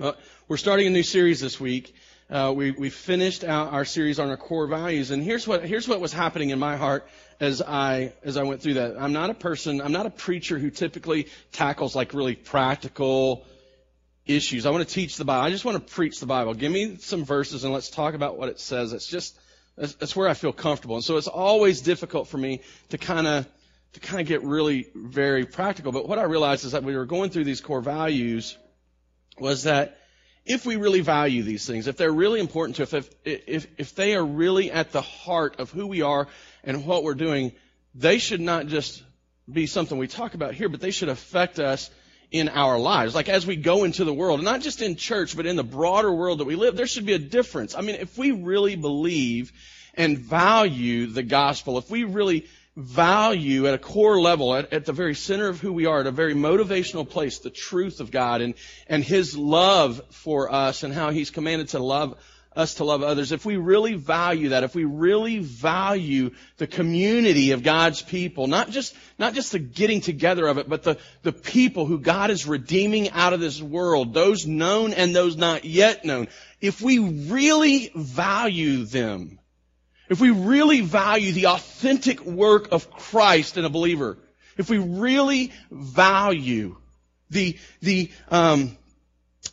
Uh, 0.00 0.12
we're 0.48 0.56
starting 0.56 0.86
a 0.86 0.90
new 0.90 1.02
series 1.02 1.40
this 1.40 1.60
week. 1.60 1.94
Uh, 2.28 2.52
we 2.54 2.70
we 2.70 2.90
finished 2.90 3.44
out 3.44 3.72
our 3.72 3.84
series 3.84 4.18
on 4.18 4.28
our 4.28 4.36
core 4.36 4.66
values, 4.66 5.10
and 5.10 5.22
here's 5.22 5.46
what 5.46 5.64
here's 5.64 5.86
what 5.86 6.00
was 6.00 6.12
happening 6.12 6.50
in 6.50 6.58
my 6.58 6.76
heart 6.76 7.08
as 7.38 7.60
I 7.62 8.12
as 8.24 8.36
I 8.36 8.42
went 8.42 8.62
through 8.62 8.74
that. 8.74 8.96
I'm 8.98 9.12
not 9.12 9.30
a 9.30 9.34
person. 9.34 9.80
I'm 9.80 9.92
not 9.92 10.06
a 10.06 10.10
preacher 10.10 10.58
who 10.58 10.70
typically 10.70 11.28
tackles 11.52 11.94
like 11.94 12.14
really 12.14 12.34
practical 12.34 13.44
issues. 14.26 14.66
I 14.66 14.70
want 14.70 14.86
to 14.86 14.94
teach 14.94 15.16
the 15.16 15.24
Bible. 15.24 15.44
I 15.44 15.50
just 15.50 15.64
want 15.64 15.86
to 15.86 15.94
preach 15.94 16.20
the 16.20 16.26
Bible. 16.26 16.54
Give 16.54 16.72
me 16.72 16.96
some 16.96 17.24
verses 17.24 17.64
and 17.64 17.72
let's 17.72 17.90
talk 17.90 18.14
about 18.14 18.38
what 18.38 18.48
it 18.48 18.58
says. 18.60 18.92
It's 18.92 19.06
just 19.06 19.38
that's, 19.76 20.14
where 20.16 20.28
I 20.28 20.34
feel 20.34 20.52
comfortable, 20.52 20.96
and 20.96 21.04
so 21.04 21.16
it's 21.16 21.28
always 21.28 21.80
difficult 21.80 22.28
for 22.28 22.38
me 22.38 22.62
to 22.90 22.98
kind 22.98 23.26
of 23.26 23.46
to 23.92 24.00
kind 24.00 24.20
of 24.20 24.26
get 24.26 24.42
really 24.42 24.88
very 24.94 25.46
practical. 25.46 25.92
But 25.92 26.08
what 26.08 26.18
I 26.18 26.24
realized 26.24 26.64
is 26.64 26.72
that 26.72 26.82
we 26.82 26.96
were 26.96 27.06
going 27.06 27.30
through 27.30 27.44
these 27.44 27.60
core 27.60 27.80
values 27.80 28.56
was 29.38 29.64
that 29.64 29.98
if 30.44 30.66
we 30.66 30.76
really 30.76 31.00
value 31.00 31.42
these 31.42 31.66
things, 31.66 31.86
if 31.86 31.96
they're 31.96 32.12
really 32.12 32.40
important 32.40 32.76
to 32.76 32.82
us, 32.82 32.92
if, 32.92 33.10
if, 33.24 33.66
if 33.78 33.94
they 33.94 34.14
are 34.14 34.24
really 34.24 34.70
at 34.70 34.92
the 34.92 35.02
heart 35.02 35.60
of 35.60 35.70
who 35.70 35.86
we 35.86 36.02
are 36.02 36.28
and 36.64 36.86
what 36.86 37.04
we're 37.04 37.14
doing, 37.14 37.52
they 37.94 38.18
should 38.18 38.40
not 38.40 38.66
just 38.66 39.02
be 39.50 39.66
something 39.66 39.98
we 39.98 40.06
talk 40.06 40.34
about 40.34 40.54
here, 40.54 40.68
but 40.68 40.80
they 40.80 40.90
should 40.90 41.08
affect 41.08 41.58
us 41.58 41.90
in 42.30 42.48
our 42.48 42.78
lives. 42.78 43.14
Like 43.14 43.28
as 43.28 43.46
we 43.46 43.56
go 43.56 43.84
into 43.84 44.04
the 44.04 44.14
world, 44.14 44.42
not 44.42 44.60
just 44.60 44.82
in 44.82 44.96
church, 44.96 45.36
but 45.36 45.46
in 45.46 45.56
the 45.56 45.64
broader 45.64 46.12
world 46.12 46.38
that 46.38 46.46
we 46.46 46.56
live, 46.56 46.76
there 46.76 46.86
should 46.86 47.06
be 47.06 47.12
a 47.12 47.18
difference. 47.18 47.74
I 47.74 47.80
mean, 47.80 47.96
if 47.96 48.16
we 48.16 48.30
really 48.30 48.76
believe 48.76 49.52
and 49.94 50.18
value 50.18 51.06
the 51.06 51.22
gospel, 51.22 51.78
if 51.78 51.90
we 51.90 52.04
really 52.04 52.46
value 52.76 53.66
at 53.66 53.74
a 53.74 53.78
core 53.78 54.20
level, 54.20 54.54
at, 54.54 54.72
at, 54.72 54.84
the 54.84 54.92
very 54.92 55.14
center 55.14 55.48
of 55.48 55.60
who 55.60 55.72
we 55.72 55.86
are, 55.86 56.00
at 56.00 56.06
a 56.06 56.12
very 56.12 56.34
motivational 56.34 57.08
place, 57.08 57.38
the 57.38 57.50
truth 57.50 58.00
of 58.00 58.10
God 58.10 58.40
and, 58.40 58.54
and 58.86 59.02
His 59.02 59.36
love 59.36 60.00
for 60.10 60.52
us 60.52 60.82
and 60.82 60.94
how 60.94 61.10
He's 61.10 61.30
commanded 61.30 61.68
to 61.68 61.78
love 61.78 62.16
us 62.54 62.74
to 62.74 62.84
love 62.84 63.02
others. 63.02 63.32
If 63.32 63.44
we 63.44 63.56
really 63.56 63.94
value 63.94 64.50
that, 64.50 64.64
if 64.64 64.74
we 64.74 64.84
really 64.84 65.38
value 65.38 66.32
the 66.56 66.66
community 66.66 67.52
of 67.52 67.62
God's 67.62 68.02
people, 68.02 68.48
not 68.48 68.70
just, 68.70 68.94
not 69.18 69.34
just 69.34 69.52
the 69.52 69.58
getting 69.58 70.00
together 70.00 70.46
of 70.46 70.58
it, 70.58 70.68
but 70.68 70.82
the, 70.82 70.98
the 71.22 71.32
people 71.32 71.86
who 71.86 71.98
God 71.98 72.30
is 72.30 72.46
redeeming 72.46 73.10
out 73.10 73.32
of 73.32 73.40
this 73.40 73.62
world, 73.62 74.14
those 74.14 74.46
known 74.46 74.92
and 74.92 75.14
those 75.14 75.36
not 75.36 75.64
yet 75.64 76.04
known, 76.04 76.28
if 76.60 76.80
we 76.80 76.98
really 76.98 77.92
value 77.94 78.84
them, 78.84 79.39
if 80.10 80.20
we 80.20 80.30
really 80.30 80.80
value 80.80 81.32
the 81.32 81.46
authentic 81.46 82.20
work 82.26 82.72
of 82.72 82.90
Christ 82.90 83.56
in 83.56 83.64
a 83.64 83.70
believer, 83.70 84.18
if 84.58 84.68
we 84.68 84.78
really 84.78 85.52
value 85.70 86.76
the, 87.30 87.56
the, 87.80 88.10
um, 88.28 88.76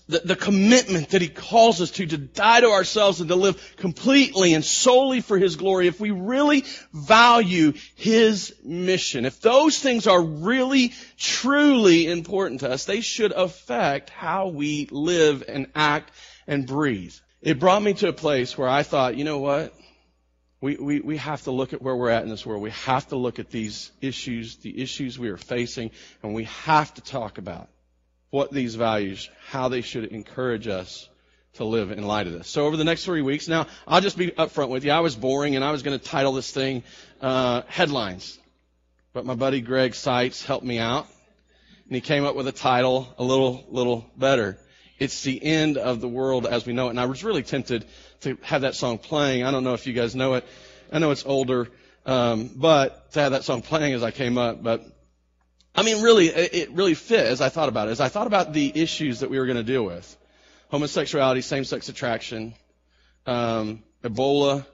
the, 0.08 0.20
the, 0.20 0.36
commitment 0.36 1.10
that 1.10 1.22
he 1.22 1.28
calls 1.28 1.80
us 1.80 1.92
to, 1.92 2.08
to 2.08 2.18
die 2.18 2.62
to 2.62 2.72
ourselves 2.72 3.22
and 3.22 3.30
to 3.30 3.36
live 3.36 3.76
completely 3.78 4.56
and 4.56 4.66
solely 4.66 5.22
for 5.22 5.38
his 5.38 5.58
glory, 5.58 5.86
if 5.86 6.00
we 6.00 6.10
really 6.10 6.66
value 6.92 7.74
his 7.96 8.56
mission, 8.64 9.26
if 9.26 9.40
those 9.42 9.78
things 9.78 10.08
are 10.08 10.22
really, 10.22 10.94
truly 11.18 12.08
important 12.08 12.62
to 12.62 12.72
us, 12.72 12.86
they 12.86 13.02
should 13.02 13.32
affect 13.32 14.10
how 14.10 14.48
we 14.48 14.88
live 14.90 15.44
and 15.48 15.68
act 15.76 16.12
and 16.48 16.66
breathe. 16.66 17.14
It 17.44 17.60
brought 17.60 17.84
me 17.84 17.94
to 17.94 18.08
a 18.08 18.14
place 18.14 18.58
where 18.58 18.68
I 18.68 18.82
thought, 18.82 19.18
you 19.18 19.24
know 19.24 19.38
what? 19.38 19.72
We, 20.60 20.76
we, 20.76 21.00
we 21.02 21.18
have 21.18 21.44
to 21.44 21.52
look 21.52 21.74
at 21.74 21.82
where 21.82 21.96
we're 21.96 22.10
at 22.10 22.24
in 22.24 22.30
this 22.30 22.46
world. 22.46 22.64
We 22.64 22.72
have 22.72 23.08
to 23.10 23.16
look 23.16 23.38
at 23.38 23.52
these 23.52 23.92
issues, 24.02 24.56
the 24.58 24.82
issues 24.82 25.20
we 25.20 25.30
are 25.30 25.38
facing, 25.38 25.92
and 26.24 26.34
we 26.34 26.46
have 26.46 26.94
to 26.96 27.02
talk 27.02 27.38
about 27.38 27.70
what 28.32 28.52
these 28.52 28.76
values, 28.76 29.30
how 29.48 29.68
they 29.70 29.82
should 29.82 30.06
encourage 30.06 30.68
us 30.68 31.08
to 31.54 31.64
live 31.64 31.92
in 31.92 32.06
light 32.06 32.28
of 32.28 32.34
this. 32.34 32.48
So 32.48 32.66
over 32.66 32.76
the 32.76 32.84
next 32.84 33.06
three 33.06 33.22
weeks, 33.22 33.48
now 33.48 33.68
I'll 33.88 34.02
just 34.02 34.18
be 34.18 34.32
upfront 34.32 34.70
with 34.70 34.84
you. 34.84 34.92
I 34.92 35.00
was 35.00 35.16
boring 35.16 35.56
and 35.56 35.64
I 35.64 35.72
was 35.72 35.84
going 35.84 35.98
to 35.98 36.04
title 36.04 36.34
this 36.34 36.52
thing 36.52 36.84
uh, 37.22 37.62
headlines, 37.68 38.38
but 39.14 39.26
my 39.26 39.36
buddy 39.36 39.62
Greg 39.62 39.94
Seitz 39.94 40.44
helped 40.44 40.66
me 40.66 40.80
out, 40.80 41.08
and 41.86 41.96
he 41.96 42.02
came 42.02 42.26
up 42.26 42.36
with 42.36 42.48
a 42.48 42.52
title 42.52 43.14
a 43.18 43.24
little 43.24 43.66
little 43.70 44.10
better. 44.18 44.58
It's 45.00 45.22
the 45.22 45.44
end 45.44 45.78
of 45.78 46.02
the 46.02 46.08
world 46.08 46.48
as 46.48 46.66
we 46.66 46.74
know 46.74 46.88
it. 46.88 46.92
And 46.92 47.00
I 47.00 47.06
was 47.06 47.24
really 47.24 47.44
tempted 47.44 47.86
to 48.22 48.38
have 48.42 48.62
that 48.62 48.76
song 48.76 48.98
playing. 48.98 49.44
I 49.44 49.52
don't 49.52 49.64
know 49.64 49.74
if 49.74 49.88
you 49.88 49.94
guys 49.94 50.16
know 50.16 50.36
it. 50.36 50.46
I 50.92 51.00
know 51.00 51.12
it's 51.12 51.26
older, 51.26 51.70
um, 52.06 52.50
but 52.56 53.12
to 53.12 53.22
have 53.22 53.32
that 53.34 53.44
song 53.44 53.62
playing 53.62 53.94
as 53.94 54.04
I 54.04 54.12
came 54.12 54.38
up. 54.38 54.64
But 54.64 54.86
I 55.76 55.84
mean, 55.84 56.02
really, 56.02 56.28
it, 56.28 56.72
really 56.72 56.94
fit 56.94 57.26
as 57.26 57.42
I 57.42 57.50
thought 57.50 57.70
about 57.70 57.88
it. 57.88 57.92
As 57.92 58.02
I 58.02 58.10
thought 58.10 58.28
about 58.28 58.54
the 58.54 58.72
issues 58.74 59.20
that 59.20 59.30
we 59.30 59.38
were 59.40 59.46
going 59.46 59.58
to 59.58 59.64
deal 59.64 59.84
with: 59.84 60.18
homosexuality, 60.70 61.42
same-sex 61.42 61.90
attraction, 61.90 62.54
um, 63.26 63.84
Ebola 64.04 64.66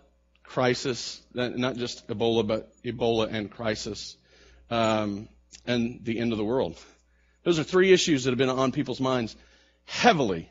crisis, 0.44 1.22
not 1.34 1.76
just 1.78 2.08
Ebola, 2.08 2.46
but 2.46 2.72
Ebola 2.84 3.34
and 3.34 3.50
crisis, 3.50 4.16
um, 4.70 5.28
and 5.66 6.00
the 6.04 6.20
end 6.20 6.32
of 6.32 6.38
the 6.38 6.44
world. 6.44 6.78
Those 7.44 7.60
are 7.60 7.64
three 7.64 7.92
issues 7.92 8.24
that 8.24 8.32
have 8.32 8.38
been 8.38 8.50
on 8.50 8.72
people's 8.72 9.02
minds 9.02 9.36
heavily 9.86 10.50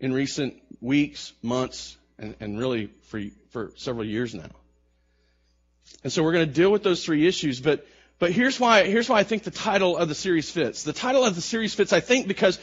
in 0.00 0.12
recent 0.12 0.54
weeks, 0.80 1.32
months, 1.42 1.96
and, 2.18 2.34
and 2.40 2.58
really 2.58 2.90
for, 3.04 3.20
for 3.50 3.72
several 3.76 4.04
years 4.04 4.34
now. 4.34 4.50
And 6.04 6.12
so 6.12 6.22
we're 6.22 6.32
going 6.32 6.46
to 6.46 6.52
deal 6.52 6.70
with 6.70 6.82
those 6.82 7.04
three 7.04 7.26
issues, 7.26 7.60
but, 7.60 7.86
but 8.18 8.30
here's 8.32 8.60
why, 8.60 8.84
here's 8.84 9.08
why 9.08 9.18
I 9.18 9.24
think 9.24 9.42
the 9.42 9.50
title 9.50 9.96
of 9.96 10.08
the 10.08 10.14
series 10.14 10.50
fits. 10.50 10.82
The 10.84 10.92
title 10.92 11.24
of 11.24 11.34
the 11.34 11.40
series 11.40 11.74
fits, 11.74 11.92
I 11.92 12.00
think, 12.00 12.28
because 12.28 12.58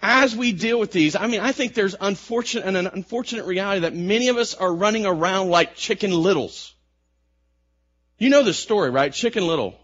as 0.00 0.34
we 0.34 0.52
deal 0.52 0.78
with 0.78 0.92
these, 0.92 1.16
I 1.16 1.26
mean, 1.26 1.40
I 1.40 1.52
think 1.52 1.74
there's 1.74 1.96
unfortunate, 2.00 2.64
an 2.64 2.86
unfortunate 2.86 3.46
reality 3.46 3.80
that 3.80 3.94
many 3.94 4.28
of 4.28 4.36
us 4.36 4.54
are 4.54 4.72
running 4.72 5.06
around 5.06 5.50
like 5.50 5.74
chicken 5.74 6.12
littles. 6.12 6.74
You 8.18 8.30
know 8.30 8.42
the 8.42 8.54
story, 8.54 8.90
right? 8.90 9.12
Chicken 9.12 9.46
little. 9.46 9.78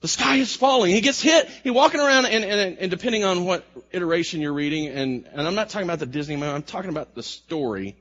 The 0.00 0.08
sky 0.08 0.36
is 0.36 0.54
falling. 0.54 0.92
He 0.92 1.00
gets 1.00 1.20
hit. 1.20 1.48
He's 1.64 1.72
walking 1.72 2.00
around, 2.00 2.26
and, 2.26 2.44
and, 2.44 2.78
and 2.78 2.90
depending 2.90 3.24
on 3.24 3.44
what 3.44 3.64
iteration 3.90 4.40
you're 4.40 4.52
reading, 4.52 4.86
and, 4.86 5.28
and 5.32 5.46
I'm 5.46 5.56
not 5.56 5.70
talking 5.70 5.88
about 5.88 5.98
the 5.98 6.06
Disney 6.06 6.36
movie, 6.36 6.52
I'm 6.52 6.62
talking 6.62 6.90
about 6.90 7.14
the 7.16 7.22
story. 7.22 7.96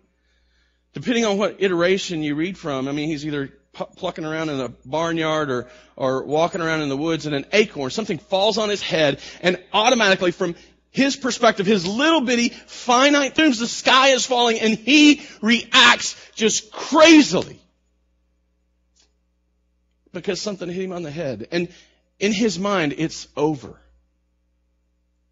Depending 0.94 1.25
on 1.25 1.38
what 1.38 1.58
iteration 1.59 2.22
you 2.22 2.35
read 2.35 2.58
from, 2.58 2.88
I 2.88 2.91
mean, 2.91 3.08
he's 3.08 3.25
either 3.25 3.52
plucking 3.74 4.25
around 4.25 4.50
in 4.50 4.59
a 4.59 4.69
barnyard 4.85 5.50
or, 5.50 5.68
or 5.96 6.24
walking 6.24 6.62
around 6.62 6.81
in 6.81 6.90
the 6.90 6.97
woods, 6.97 7.25
and 7.25 7.34
an 7.34 7.46
acorn, 7.52 7.90
something 7.90 8.19
falls 8.19 8.59
on 8.59 8.69
his 8.69 8.81
head, 8.81 9.19
and 9.41 9.62
automatically 9.74 10.31
from 10.31 10.56
his 10.91 11.16
perspective, 11.16 11.66
his 11.66 11.85
little 11.85 12.22
bitty 12.22 12.50
finite 12.50 13.35
things, 13.35 13.59
the 13.59 13.68
sky 13.68 14.09
is 14.09 14.25
falling, 14.25 14.59
and 14.59 14.75
he 14.75 15.22
reacts 15.41 16.16
just 16.35 16.72
crazily 16.72 17.59
because 20.12 20.41
something 20.41 20.69
hit 20.69 20.84
him 20.84 20.94
on 20.94 21.03
the 21.03 21.12
head. 21.12 21.47
And 21.52 21.69
in 22.19 22.31
his 22.31 22.57
mind, 22.57 22.95
it's 22.97 23.28
over. 23.35 23.79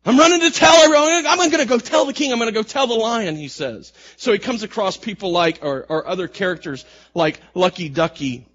I'm 0.05 0.19
running 0.19 0.41
to 0.41 0.51
tell 0.51 0.75
everyone. 0.83 1.25
I'm 1.25 1.37
going 1.37 1.51
to 1.51 1.65
go 1.65 1.79
tell 1.79 2.05
the 2.05 2.13
king. 2.13 2.31
I'm 2.31 2.37
going 2.37 2.53
to 2.53 2.57
go 2.57 2.61
tell 2.61 2.85
the 2.85 2.93
lion, 2.93 3.35
he 3.35 3.47
says. 3.47 3.91
So 4.17 4.31
he 4.31 4.37
comes 4.37 4.61
across 4.61 4.97
people 4.97 5.31
like, 5.31 5.65
or, 5.65 5.83
or 5.89 6.07
other 6.07 6.27
characters 6.27 6.85
like 7.15 7.39
Lucky 7.55 7.89
Ducky, 7.89 8.47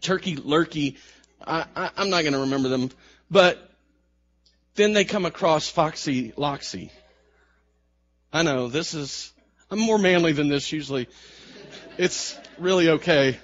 Turkey 0.00 0.36
Lurkey. 0.36 0.96
I, 1.46 1.66
I, 1.76 1.90
I'm 1.98 2.08
not 2.08 2.22
going 2.22 2.32
to 2.32 2.40
remember 2.40 2.70
them. 2.70 2.90
But 3.30 3.58
then 4.76 4.94
they 4.94 5.04
come 5.04 5.26
across 5.26 5.68
Foxy 5.68 6.32
Loxy. 6.32 6.90
I 8.32 8.42
know, 8.42 8.68
this 8.68 8.94
is, 8.94 9.32
I'm 9.70 9.78
more 9.78 9.98
manly 9.98 10.32
than 10.32 10.48
this 10.48 10.72
usually. 10.72 11.08
It's 11.98 12.38
really 12.58 12.88
okay. 12.90 13.38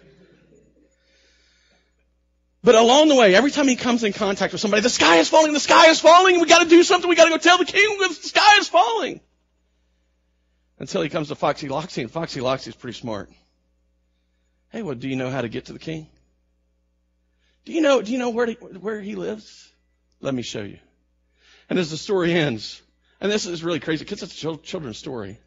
But 2.65 2.77
along 2.77 3.09
the 3.09 3.15
way, 3.15 3.35
every 3.35 3.51
time 3.51 3.69
he 3.69 3.77
comes 3.77 4.05
in 4.05 4.15
contact 4.15 4.55
with 4.55 4.61
somebody, 4.63 4.81
the 4.81 4.89
sky 4.89 5.19
is 5.19 5.29
falling, 5.29 5.53
the 5.53 5.61
sky 5.61 5.91
is 5.91 6.01
falling, 6.01 6.41
we 6.41 6.47
gotta 6.47 6.67
do 6.67 6.83
something, 6.83 7.11
we 7.11 7.15
gotta 7.15 7.29
go 7.29 7.37
tell 7.37 7.59
the 7.59 7.67
king 7.67 7.99
the 7.99 8.15
sky 8.15 8.59
is 8.59 8.69
falling. 8.69 9.21
Until 10.79 11.03
he 11.03 11.11
comes 11.11 11.29
to 11.29 11.35
Foxy 11.35 11.69
Loxy, 11.69 12.00
and 12.00 12.11
Foxy 12.11 12.41
Loxy 12.41 12.69
is 12.69 12.75
pretty 12.75 12.99
smart. 12.99 13.31
Hey, 14.71 14.81
well, 14.81 14.94
do 14.94 15.09
you 15.09 15.15
know 15.15 15.29
how 15.29 15.43
to 15.43 15.50
get 15.50 15.67
to 15.67 15.75
the 15.75 15.79
king? 15.79 16.06
Do 17.67 17.75
you 17.75 17.83
know, 17.83 18.00
do 18.00 18.11
you 18.11 18.19
know 18.19 18.31
where, 18.31 18.47
he, 18.47 18.55
where 18.55 18.99
he 18.99 19.15
lives? 19.15 19.71
Let 20.23 20.33
me 20.33 20.43
show 20.43 20.62
you. 20.62 20.79
And 21.69 21.79
as 21.79 21.91
the 21.91 21.99
story 21.99 22.33
ends, 22.33 22.81
and 23.21 23.31
this 23.31 23.44
is 23.44 23.62
really 23.62 23.81
crazy 23.81 24.06
because 24.06 24.23
it's 24.23 24.43
a 24.43 24.56
children's 24.56 24.97
story. 24.97 25.38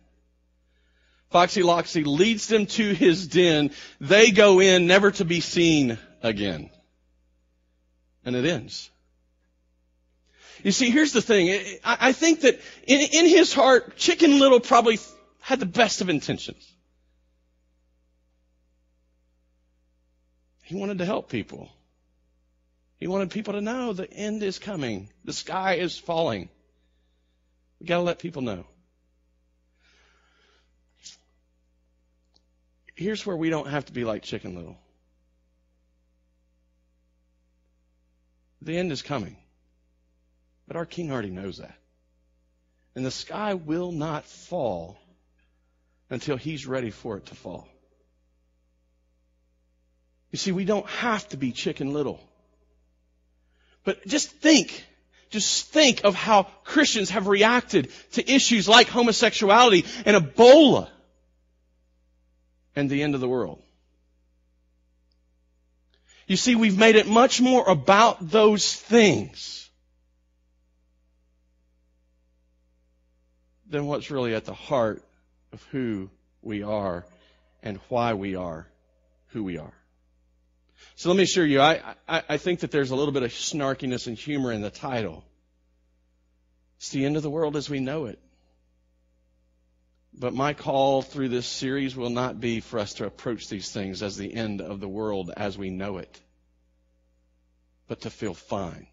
Foxy 1.31 1.63
Loxy 1.63 2.05
leads 2.05 2.45
them 2.45 2.67
to 2.67 2.93
his 2.93 3.27
den. 3.27 3.71
They 3.99 4.29
go 4.29 4.61
in 4.61 4.85
never 4.85 5.09
to 5.09 5.25
be 5.25 5.39
seen 5.39 5.97
again 6.21 6.69
and 8.27 8.35
it 8.35 8.45
ends. 8.45 8.91
You 10.61 10.73
see, 10.73 10.89
here's 10.89 11.13
the 11.13 11.21
thing. 11.21 11.79
I 11.85 12.11
think 12.11 12.41
that 12.41 12.59
in, 12.85 13.25
his 13.25 13.53
heart, 13.53 13.95
Chicken 13.95 14.37
Little 14.37 14.59
probably 14.59 14.99
had 15.39 15.61
the 15.61 15.65
best 15.65 16.01
of 16.01 16.09
intentions. 16.09 16.69
He 20.63 20.75
wanted 20.75 20.97
to 20.97 21.05
help 21.05 21.29
people. 21.29 21.69
He 22.97 23.07
wanted 23.07 23.29
people 23.29 23.53
to 23.53 23.61
know 23.61 23.93
the 23.93 24.11
end 24.11 24.43
is 24.43 24.59
coming. 24.59 25.09
The 25.23 25.31
sky 25.31 25.75
is 25.75 25.97
falling. 25.97 26.49
You 27.79 27.87
gotta 27.87 28.03
let 28.03 28.19
people 28.19 28.41
know. 28.41 28.65
Here's 32.93 33.25
where 33.25 33.37
we 33.37 33.49
don't 33.49 33.69
have 33.69 33.85
to 33.85 33.93
be 33.93 34.03
like 34.03 34.23
Chicken 34.23 34.55
Little. 34.55 34.77
The 38.67 38.77
end 38.77 38.91
is 38.91 39.01
coming. 39.01 39.37
But 40.67 40.75
our 40.75 40.85
king 40.85 41.09
already 41.09 41.29
knows 41.29 41.59
that. 41.59 41.73
And 42.95 43.05
the 43.05 43.11
sky 43.11 43.53
will 43.53 43.93
not 43.93 44.25
fall 44.25 44.97
until 46.09 46.35
he's 46.35 46.67
ready 46.67 46.89
for 46.89 47.15
it 47.15 47.27
to 47.27 47.35
fall. 47.35 47.65
You 50.31 50.37
see, 50.37 50.51
we 50.51 50.65
don't 50.65 50.85
have 50.87 51.25
to 51.29 51.37
be 51.37 51.53
chicken 51.53 51.93
little. 51.93 52.19
But 53.85 54.05
just 54.05 54.31
think, 54.31 54.85
just 55.29 55.67
think 55.67 56.03
of 56.03 56.15
how 56.15 56.43
Christians 56.65 57.11
have 57.11 57.27
reacted 57.27 57.89
to 58.13 58.29
issues 58.29 58.67
like 58.67 58.89
homosexuality 58.89 59.85
and 60.05 60.17
Ebola 60.17 60.89
and 62.75 62.89
the 62.89 63.01
end 63.01 63.15
of 63.15 63.21
the 63.21 63.29
world. 63.29 63.63
You 66.27 66.35
see, 66.35 66.55
we've 66.55 66.77
made 66.77 66.97
it 66.97 67.07
much 67.07 67.39
more 67.39 67.67
about 67.67 68.29
those 68.29 68.73
things 68.73 69.69
than 73.69 73.85
what's 73.85 74.11
really 74.11 74.35
at 74.35 74.43
the 74.45 74.53
heart 74.53 75.03
of 75.53 75.63
who 75.71 76.09
we 76.41 76.63
are 76.63 77.05
and 77.63 77.79
why 77.87 78.13
we 78.13 78.35
are 78.35 78.67
who 79.27 79.43
we 79.43 79.57
are. 79.57 79.73
So 80.95 81.09
let 81.09 81.17
me 81.17 81.23
assure 81.23 81.45
you, 81.45 81.61
I, 81.61 81.81
I, 82.07 82.23
I 82.29 82.37
think 82.37 82.59
that 82.59 82.71
there's 82.71 82.91
a 82.91 82.95
little 82.95 83.13
bit 83.13 83.23
of 83.23 83.31
snarkiness 83.31 84.07
and 84.07 84.17
humor 84.17 84.51
in 84.51 84.61
the 84.61 84.69
title. 84.69 85.23
It's 86.77 86.89
the 86.89 87.05
end 87.05 87.17
of 87.17 87.23
the 87.23 87.29
world 87.29 87.55
as 87.55 87.69
we 87.69 87.79
know 87.79 88.05
it. 88.05 88.19
But 90.19 90.33
my 90.33 90.53
call 90.53 91.03
through 91.03 91.29
this 91.29 91.45
series 91.45 91.95
will 91.95 92.09
not 92.09 92.41
be 92.41 92.59
for 92.59 92.79
us 92.79 92.95
to 92.95 93.05
approach 93.05 93.49
these 93.49 93.69
things 93.69 94.01
as 94.01 94.17
the 94.17 94.33
end 94.33 94.61
of 94.61 94.79
the 94.79 94.87
world 94.87 95.31
as 95.37 95.57
we 95.57 95.69
know 95.69 95.99
it, 95.99 96.19
but 97.87 98.01
to 98.01 98.09
feel 98.09 98.33
fine. 98.33 98.87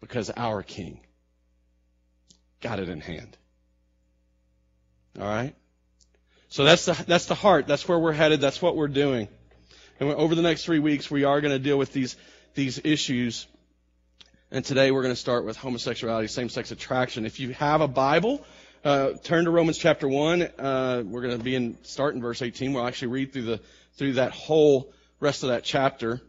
Because 0.00 0.30
our 0.36 0.62
King 0.64 1.00
got 2.60 2.80
it 2.80 2.88
in 2.88 3.00
hand. 3.00 3.36
All 5.18 5.26
right? 5.26 5.54
So 6.48 6.64
that's 6.64 6.86
the, 6.86 7.04
that's 7.06 7.26
the 7.26 7.36
heart. 7.36 7.68
That's 7.68 7.86
where 7.86 7.98
we're 7.98 8.12
headed. 8.12 8.40
That's 8.40 8.60
what 8.60 8.74
we're 8.74 8.88
doing. 8.88 9.28
And 10.00 10.10
over 10.10 10.34
the 10.34 10.42
next 10.42 10.64
three 10.64 10.80
weeks, 10.80 11.08
we 11.08 11.22
are 11.22 11.40
going 11.40 11.52
to 11.52 11.58
deal 11.60 11.78
with 11.78 11.92
these, 11.92 12.16
these 12.54 12.80
issues. 12.82 13.46
And 14.50 14.64
today 14.64 14.90
we're 14.90 15.02
going 15.02 15.14
to 15.14 15.20
start 15.20 15.44
with 15.44 15.56
homosexuality, 15.56 16.26
same-sex 16.26 16.72
attraction. 16.72 17.26
If 17.26 17.38
you 17.38 17.52
have 17.52 17.82
a 17.82 17.88
Bible, 17.88 18.44
uh, 18.84 19.12
turn 19.22 19.44
to 19.44 19.50
Romans 19.50 19.76
chapter 19.78 20.08
1. 20.08 20.42
Uh, 20.42 21.02
we're 21.04 21.22
going 21.22 21.36
to 21.36 21.44
be 21.44 21.54
in, 21.54 21.76
start 21.82 22.14
in 22.14 22.22
verse 22.22 22.40
18. 22.40 22.72
We'll 22.72 22.86
actually 22.86 23.08
read 23.08 23.32
through 23.32 23.42
the, 23.42 23.60
through 23.94 24.14
that 24.14 24.32
whole 24.32 24.92
rest 25.20 25.42
of 25.42 25.50
that 25.50 25.64
chapter. 25.64 26.20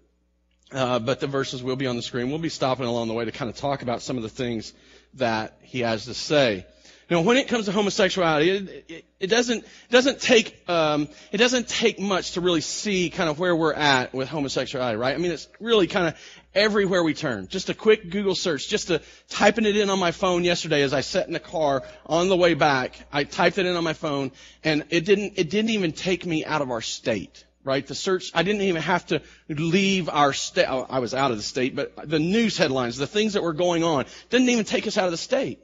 Uh, 0.72 1.00
but 1.00 1.20
the 1.20 1.28
verses 1.28 1.64
will 1.64 1.76
be 1.76 1.88
on 1.88 1.96
the 1.96 2.02
screen. 2.02 2.30
We'll 2.30 2.40
be 2.40 2.50
stopping 2.50 2.86
along 2.86 3.08
the 3.08 3.14
way 3.14 3.26
to 3.26 3.32
kind 3.32 3.50
of 3.50 3.58
talk 3.58 3.82
about 3.82 4.02
some 4.02 4.18
of 4.18 4.24
the 4.24 4.30
things 4.30 4.74
that 5.16 5.58
he 5.62 5.80
has 5.82 6.06
to 6.06 6.14
say. 6.14 6.66
Now, 7.12 7.20
when 7.20 7.36
it 7.36 7.50
comes 7.50 7.66
to 7.66 7.74
homosexuality, 7.74 8.50
it, 8.50 8.86
it, 8.88 9.06
it 9.20 9.28
doesn't 9.28 9.66
doesn't 9.90 10.22
take 10.22 10.64
um, 10.70 11.10
it 11.34 11.40
doesn't 11.40 11.68
take 11.68 12.00
much 12.00 12.32
to 12.32 12.42
really 12.42 12.62
see 12.62 13.10
kind 13.10 13.30
of 13.30 13.38
where 13.38 13.54
we're 13.54 13.74
at 13.74 14.14
with 14.14 14.30
homosexuality, 14.30 14.98
right? 14.98 15.14
I 15.14 15.18
mean, 15.18 15.34
it's 15.34 15.50
really 15.60 15.88
kind 15.88 16.08
of 16.08 16.18
everywhere 16.56 17.04
we 17.04 17.14
turn. 17.14 17.50
Just 17.50 17.70
a 17.70 17.74
quick 17.74 18.10
Google 18.10 18.34
search, 18.34 18.70
just 18.70 18.88
to 18.88 19.02
typing 19.28 19.66
it 19.66 19.76
in 19.76 19.90
on 19.90 20.00
my 20.00 20.12
phone 20.12 20.46
yesterday 20.46 20.84
as 20.84 20.94
I 20.94 21.02
sat 21.02 21.28
in 21.28 21.34
the 21.34 21.42
car 21.42 21.84
on 22.06 22.30
the 22.30 22.38
way 22.38 22.54
back. 22.54 22.98
I 23.12 23.26
typed 23.26 23.58
it 23.58 23.66
in 23.66 23.76
on 23.76 23.84
my 23.84 23.92
phone, 23.92 24.32
and 24.64 24.86
it 24.90 25.04
didn't 25.04 25.34
it 25.36 25.50
didn't 25.50 25.72
even 25.72 25.92
take 25.92 26.26
me 26.26 26.46
out 26.46 26.62
of 26.62 26.72
our 26.72 26.82
state 26.82 27.44
right? 27.64 27.86
The 27.86 27.94
search, 27.94 28.32
I 28.34 28.42
didn't 28.42 28.64
even 28.64 28.82
have 28.82 29.06
to 29.08 29.22
leave 29.48 30.10
our 30.10 30.34
state. 30.34 30.66
I 30.66 30.98
was 30.98 31.14
out 31.14 31.30
of 31.30 31.38
the 31.38 31.44
state, 31.44 31.76
but 31.76 32.10
the 32.10 32.18
news 32.18 32.58
headlines, 32.58 32.98
the 32.98 33.06
things 33.06 33.34
that 33.34 33.44
were 33.44 33.54
going 33.54 33.84
on, 33.84 34.06
didn't 34.32 34.50
even 34.50 34.66
take 34.66 34.88
us 34.88 34.98
out 34.98 35.06
of 35.06 35.12
the 35.12 35.18
state. 35.18 35.60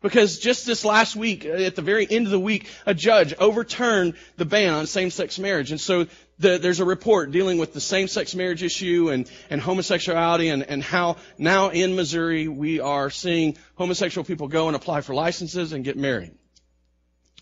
Because 0.00 0.38
just 0.38 0.64
this 0.64 0.84
last 0.84 1.16
week, 1.16 1.44
uh, 1.44 1.48
at 1.48 1.74
the 1.74 1.82
very 1.82 2.06
end 2.08 2.26
of 2.26 2.30
the 2.30 2.38
week, 2.38 2.68
a 2.86 2.94
judge 2.94 3.34
overturned 3.34 4.14
the 4.36 4.44
ban 4.44 4.72
on 4.72 4.86
same-sex 4.86 5.38
marriage. 5.40 5.72
And 5.72 5.80
so 5.80 6.06
the, 6.38 6.58
there's 6.58 6.78
a 6.78 6.84
report 6.84 7.32
dealing 7.32 7.58
with 7.58 7.72
the 7.72 7.80
same-sex 7.80 8.34
marriage 8.36 8.62
issue 8.62 9.10
and, 9.10 9.28
and 9.50 9.60
homosexuality 9.60 10.50
and, 10.50 10.62
and 10.62 10.84
how 10.84 11.16
now 11.36 11.70
in 11.70 11.96
Missouri 11.96 12.46
we 12.46 12.78
are 12.78 13.10
seeing 13.10 13.56
homosexual 13.74 14.24
people 14.24 14.46
go 14.46 14.68
and 14.68 14.76
apply 14.76 15.00
for 15.00 15.14
licenses 15.14 15.72
and 15.72 15.84
get 15.84 15.96
married. 15.96 16.32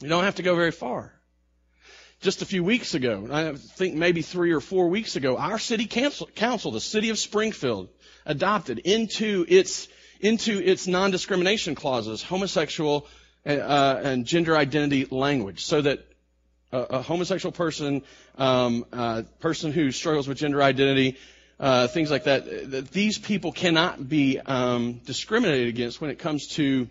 You 0.01 0.09
don't 0.09 0.25
have 0.25 0.37
to 0.37 0.43
go 0.43 0.55
very 0.57 0.73
far. 0.73 1.13
Just 2.21 2.41
a 2.41 2.47
few 2.47 2.65
weeks 2.65 2.95
ago, 2.95 3.29
I 3.31 3.53
think 3.55 3.95
maybe 3.95 4.23
three 4.23 4.53
or 4.53 4.61
four 4.61 4.89
weeks 4.89 5.17
ago, 5.17 5.37
our 5.37 5.59
city 5.59 5.85
council, 5.87 6.27
council 6.35 6.71
the 6.71 6.81
city 6.81 7.11
of 7.11 7.19
Springfield, 7.19 7.91
adopted 8.25 8.79
into 8.79 9.45
its 9.47 9.89
into 10.21 10.59
its 10.59 10.87
non-discrimination 10.87 11.75
clauses 11.75 12.23
homosexual 12.23 13.07
uh, 13.47 14.01
and 14.03 14.25
gender 14.27 14.57
identity 14.57 15.07
language, 15.11 15.65
so 15.65 15.81
that 15.83 16.05
a, 16.73 16.79
a 16.79 17.03
homosexual 17.03 17.53
person, 17.53 18.03
um, 18.39 18.85
uh, 18.93 19.23
person 19.41 19.73
who 19.73 19.93
struggles 19.93 20.27
with 20.29 20.39
gender 20.39 20.63
identity, 20.63 21.17
uh, 21.59 21.87
things 21.89 22.11
like 22.11 22.25
that, 22.25 22.71
that 22.71 22.91
these 22.91 23.19
people 23.19 23.53
cannot 23.53 24.09
be 24.09 24.39
um, 24.39 25.01
discriminated 25.05 25.69
against 25.69 26.01
when 26.01 26.11
it 26.11 26.19
comes 26.19 26.49
to 26.49 26.89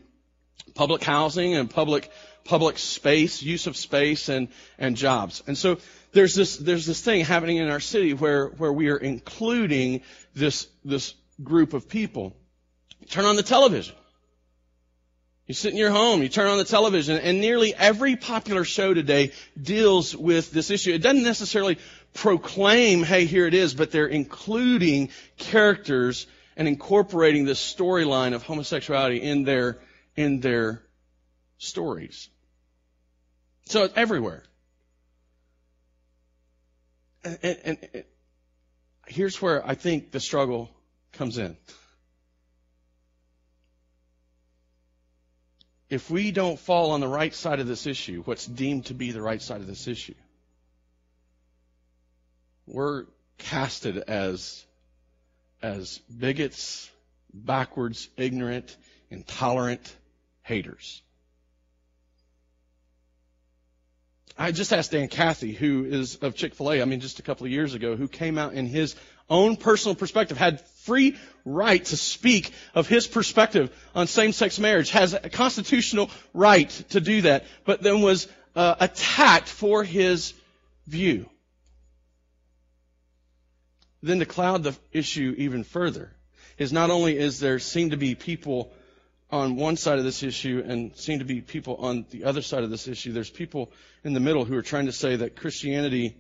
public 0.73 1.03
housing 1.03 1.55
and 1.55 1.69
public 1.69 2.09
public 2.43 2.77
space, 2.77 3.41
use 3.41 3.67
of 3.67 3.75
space, 3.75 4.29
and 4.29 4.47
and 4.77 4.95
jobs. 4.95 5.43
And 5.47 5.57
so 5.57 5.77
there's 6.13 6.35
this 6.35 6.57
there's 6.57 6.85
this 6.85 7.01
thing 7.01 7.25
happening 7.25 7.57
in 7.57 7.69
our 7.69 7.79
city 7.79 8.13
where 8.13 8.47
where 8.47 8.71
we 8.73 8.89
are 8.89 8.97
including 8.97 10.01
this 10.33 10.67
this 10.83 11.13
group 11.43 11.73
of 11.73 11.89
people. 11.89 12.35
Turn 13.09 13.25
on 13.25 13.35
the 13.35 13.43
television. 13.43 13.95
You 15.47 15.53
sit 15.53 15.73
in 15.73 15.77
your 15.77 15.91
home, 15.91 16.23
you 16.23 16.29
turn 16.29 16.47
on 16.47 16.57
the 16.57 16.63
television, 16.63 17.17
and 17.17 17.39
nearly 17.39 17.75
every 17.75 18.15
popular 18.15 18.63
show 18.63 18.95
today 18.95 19.31
deals 19.61 20.15
with 20.15 20.51
this 20.51 20.71
issue. 20.71 20.91
It 20.91 21.03
doesn't 21.03 21.23
necessarily 21.23 21.77
proclaim, 22.15 23.03
hey, 23.03 23.25
here 23.25 23.45
it 23.45 23.53
is, 23.53 23.75
but 23.75 23.91
they're 23.91 24.07
including 24.07 25.09
characters 25.37 26.25
and 26.57 26.67
incorporating 26.67 27.45
this 27.45 27.59
storyline 27.59 28.33
of 28.33 28.41
homosexuality 28.41 29.21
in 29.21 29.43
their, 29.43 29.77
in 30.15 30.39
their 30.39 30.81
stories. 31.59 32.29
So 33.65 33.83
it's 33.83 33.93
everywhere. 33.95 34.43
And, 37.23 37.37
and, 37.43 37.77
and 37.93 38.03
here's 39.07 39.39
where 39.41 39.67
I 39.67 39.75
think 39.75 40.11
the 40.11 40.19
struggle 40.19 40.71
comes 41.13 41.37
in. 41.37 41.55
If 45.95 46.11
we 46.11 46.31
don't 46.31 46.59
fall 46.59 46.91
on 46.91 46.99
the 46.99 47.07
right 47.07 47.33
side 47.33 47.61
of 47.61 47.67
this 47.67 47.87
issue, 47.87 48.21
what's 48.23 48.45
deemed 48.45 48.87
to 48.87 48.93
be 48.93 49.11
the 49.11 49.21
right 49.21 49.41
side 49.41 49.61
of 49.61 49.67
this 49.67 49.87
issue, 49.87 50.13
we're 52.67 53.05
casted 53.37 53.97
as, 53.97 54.65
as 55.61 55.99
bigots, 55.99 56.91
backwards, 57.33 58.09
ignorant, 58.17 58.75
intolerant 59.09 59.95
haters. 60.43 61.01
I 64.37 64.51
just 64.51 64.73
asked 64.73 64.91
Dan 64.91 65.07
Cathy, 65.07 65.53
who 65.53 65.85
is 65.85 66.17
of 66.17 66.35
Chick-fil-A, 66.35 66.81
I 66.81 66.85
mean, 66.85 66.99
just 66.99 67.19
a 67.19 67.23
couple 67.23 67.45
of 67.45 67.53
years 67.53 67.73
ago, 67.73 67.95
who 67.95 68.09
came 68.09 68.37
out 68.37 68.53
in 68.53 68.65
his 68.65 68.97
own 69.29 69.55
personal 69.55 69.95
perspective, 69.95 70.37
had 70.37 70.61
free 70.85 71.15
right 71.43 71.83
to 71.85 71.97
speak 71.97 72.51
of 72.73 72.87
his 72.87 73.07
perspective 73.07 73.71
on 73.93 74.07
same-sex 74.07 74.59
marriage, 74.59 74.91
has 74.91 75.13
a 75.13 75.29
constitutional 75.29 76.09
right 76.33 76.69
to 76.89 76.99
do 76.99 77.21
that, 77.21 77.45
but 77.65 77.81
then 77.81 78.01
was 78.01 78.27
uh, 78.55 78.75
attacked 78.79 79.49
for 79.49 79.83
his 79.83 80.33
view. 80.87 81.29
Then 84.01 84.19
to 84.19 84.25
cloud 84.25 84.63
the 84.63 84.75
issue 84.91 85.33
even 85.37 85.63
further 85.63 86.11
is 86.57 86.71
not 86.71 86.91
only 86.91 87.17
is 87.17 87.39
there 87.39 87.59
seem 87.59 87.89
to 87.89 87.97
be 87.97 88.15
people 88.15 88.71
on 89.31 89.55
one 89.55 89.75
side 89.75 89.97
of 89.97 90.05
this 90.05 90.23
issue 90.23 90.63
and 90.65 90.95
seem 90.95 91.19
to 91.19 91.25
be 91.25 91.41
people 91.41 91.75
on 91.77 92.05
the 92.11 92.23
other 92.23 92.41
side 92.41 92.63
of 92.63 92.69
this 92.69 92.87
issue, 92.87 93.11
there's 93.11 93.29
people 93.29 93.71
in 94.03 94.13
the 94.13 94.19
middle 94.19 94.45
who 94.45 94.55
are 94.55 94.61
trying 94.61 94.85
to 94.85 94.91
say 94.91 95.15
that 95.15 95.35
Christianity 95.35 96.15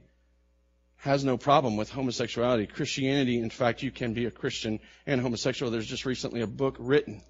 has 0.97 1.23
no 1.23 1.37
problem 1.37 1.77
with 1.77 1.91
homosexuality. 1.91 2.67
Christianity, 2.67 3.39
in 3.39 3.49
fact, 3.49 3.83
you 3.83 3.91
can 3.91 4.13
be 4.13 4.25
a 4.25 4.31
Christian 4.31 4.79
and 5.05 5.21
homosexual. 5.21 5.71
There's 5.71 5.87
just 5.87 6.05
recently 6.05 6.41
a 6.41 6.47
book 6.47 6.77
written 6.79 7.21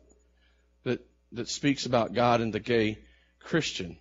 that, 0.84 1.06
that 1.34 1.50
speaks 1.50 1.86
about 1.86 2.14
God 2.14 2.42
and 2.42 2.54
the 2.54 2.60
gay 2.60 3.00
Christian. 3.40 3.98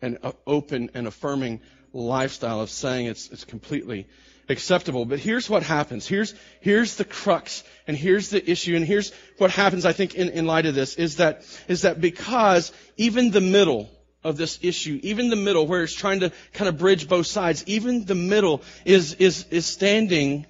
An 0.00 0.18
open 0.46 0.90
and 0.94 1.06
affirming 1.06 1.60
lifestyle 1.92 2.60
of 2.60 2.70
saying 2.70 3.06
it's, 3.06 3.28
it's 3.30 3.44
completely 3.44 4.08
acceptable. 4.48 5.04
But 5.04 5.20
here's 5.20 5.48
what 5.48 5.62
happens. 5.62 6.06
Here's, 6.06 6.34
here's 6.60 6.96
the 6.96 7.04
crux 7.04 7.62
and 7.86 7.96
here's 7.96 8.30
the 8.30 8.50
issue 8.50 8.76
and 8.76 8.84
here's 8.84 9.12
what 9.38 9.50
happens, 9.50 9.84
I 9.84 9.92
think, 9.92 10.14
in, 10.14 10.30
in 10.30 10.46
light 10.46 10.66
of 10.66 10.74
this 10.74 10.94
is 10.96 11.16
that, 11.16 11.44
is 11.68 11.82
that 11.82 12.00
because 12.00 12.72
even 12.96 13.30
the 13.30 13.40
middle 13.40 13.90
of 14.24 14.36
this 14.36 14.58
issue, 14.62 15.00
even 15.02 15.28
the 15.30 15.36
middle 15.36 15.66
where 15.66 15.82
it's 15.82 15.94
trying 15.94 16.20
to 16.20 16.32
kind 16.52 16.68
of 16.68 16.78
bridge 16.78 17.08
both 17.08 17.26
sides, 17.26 17.64
even 17.66 18.04
the 18.04 18.14
middle 18.14 18.62
is, 18.84 19.14
is, 19.14 19.46
is 19.50 19.66
standing 19.66 20.46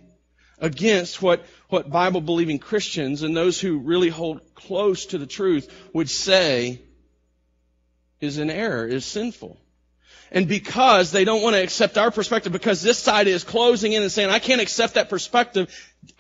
against 0.59 1.23
what, 1.23 1.45
what 1.69 1.91
Bible 1.91 2.21
believing 2.21 2.59
Christians 2.59 3.23
and 3.23 3.37
those 3.37 3.61
who 3.61 3.79
really 3.79 4.09
hold 4.09 4.55
close 4.55 5.07
to 5.07 5.19
the 5.19 5.27
truth 5.27 5.73
would 5.93 6.11
say 6.11 6.83
is 8.21 8.39
in 8.39 8.51
error, 8.51 8.87
is 8.87 9.05
sinful. 9.05 9.59
And 10.35 10.49
because 10.49 11.13
they 11.13 11.25
don't 11.25 11.43
want 11.43 11.57
to 11.57 11.63
accept 11.63 11.99
our 11.99 12.11
perspective, 12.11 12.53
because 12.53 12.81
this 12.81 12.99
side 12.99 13.27
is 13.27 13.45
closing 13.45 13.93
in 13.93 14.03
and 14.03 14.11
saying, 14.11 14.31
I 14.31 14.39
can't 14.39 14.63
accept 14.63 14.95
that 14.95 15.11
perspective, 15.11 15.71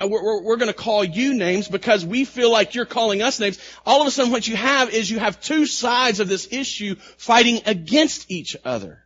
uh, 0.01 0.07
we're, 0.07 0.23
we're, 0.23 0.43
we're 0.43 0.57
going 0.57 0.69
to 0.69 0.75
call 0.75 1.03
you 1.03 1.33
names 1.33 1.67
because 1.67 2.05
we 2.05 2.27
feel 2.27 2.53
like 2.53 2.75
you're 2.75 2.85
calling 2.85 3.23
us 3.23 3.41
names. 3.41 3.59
All 3.87 4.03
of 4.03 4.07
a 4.07 4.11
sudden 4.11 4.31
what 4.31 4.47
you 4.47 4.55
have 4.55 4.91
is 4.91 5.11
you 5.11 5.19
have 5.19 5.41
two 5.41 5.65
sides 5.65 6.21
of 6.21 6.29
this 6.29 6.47
issue 6.53 6.97
fighting 7.17 7.63
against 7.65 8.31
each 8.31 8.55
other. 8.67 9.03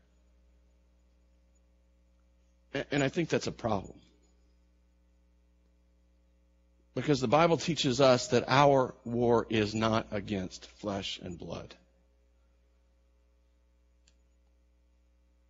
And 2.90 3.02
I 3.04 3.08
think 3.08 3.28
that's 3.28 3.46
a 3.46 3.52
problem. 3.52 4.00
Because 6.96 7.20
the 7.20 7.28
Bible 7.28 7.58
teaches 7.58 8.00
us 8.00 8.28
that 8.28 8.44
our 8.48 8.92
war 9.04 9.46
is 9.50 9.72
not 9.72 10.08
against 10.10 10.66
flesh 10.80 11.20
and 11.22 11.38
blood. 11.38 11.76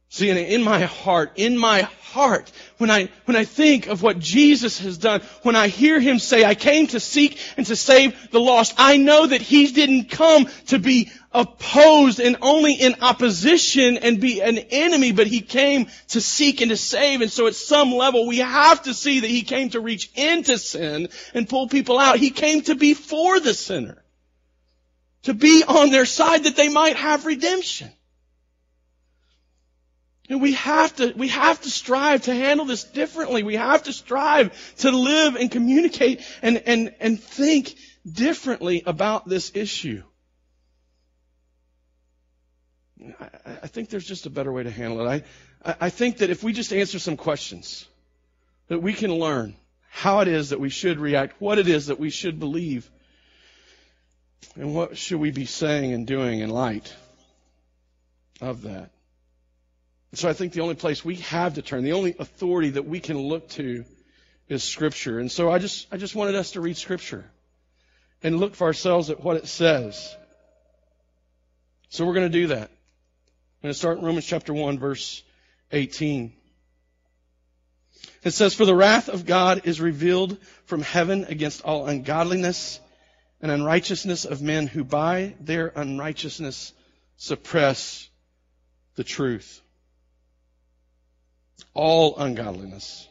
See, 0.08 0.30
in 0.30 0.62
my 0.62 0.80
heart, 0.82 1.32
in 1.34 1.58
my 1.58 1.82
heart, 1.82 2.50
when 2.78 2.90
I, 2.90 3.08
when 3.24 3.36
I 3.36 3.44
think 3.44 3.88
of 3.88 4.02
what 4.02 4.20
Jesus 4.20 4.78
has 4.80 4.98
done, 4.98 5.20
when 5.42 5.56
I 5.56 5.66
hear 5.66 5.98
Him 5.98 6.20
say, 6.20 6.44
I 6.44 6.54
came 6.54 6.86
to 6.88 7.00
seek 7.00 7.38
and 7.56 7.66
to 7.66 7.76
save 7.76 8.30
the 8.30 8.40
lost, 8.40 8.74
I 8.78 8.96
know 8.98 9.26
that 9.26 9.42
He 9.42 9.66
didn't 9.72 10.10
come 10.10 10.46
to 10.68 10.78
be 10.78 11.10
opposed 11.32 12.20
and 12.20 12.36
only 12.40 12.74
in 12.74 12.94
opposition 13.02 13.98
and 13.98 14.20
be 14.20 14.40
an 14.40 14.56
enemy, 14.56 15.10
but 15.10 15.26
He 15.26 15.40
came 15.40 15.88
to 16.08 16.20
seek 16.20 16.60
and 16.60 16.70
to 16.70 16.76
save. 16.76 17.20
And 17.20 17.30
so 17.30 17.48
at 17.48 17.56
some 17.56 17.92
level, 17.92 18.28
we 18.28 18.38
have 18.38 18.84
to 18.84 18.94
see 18.94 19.20
that 19.20 19.30
He 19.30 19.42
came 19.42 19.70
to 19.70 19.80
reach 19.80 20.10
into 20.14 20.56
sin 20.56 21.08
and 21.34 21.48
pull 21.48 21.68
people 21.68 21.98
out. 21.98 22.18
He 22.18 22.30
came 22.30 22.62
to 22.62 22.76
be 22.76 22.94
for 22.94 23.40
the 23.40 23.54
sinner. 23.54 24.02
To 25.24 25.34
be 25.34 25.64
on 25.66 25.90
their 25.90 26.06
side 26.06 26.44
that 26.44 26.54
they 26.54 26.68
might 26.68 26.94
have 26.94 27.26
redemption. 27.26 27.90
And 30.28 30.40
we 30.42 30.54
have 30.54 30.94
to, 30.96 31.12
we 31.16 31.28
have 31.28 31.60
to 31.62 31.70
strive 31.70 32.22
to 32.22 32.34
handle 32.34 32.66
this 32.66 32.84
differently. 32.84 33.42
We 33.42 33.56
have 33.56 33.84
to 33.84 33.92
strive 33.92 34.76
to 34.78 34.90
live 34.90 35.36
and 35.36 35.50
communicate 35.50 36.22
and, 36.42 36.58
and, 36.66 36.94
and 36.98 37.20
think 37.20 37.74
differently 38.10 38.82
about 38.86 39.28
this 39.28 39.52
issue. 39.54 40.02
I, 43.20 43.28
I 43.62 43.66
think 43.68 43.88
there's 43.88 44.06
just 44.06 44.26
a 44.26 44.30
better 44.30 44.52
way 44.52 44.64
to 44.64 44.70
handle 44.70 45.06
it. 45.06 45.24
I, 45.64 45.76
I 45.80 45.90
think 45.90 46.18
that 46.18 46.30
if 46.30 46.42
we 46.42 46.52
just 46.52 46.72
answer 46.72 46.98
some 46.98 47.16
questions, 47.16 47.86
that 48.68 48.82
we 48.82 48.94
can 48.94 49.12
learn 49.12 49.54
how 49.88 50.20
it 50.20 50.28
is 50.28 50.50
that 50.50 50.60
we 50.60 50.70
should 50.70 50.98
react, 50.98 51.40
what 51.40 51.58
it 51.58 51.68
is 51.68 51.86
that 51.86 52.00
we 52.00 52.10
should 52.10 52.40
believe, 52.40 52.90
and 54.56 54.74
what 54.74 54.96
should 54.96 55.20
we 55.20 55.30
be 55.30 55.46
saying 55.46 55.92
and 55.92 56.06
doing 56.06 56.40
in 56.40 56.50
light 56.50 56.92
of 58.40 58.62
that. 58.62 58.90
So 60.14 60.28
I 60.28 60.32
think 60.32 60.52
the 60.52 60.60
only 60.60 60.74
place 60.74 61.04
we 61.04 61.16
have 61.16 61.54
to 61.54 61.62
turn, 61.62 61.84
the 61.84 61.92
only 61.92 62.14
authority 62.18 62.70
that 62.70 62.86
we 62.86 63.00
can 63.00 63.18
look 63.18 63.48
to 63.50 63.84
is 64.48 64.62
Scripture. 64.62 65.18
And 65.18 65.30
so 65.30 65.50
I 65.50 65.58
just, 65.58 65.86
I 65.92 65.96
just 65.96 66.14
wanted 66.14 66.36
us 66.36 66.52
to 66.52 66.60
read 66.60 66.76
Scripture 66.76 67.24
and 68.22 68.38
look 68.38 68.54
for 68.54 68.66
ourselves 68.66 69.10
at 69.10 69.22
what 69.22 69.36
it 69.36 69.46
says. 69.46 70.14
So 71.88 72.06
we're 72.06 72.14
going 72.14 72.30
to 72.30 72.38
do 72.38 72.46
that. 72.48 72.70
I'm 72.70 73.62
going 73.62 73.72
to 73.72 73.78
start 73.78 73.98
in 73.98 74.04
Romans 74.04 74.26
chapter 74.26 74.54
1 74.54 74.78
verse 74.78 75.22
18. 75.72 76.32
It 78.22 78.30
says, 78.30 78.54
For 78.54 78.64
the 78.64 78.74
wrath 78.74 79.08
of 79.08 79.26
God 79.26 79.62
is 79.64 79.80
revealed 79.80 80.38
from 80.64 80.82
heaven 80.82 81.24
against 81.24 81.62
all 81.62 81.86
ungodliness 81.86 82.80
and 83.40 83.50
unrighteousness 83.50 84.24
of 84.24 84.40
men 84.40 84.66
who 84.66 84.84
by 84.84 85.34
their 85.40 85.72
unrighteousness 85.74 86.72
suppress 87.16 88.08
the 88.94 89.04
truth 89.04 89.62
all 91.76 92.16
ungodliness 92.16 93.08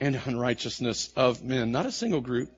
and 0.00 0.20
unrighteousness 0.24 1.12
of 1.14 1.44
men. 1.44 1.70
Not 1.70 1.86
a 1.86 1.92
single 1.92 2.20
group. 2.20 2.50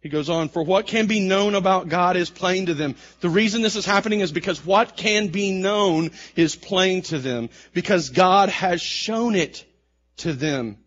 He 0.00 0.08
goes 0.08 0.28
on, 0.28 0.48
for 0.48 0.62
what 0.62 0.86
can 0.86 1.06
be 1.06 1.20
known 1.20 1.54
about 1.54 1.88
God 1.88 2.16
is 2.16 2.30
plain 2.30 2.66
to 2.66 2.74
them. 2.74 2.94
The 3.20 3.28
reason 3.28 3.62
this 3.62 3.76
is 3.76 3.84
happening 3.84 4.20
is 4.20 4.30
because 4.30 4.64
what 4.64 4.96
can 4.96 5.28
be 5.28 5.52
known 5.52 6.12
is 6.36 6.54
plain 6.54 7.02
to 7.02 7.18
them. 7.18 7.50
Because 7.72 8.10
God 8.10 8.48
has 8.48 8.80
shown 8.80 9.34
it 9.34 9.64
to 10.18 10.32
them. 10.32 10.78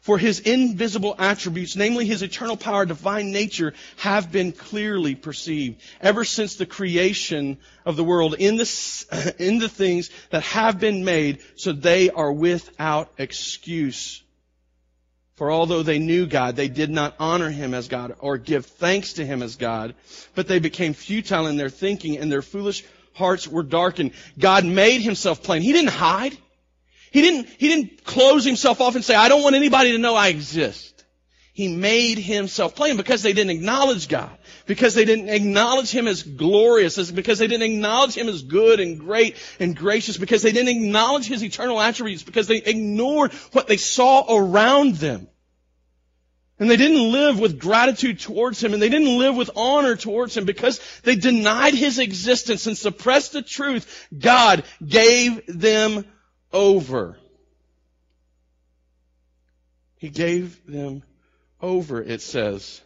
For 0.00 0.16
his 0.16 0.40
invisible 0.40 1.14
attributes, 1.18 1.76
namely 1.76 2.06
his 2.06 2.22
eternal 2.22 2.56
power, 2.56 2.86
divine 2.86 3.32
nature, 3.32 3.74
have 3.98 4.32
been 4.32 4.52
clearly 4.52 5.14
perceived 5.14 5.80
ever 6.00 6.24
since 6.24 6.56
the 6.56 6.64
creation 6.64 7.58
of 7.84 7.96
the 7.96 8.04
world 8.04 8.34
in 8.38 8.56
the, 8.56 9.34
in 9.38 9.58
the 9.58 9.68
things 9.68 10.08
that 10.30 10.42
have 10.42 10.80
been 10.80 11.04
made, 11.04 11.40
so 11.56 11.72
they 11.72 12.08
are 12.08 12.32
without 12.32 13.12
excuse. 13.18 14.22
For 15.40 15.50
although 15.50 15.82
they 15.82 15.98
knew 15.98 16.26
God, 16.26 16.56
they 16.56 16.68
did 16.68 16.90
not 16.90 17.14
honor 17.18 17.50
him 17.50 17.74
as 17.74 17.88
God 17.88 18.14
or 18.20 18.38
give 18.38 18.66
thanks 18.66 19.14
to 19.14 19.26
him 19.26 19.42
as 19.42 19.56
God, 19.56 19.94
but 20.34 20.48
they 20.48 20.58
became 20.58 20.94
futile 20.94 21.46
in 21.46 21.56
their 21.56 21.70
thinking 21.70 22.18
and 22.18 22.32
their 22.32 22.42
foolish 22.42 22.84
hearts 23.14 23.48
were 23.48 23.62
darkened. 23.62 24.12
God 24.38 24.64
made 24.64 25.00
himself 25.02 25.42
plain. 25.42 25.62
He 25.62 25.72
didn't 25.72 25.90
hide. 25.90 26.36
He 27.10 27.22
didn't, 27.22 27.48
he 27.58 27.68
didn't 27.68 28.04
close 28.04 28.44
himself 28.44 28.80
off 28.80 28.94
and 28.94 29.04
say, 29.04 29.14
I 29.14 29.28
don't 29.28 29.42
want 29.42 29.56
anybody 29.56 29.92
to 29.92 29.98
know 29.98 30.14
I 30.14 30.28
exist. 30.28 30.90
He 31.52 31.68
made 31.68 32.18
himself 32.18 32.74
plain 32.76 32.96
because 32.96 33.22
they 33.22 33.32
didn't 33.32 33.50
acknowledge 33.50 34.08
God. 34.08 34.30
Because 34.66 34.94
they 34.94 35.04
didn't 35.04 35.28
acknowledge 35.28 35.90
him 35.90 36.06
as 36.06 36.22
glorious. 36.22 37.10
Because 37.10 37.38
they 37.38 37.48
didn't 37.48 37.70
acknowledge 37.70 38.14
him 38.14 38.28
as 38.28 38.42
good 38.42 38.78
and 38.78 38.98
great 38.98 39.36
and 39.58 39.76
gracious. 39.76 40.16
Because 40.16 40.42
they 40.42 40.52
didn't 40.52 40.68
acknowledge 40.68 41.26
his 41.26 41.42
eternal 41.42 41.80
attributes. 41.80 42.22
Because 42.22 42.46
they 42.46 42.58
ignored 42.58 43.32
what 43.52 43.66
they 43.66 43.76
saw 43.76 44.24
around 44.34 44.94
them. 44.96 45.26
And 46.60 46.70
they 46.70 46.76
didn't 46.76 47.10
live 47.10 47.40
with 47.40 47.58
gratitude 47.58 48.20
towards 48.20 48.62
him 48.62 48.74
and 48.74 48.82
they 48.82 48.90
didn't 48.90 49.18
live 49.18 49.34
with 49.34 49.50
honor 49.56 49.96
towards 49.96 50.36
him 50.36 50.44
because 50.44 50.78
they 51.04 51.16
denied 51.16 51.72
his 51.72 51.98
existence 51.98 52.66
and 52.66 52.76
suppressed 52.76 53.32
the 53.32 53.40
truth. 53.40 54.08
God 54.16 54.64
gave 54.86 55.40
them 55.46 56.04
over. 56.52 57.16
He 59.96 60.08
gave 60.08 60.64
them 60.66 61.02
over, 61.60 62.02
it 62.02 62.22
says. 62.22 62.80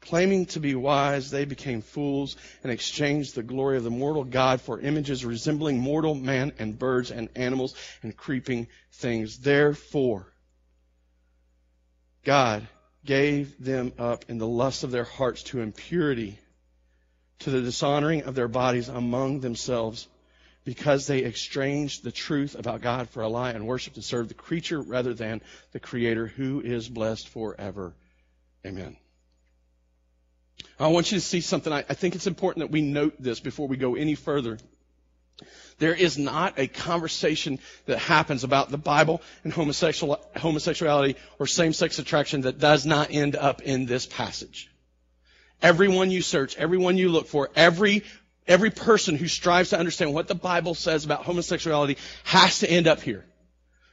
Claiming 0.00 0.46
to 0.46 0.60
be 0.60 0.74
wise, 0.74 1.30
they 1.30 1.46
became 1.46 1.80
fools 1.80 2.36
and 2.62 2.70
exchanged 2.70 3.34
the 3.34 3.42
glory 3.42 3.78
of 3.78 3.84
the 3.84 3.90
mortal 3.90 4.24
God 4.24 4.60
for 4.60 4.78
images 4.80 5.24
resembling 5.24 5.78
mortal 5.78 6.14
man 6.14 6.52
and 6.58 6.78
birds 6.78 7.10
and 7.10 7.30
animals 7.34 7.74
and 8.02 8.14
creeping 8.14 8.66
things. 8.92 9.38
Therefore, 9.38 10.26
God 12.24 12.66
gave 13.04 13.62
them 13.62 13.92
up 13.98 14.26
in 14.28 14.38
the 14.38 14.46
lust 14.46 14.84
of 14.84 14.90
their 14.90 15.04
hearts 15.04 15.42
to 15.44 15.60
impurity, 15.60 16.38
to 17.40 17.50
the 17.50 17.62
dishonoring 17.62 18.24
of 18.24 18.34
their 18.34 18.48
bodies 18.48 18.88
among 18.88 19.40
themselves 19.40 20.06
because 20.64 21.06
they 21.06 21.18
exchanged 21.18 22.02
the 22.02 22.12
truth 22.12 22.56
about 22.58 22.80
God 22.80 23.10
for 23.10 23.22
a 23.22 23.28
lie 23.28 23.50
and 23.50 23.66
worshiped 23.66 23.96
and 23.96 24.04
served 24.04 24.30
the 24.30 24.34
creature 24.34 24.80
rather 24.80 25.14
than 25.14 25.42
the 25.72 25.80
Creator 25.80 26.26
who 26.26 26.60
is 26.60 26.88
blessed 26.88 27.28
forever. 27.28 27.94
Amen. 28.66 28.96
I 30.80 30.88
want 30.88 31.12
you 31.12 31.18
to 31.18 31.24
see 31.24 31.40
something. 31.40 31.72
I, 31.72 31.84
I 31.88 31.94
think 31.94 32.14
it's 32.14 32.26
important 32.26 32.66
that 32.66 32.72
we 32.72 32.80
note 32.80 33.14
this 33.18 33.40
before 33.40 33.68
we 33.68 33.76
go 33.76 33.94
any 33.94 34.14
further. 34.14 34.58
There 35.78 35.94
is 35.94 36.16
not 36.16 36.58
a 36.58 36.68
conversation 36.68 37.58
that 37.86 37.98
happens 37.98 38.44
about 38.44 38.70
the 38.70 38.78
Bible 38.78 39.20
and 39.42 39.52
homosexual, 39.52 40.20
homosexuality 40.36 41.16
or 41.38 41.46
same-sex 41.46 41.98
attraction 41.98 42.42
that 42.42 42.58
does 42.58 42.86
not 42.86 43.08
end 43.10 43.36
up 43.36 43.60
in 43.62 43.84
this 43.84 44.06
passage. 44.06 44.70
Everyone 45.60 46.10
you 46.10 46.22
search, 46.22 46.56
everyone 46.56 46.96
you 46.96 47.08
look 47.08 47.26
for, 47.26 47.50
every 47.56 48.04
Every 48.46 48.70
person 48.70 49.16
who 49.16 49.26
strives 49.26 49.70
to 49.70 49.78
understand 49.78 50.12
what 50.12 50.28
the 50.28 50.34
Bible 50.34 50.74
says 50.74 51.04
about 51.04 51.24
homosexuality 51.24 51.96
has 52.24 52.58
to 52.60 52.70
end 52.70 52.86
up 52.86 53.00
here. 53.00 53.24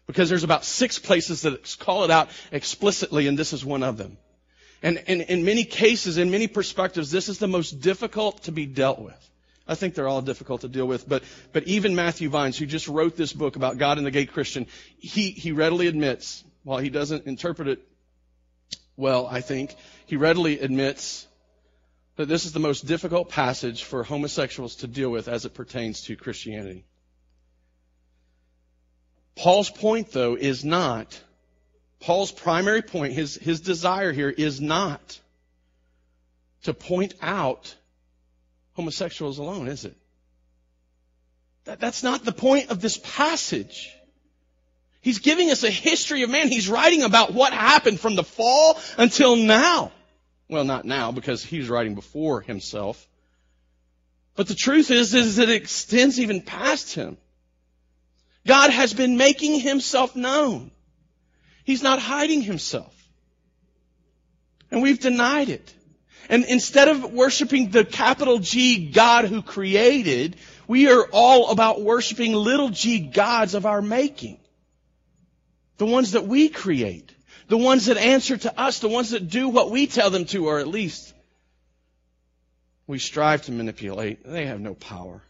Because 0.08 0.30
there's 0.30 0.44
about 0.44 0.66
six 0.66 1.00
places 1.00 1.44
that 1.44 1.78
call 1.80 2.04
it 2.04 2.12
out 2.12 2.30
explicitly, 2.52 3.28
and 3.28 3.38
this 3.40 3.54
is 3.54 3.64
one 3.64 3.84
of 3.84 3.98
them. 3.98 4.18
And, 4.84 4.98
in 4.98 5.46
many 5.46 5.64
cases, 5.64 6.18
in 6.18 6.32
many 6.32 6.48
perspectives, 6.48 7.12
this 7.12 7.30
is 7.30 7.38
the 7.38 7.48
most 7.48 7.82
difficult 7.82 8.44
to 8.44 8.52
be 8.52 8.66
dealt 8.66 9.00
with. 9.00 9.30
I 9.68 9.76
think 9.76 9.94
they're 9.94 10.08
all 10.08 10.24
difficult 10.24 10.62
to 10.62 10.68
deal 10.68 10.88
with, 10.88 11.08
but, 11.08 11.24
but 11.54 11.64
even 11.64 11.96
Matthew 11.96 12.30
Vines, 12.30 12.58
who 12.58 12.66
just 12.66 12.88
wrote 12.88 13.16
this 13.16 13.32
book 13.32 13.56
about 13.56 13.78
God 13.78 14.00
and 14.00 14.06
the 14.06 14.12
gay 14.12 14.26
Christian, 14.26 14.66
he, 14.98 15.30
he 15.30 15.52
readily 15.52 15.88
admits, 15.88 16.44
while 16.64 16.80
he 16.80 16.90
doesn't 16.90 17.28
interpret 17.28 17.68
it 17.68 17.88
well, 18.98 19.28
I 19.28 19.42
think, 19.42 19.76
he 20.08 20.18
readily 20.18 20.60
admits 20.60 21.26
that 22.18 22.28
this 22.28 22.46
is 22.46 22.52
the 22.52 22.60
most 22.60 22.86
difficult 22.86 23.30
passage 23.30 23.84
for 23.84 24.04
homosexuals 24.04 24.78
to 24.78 24.88
deal 24.88 25.10
with 25.10 25.28
as 25.28 25.46
it 25.46 25.54
pertains 25.54 26.02
to 26.04 26.16
Christianity. 26.16 26.86
Paul's 29.36 29.70
point, 29.70 30.12
though, 30.12 30.36
is 30.36 30.66
not, 30.66 31.20
Paul's 32.00 32.32
primary 32.32 32.82
point, 32.82 33.14
his, 33.14 33.36
his 33.36 33.62
desire 33.62 34.12
here 34.12 34.30
is 34.30 34.60
not 34.60 35.20
to 36.64 36.74
point 36.74 37.14
out 37.22 37.76
homosexuals 38.74 39.40
alone, 39.40 39.68
is 39.68 39.86
it? 39.86 39.96
That, 41.66 41.80
that's 41.80 42.04
not 42.04 42.26
the 42.26 42.32
point 42.32 42.70
of 42.70 42.82
this 42.82 42.98
passage. 42.98 43.96
He's 45.02 45.20
giving 45.20 45.50
us 45.50 45.64
a 45.64 45.70
history 45.70 46.24
of 46.24 46.30
man. 46.30 46.50
He's 46.50 46.70
writing 46.70 47.04
about 47.04 47.34
what 47.34 47.54
happened 47.54 48.00
from 48.00 48.16
the 48.16 48.24
fall 48.24 48.80
until 48.98 49.36
now. 49.36 49.92
Well, 50.52 50.66
not 50.66 50.84
now 50.84 51.14
because 51.14 51.42
he's 51.42 51.70
writing 51.70 51.96
before 51.96 52.42
himself. 52.42 53.08
But 54.36 54.50
the 54.50 54.54
truth 54.54 54.92
is, 54.92 55.14
is 55.14 55.38
that 55.38 55.48
it 55.48 55.56
extends 55.56 56.20
even 56.20 56.42
past 56.42 56.94
him. 56.94 57.16
God 58.46 58.70
has 58.70 58.94
been 58.94 59.16
making 59.16 59.62
himself 59.62 60.14
known. 60.14 60.72
He's 61.64 61.82
not 61.82 62.00
hiding 62.00 62.42
himself. 62.42 62.94
And 64.70 64.82
we've 64.82 65.00
denied 65.00 65.48
it. 65.48 65.74
And 66.28 66.44
instead 66.44 66.90
of 66.90 67.14
worshiping 67.14 67.70
the 67.70 67.86
capital 67.86 68.40
G 68.40 68.92
God 68.92 69.26
who 69.26 69.42
created, 69.42 70.36
we 70.68 70.90
are 70.90 71.08
all 71.14 71.52
about 71.52 71.82
worshiping 71.82 72.34
little 72.34 72.70
g 72.70 73.00
gods 73.00 73.54
of 73.54 73.66
our 73.66 73.82
making. 73.82 74.38
The 75.78 75.86
ones 75.86 76.12
that 76.12 76.28
we 76.28 76.50
create. 76.50 77.16
The 77.52 77.58
ones 77.58 77.88
that 77.88 77.98
answer 77.98 78.38
to 78.38 78.58
us. 78.58 78.80
The 78.80 78.88
ones 78.88 79.10
that 79.10 79.28
do 79.28 79.50
what 79.50 79.72
we 79.72 79.86
tell 79.86 80.10
them 80.10 80.24
to, 80.28 80.48
or 80.48 80.60
at 80.60 80.70
least 80.70 81.14
we 82.88 82.98
strive 82.98 83.42
to 83.42 83.52
manipulate. 83.52 84.24
They 84.24 84.46
have 84.46 84.62
no 84.62 84.74
power. 84.74 85.22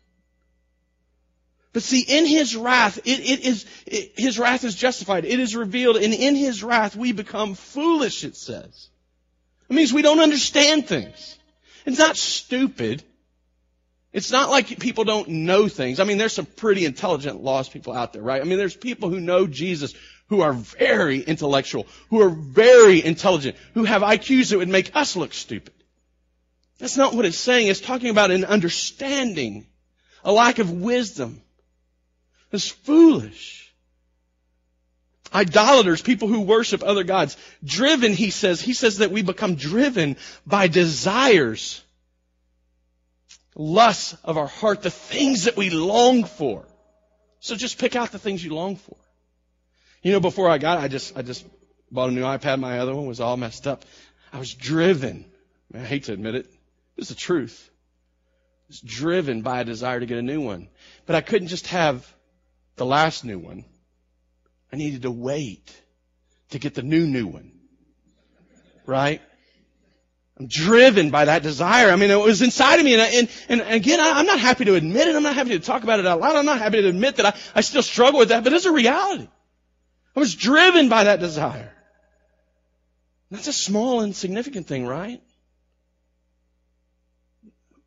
But 1.73 1.81
see, 1.81 2.01
in 2.01 2.27
His 2.27 2.55
wrath, 2.55 2.99
it, 3.05 3.19
it 3.21 3.39
is, 3.39 3.65
it, 3.87 4.11
His 4.17 4.37
wrath 4.37 4.63
is 4.63 4.75
justified. 4.75 5.25
It 5.25 5.39
is 5.39 5.55
revealed, 5.55 5.97
and 5.97 6.13
in 6.13 6.35
His 6.35 6.63
wrath 6.63 6.95
we 6.95 7.11
become 7.11 7.55
foolish, 7.55 8.23
it 8.23 8.35
says. 8.35 8.89
It 9.67 9.73
means 9.73 9.91
we 9.91 10.03
don't 10.03 10.19
understand 10.19 10.85
things. 10.85 11.39
It's 11.87 11.97
not 11.97 12.17
stupid. 12.17 13.01
It's 14.13 14.31
not 14.31 14.51
like 14.51 14.77
people 14.77 15.05
don't 15.05 15.27
know 15.27 15.67
things. 15.67 15.99
I 15.99 16.03
mean, 16.03 16.19
there's 16.19 16.33
some 16.33 16.45
pretty 16.45 16.85
intelligent 16.85 17.41
lost 17.41 17.73
people 17.73 17.93
out 17.93 18.13
there, 18.13 18.21
right? 18.21 18.41
I 18.41 18.43
mean, 18.43 18.59
there's 18.59 18.75
people 18.75 19.09
who 19.09 19.19
know 19.19 19.47
Jesus 19.47 19.95
who 20.31 20.39
are 20.39 20.53
very 20.53 21.19
intellectual, 21.19 21.85
who 22.09 22.21
are 22.21 22.29
very 22.29 23.03
intelligent, 23.03 23.57
who 23.73 23.83
have 23.83 24.01
IQs 24.01 24.49
that 24.49 24.59
would 24.59 24.69
make 24.69 24.95
us 24.95 25.17
look 25.17 25.33
stupid. 25.33 25.73
That's 26.79 26.95
not 26.95 27.13
what 27.13 27.25
it's 27.25 27.37
saying. 27.37 27.67
It's 27.67 27.81
talking 27.81 28.09
about 28.09 28.31
an 28.31 28.45
understanding, 28.45 29.67
a 30.23 30.31
lack 30.31 30.59
of 30.59 30.71
wisdom. 30.71 31.41
It's 32.49 32.69
foolish. 32.69 33.73
Idolaters, 35.33 36.01
people 36.01 36.29
who 36.29 36.39
worship 36.39 36.81
other 36.81 37.03
gods. 37.03 37.35
Driven, 37.61 38.13
he 38.13 38.29
says, 38.29 38.61
he 38.61 38.71
says 38.71 38.99
that 38.99 39.11
we 39.11 39.23
become 39.23 39.55
driven 39.55 40.15
by 40.47 40.69
desires, 40.69 41.83
lusts 43.53 44.15
of 44.23 44.37
our 44.37 44.47
heart, 44.47 44.81
the 44.81 44.91
things 44.91 45.43
that 45.43 45.57
we 45.57 45.71
long 45.71 46.23
for. 46.23 46.65
So 47.41 47.57
just 47.57 47.79
pick 47.79 47.97
out 47.97 48.13
the 48.13 48.19
things 48.19 48.41
you 48.41 48.55
long 48.55 48.77
for. 48.77 48.95
You 50.01 50.11
know, 50.11 50.19
before 50.19 50.49
I 50.49 50.57
got 50.57 50.79
I 50.79 50.87
just, 50.87 51.15
I 51.17 51.21
just 51.21 51.45
bought 51.91 52.09
a 52.09 52.11
new 52.11 52.23
iPad. 52.23 52.59
My 52.59 52.79
other 52.79 52.95
one 52.95 53.05
was 53.05 53.19
all 53.19 53.37
messed 53.37 53.67
up. 53.67 53.85
I 54.33 54.39
was 54.39 54.53
driven. 54.53 55.25
I 55.73 55.79
hate 55.79 56.05
to 56.05 56.13
admit 56.13 56.35
it. 56.35 56.47
It's 56.97 57.09
the 57.09 57.15
truth. 57.15 57.69
I 57.69 58.65
was 58.69 58.81
driven 58.81 59.41
by 59.41 59.61
a 59.61 59.65
desire 59.65 59.99
to 59.99 60.05
get 60.05 60.17
a 60.17 60.23
new 60.23 60.41
one. 60.41 60.69
But 61.05 61.15
I 61.15 61.21
couldn't 61.21 61.49
just 61.49 61.67
have 61.67 62.11
the 62.77 62.85
last 62.85 63.23
new 63.23 63.37
one. 63.37 63.65
I 64.73 64.77
needed 64.77 65.03
to 65.03 65.11
wait 65.11 65.75
to 66.51 66.59
get 66.59 66.73
the 66.73 66.81
new, 66.81 67.05
new 67.05 67.27
one. 67.27 67.51
Right? 68.85 69.21
I'm 70.39 70.47
driven 70.47 71.11
by 71.11 71.25
that 71.25 71.43
desire. 71.43 71.91
I 71.91 71.95
mean, 71.97 72.09
it 72.09 72.19
was 72.19 72.41
inside 72.41 72.79
of 72.79 72.85
me. 72.85 72.93
And, 72.93 73.01
I, 73.01 73.05
and, 73.07 73.29
and 73.49 73.61
again, 73.61 73.99
I, 73.99 74.19
am 74.19 74.25
not 74.25 74.39
happy 74.39 74.65
to 74.65 74.75
admit 74.75 75.07
it. 75.07 75.15
I'm 75.15 75.23
not 75.23 75.35
happy 75.35 75.51
to 75.51 75.59
talk 75.59 75.83
about 75.83 75.99
it 75.99 76.07
out 76.07 76.19
loud. 76.19 76.35
I'm 76.35 76.45
not 76.45 76.57
happy 76.57 76.81
to 76.81 76.87
admit 76.87 77.17
that 77.17 77.27
I, 77.27 77.33
I 77.53 77.61
still 77.61 77.83
struggle 77.83 78.19
with 78.19 78.29
that, 78.29 78.43
but 78.43 78.53
it's 78.53 78.65
a 78.65 78.71
reality. 78.71 79.27
I 80.15 80.19
was 80.19 80.35
driven 80.35 80.89
by 80.89 81.05
that 81.05 81.19
desire. 81.19 81.73
That's 83.29 83.47
a 83.47 83.53
small, 83.53 84.01
insignificant 84.01 84.67
thing, 84.67 84.85
right? 84.85 85.21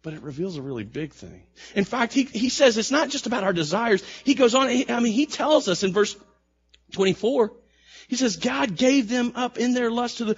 but 0.04 0.12
it 0.12 0.22
reveals 0.22 0.56
a 0.58 0.62
really 0.62 0.84
big 0.84 1.14
thing. 1.14 1.42
In 1.74 1.84
fact, 1.84 2.12
he, 2.12 2.24
he 2.24 2.50
says 2.50 2.76
it's 2.76 2.90
not 2.90 3.08
just 3.08 3.26
about 3.26 3.42
our 3.42 3.54
desires. 3.54 4.04
He 4.22 4.34
goes 4.34 4.54
on, 4.54 4.68
I 4.68 5.00
mean, 5.00 5.14
he 5.14 5.24
tells 5.24 5.66
us 5.66 5.82
in 5.82 5.94
verse 5.94 6.14
24. 6.92 7.52
He 8.06 8.16
says 8.16 8.36
God 8.36 8.76
gave 8.76 9.08
them 9.08 9.32
up 9.34 9.56
in 9.56 9.72
their 9.72 9.90
lust 9.90 10.18
to 10.18 10.26
the, 10.26 10.36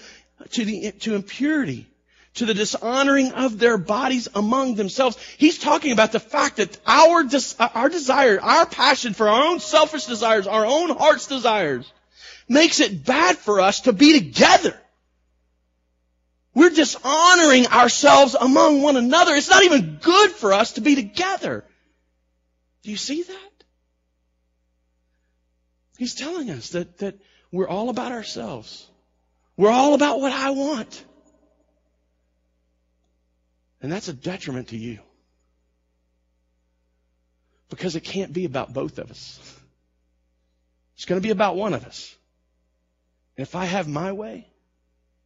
to 0.51 0.65
the, 0.65 0.93
to 1.01 1.17
impurity, 1.17 1.89
to 2.37 2.47
the 2.47 2.55
dishonoring 2.55 3.33
of 3.33 3.59
their 3.59 3.79
bodies 3.79 4.29
among 4.35 4.75
themselves. 4.75 5.19
He's 5.39 5.59
talking 5.59 5.93
about 5.93 6.13
the 6.13 6.21
fact 6.21 6.57
that 6.57 6.79
our, 6.87 7.25
uh, 7.25 7.69
our 7.75 7.89
desire, 7.89 8.41
our 8.41 8.67
passion 8.67 9.15
for 9.15 9.29
our 9.29 9.47
own 9.51 9.61
selfish 9.61 10.07
desires, 10.07 10.47
our 10.47 10.65
own 10.65 10.91
heart's 10.91 11.27
desires, 11.27 11.91
makes 12.49 12.81
it 12.81 13.05
bad 13.05 13.37
for 13.37 13.61
us 13.61 13.83
to 13.83 13.93
be 13.93 14.13
together. 14.13 14.79
We're 16.55 16.71
dishonoring 16.71 17.67
ourselves 17.67 18.35
among 18.35 18.81
one 18.81 18.97
another. 18.97 19.35
It's 19.35 19.51
not 19.51 19.65
even 19.65 19.99
good 20.01 20.31
for 20.31 20.53
us 20.53 20.73
to 20.73 20.81
be 20.81 20.95
together. 20.95 21.65
Do 22.83 22.91
you 22.91 22.97
see 22.97 23.23
that? 23.23 23.65
He's 25.99 26.15
telling 26.15 26.51
us 26.51 26.71
that, 26.71 26.99
that 26.99 27.19
we're 27.51 27.69
all 27.69 27.89
about 27.89 28.13
ourselves. 28.13 28.87
We're 29.57 29.71
all 29.71 29.95
about 29.95 30.21
what 30.21 30.33
I 30.33 30.51
want. 30.51 31.05
And 33.81 33.93
that's 33.93 34.09
a 34.09 34.13
detriment 34.13 34.69
to 34.69 34.77
you. 34.77 34.99
Because 37.69 37.97
it 37.97 38.01
can't 38.01 38.33
be 38.33 38.45
about 38.45 38.73
both 38.73 38.99
of 38.99 39.11
us. 39.11 39.41
It's 40.95 41.05
going 41.05 41.21
to 41.21 41.27
be 41.27 41.33
about 41.33 41.57
one 41.57 41.75
of 41.75 41.85
us. 41.85 42.15
And 43.37 43.47
if 43.47 43.55
I 43.55 43.67
have 43.67 43.87
my 43.87 44.13
way, 44.13 44.47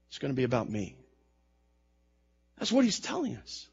it's 0.09 0.19
going 0.19 0.33
to 0.33 0.37
be 0.37 0.45
about 0.45 0.69
me. 0.69 0.97
That's 2.59 2.73
what 2.73 2.85
he's 2.85 2.99
telling 2.99 3.37
us. 3.37 3.67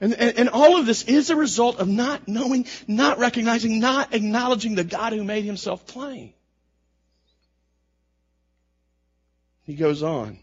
And, 0.00 0.14
and, 0.14 0.38
and, 0.38 0.48
all 0.48 0.78
of 0.78 0.86
this 0.86 1.02
is 1.02 1.28
a 1.28 1.36
result 1.36 1.78
of 1.78 1.86
not 1.86 2.26
knowing, 2.26 2.66
not 2.88 3.18
recognizing, 3.18 3.80
not 3.80 4.14
acknowledging 4.14 4.74
the 4.74 4.84
God 4.84 5.12
who 5.12 5.22
made 5.22 5.44
himself 5.44 5.86
plain. 5.86 6.32
He 9.64 9.74
goes 9.74 10.02
on 10.02 10.38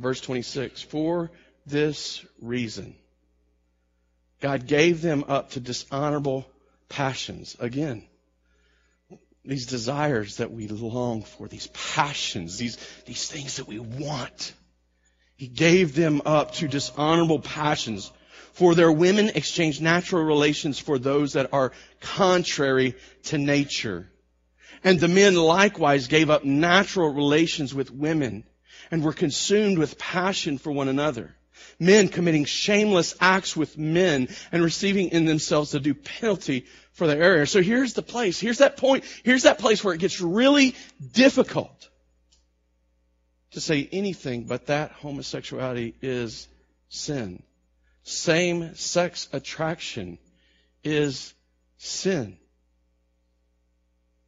verse 0.00 0.20
26 0.20 0.82
For 0.82 1.30
this 1.66 2.24
reason, 2.40 2.94
God 4.40 4.66
gave 4.66 5.00
them 5.00 5.24
up 5.28 5.50
to 5.52 5.60
dishonorable 5.60 6.46
passions. 6.88 7.56
Again, 7.58 8.04
these 9.44 9.66
desires 9.66 10.38
that 10.38 10.52
we 10.52 10.68
long 10.68 11.22
for, 11.22 11.48
these 11.48 11.68
passions, 11.68 12.58
these, 12.58 12.78
these 13.06 13.28
things 13.28 13.56
that 13.56 13.68
we 13.68 13.78
want. 13.78 14.54
He 15.36 15.48
gave 15.48 15.94
them 15.94 16.22
up 16.24 16.52
to 16.54 16.68
dishonorable 16.68 17.40
passions. 17.40 18.10
For 18.52 18.74
their 18.74 18.92
women 18.92 19.30
exchanged 19.34 19.82
natural 19.82 20.22
relations 20.22 20.78
for 20.78 20.98
those 20.98 21.32
that 21.32 21.52
are 21.52 21.72
contrary 22.00 22.94
to 23.24 23.38
nature. 23.38 24.08
And 24.84 25.00
the 25.00 25.08
men 25.08 25.34
likewise 25.34 26.06
gave 26.06 26.30
up 26.30 26.44
natural 26.44 27.12
relations 27.12 27.74
with 27.74 27.90
women 27.90 28.44
and 28.94 29.02
were 29.02 29.12
consumed 29.12 29.76
with 29.76 29.98
passion 29.98 30.56
for 30.56 30.70
one 30.70 30.86
another. 30.86 31.34
Men 31.80 32.06
committing 32.06 32.44
shameless 32.44 33.16
acts 33.20 33.56
with 33.56 33.76
men 33.76 34.28
and 34.52 34.62
receiving 34.62 35.08
in 35.08 35.24
themselves 35.24 35.72
the 35.72 35.80
due 35.80 35.94
penalty 35.94 36.66
for 36.92 37.08
their 37.08 37.20
error. 37.20 37.44
So 37.44 37.60
here's 37.60 37.94
the 37.94 38.02
place. 38.02 38.38
Here's 38.38 38.58
that 38.58 38.76
point. 38.76 39.02
Here's 39.24 39.42
that 39.42 39.58
place 39.58 39.82
where 39.82 39.94
it 39.94 39.98
gets 39.98 40.20
really 40.20 40.76
difficult 41.12 41.90
to 43.50 43.60
say 43.60 43.88
anything 43.90 44.44
but 44.44 44.66
that 44.66 44.92
homosexuality 44.92 45.96
is 46.00 46.46
sin. 46.88 47.42
Same 48.04 48.76
sex 48.76 49.28
attraction 49.32 50.18
is 50.84 51.34
sin. 51.78 52.36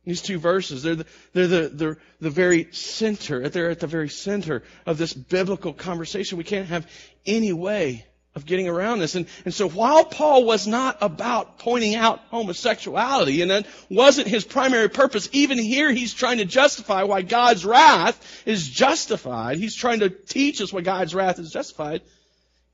These 0.07 0.23
two 0.23 0.39
verses, 0.39 0.85
they're 0.85 0.95
the, 0.95 1.07
they're 1.33 1.49
the, 1.49 1.97
the 2.21 2.31
very 2.31 2.69
center, 2.71 3.49
they're 3.49 3.71
at 3.71 3.81
the 3.81 3.89
very 3.89 4.09
center 4.09 4.63
of 4.87 4.99
this 4.99 5.13
biblical 5.13 5.73
conversation. 5.73 6.39
We 6.39 6.45
can't 6.45 6.69
have 6.69 6.89
any 7.27 7.53
way 7.53 8.07
of 8.37 8.47
getting 8.47 8.69
around 8.69 9.01
this. 9.01 9.17
And, 9.17 9.27
and 9.45 9.53
so 9.53 9.69
while 9.69 10.05
Paul 10.05 10.45
was 10.45 10.69
not 10.69 10.99
about 11.01 11.59
pointing 11.59 11.97
out 11.97 12.21
homosexuality, 12.31 13.43
and 13.43 13.51
that 13.51 13.67
wasn't 13.91 14.29
his 14.29 14.45
primary 14.45 14.89
purpose, 14.89 15.29
even 15.33 15.59
here 15.59 15.91
he's 15.91 16.15
trying 16.15 16.39
to 16.39 16.45
justify 16.45 17.03
why 17.03 17.23
God's 17.23 17.65
wrath 17.65 18.45
is 18.47 18.69
justified. 18.69 19.59
He's 19.59 19.75
trying 19.75 20.01
to 20.01 20.11
teach 20.11 20.61
us 20.61 20.73
why 20.73 20.83
God's 20.83 21.17
wrath 21.17 21.41
is 21.41 21.51
justified. 21.51 22.03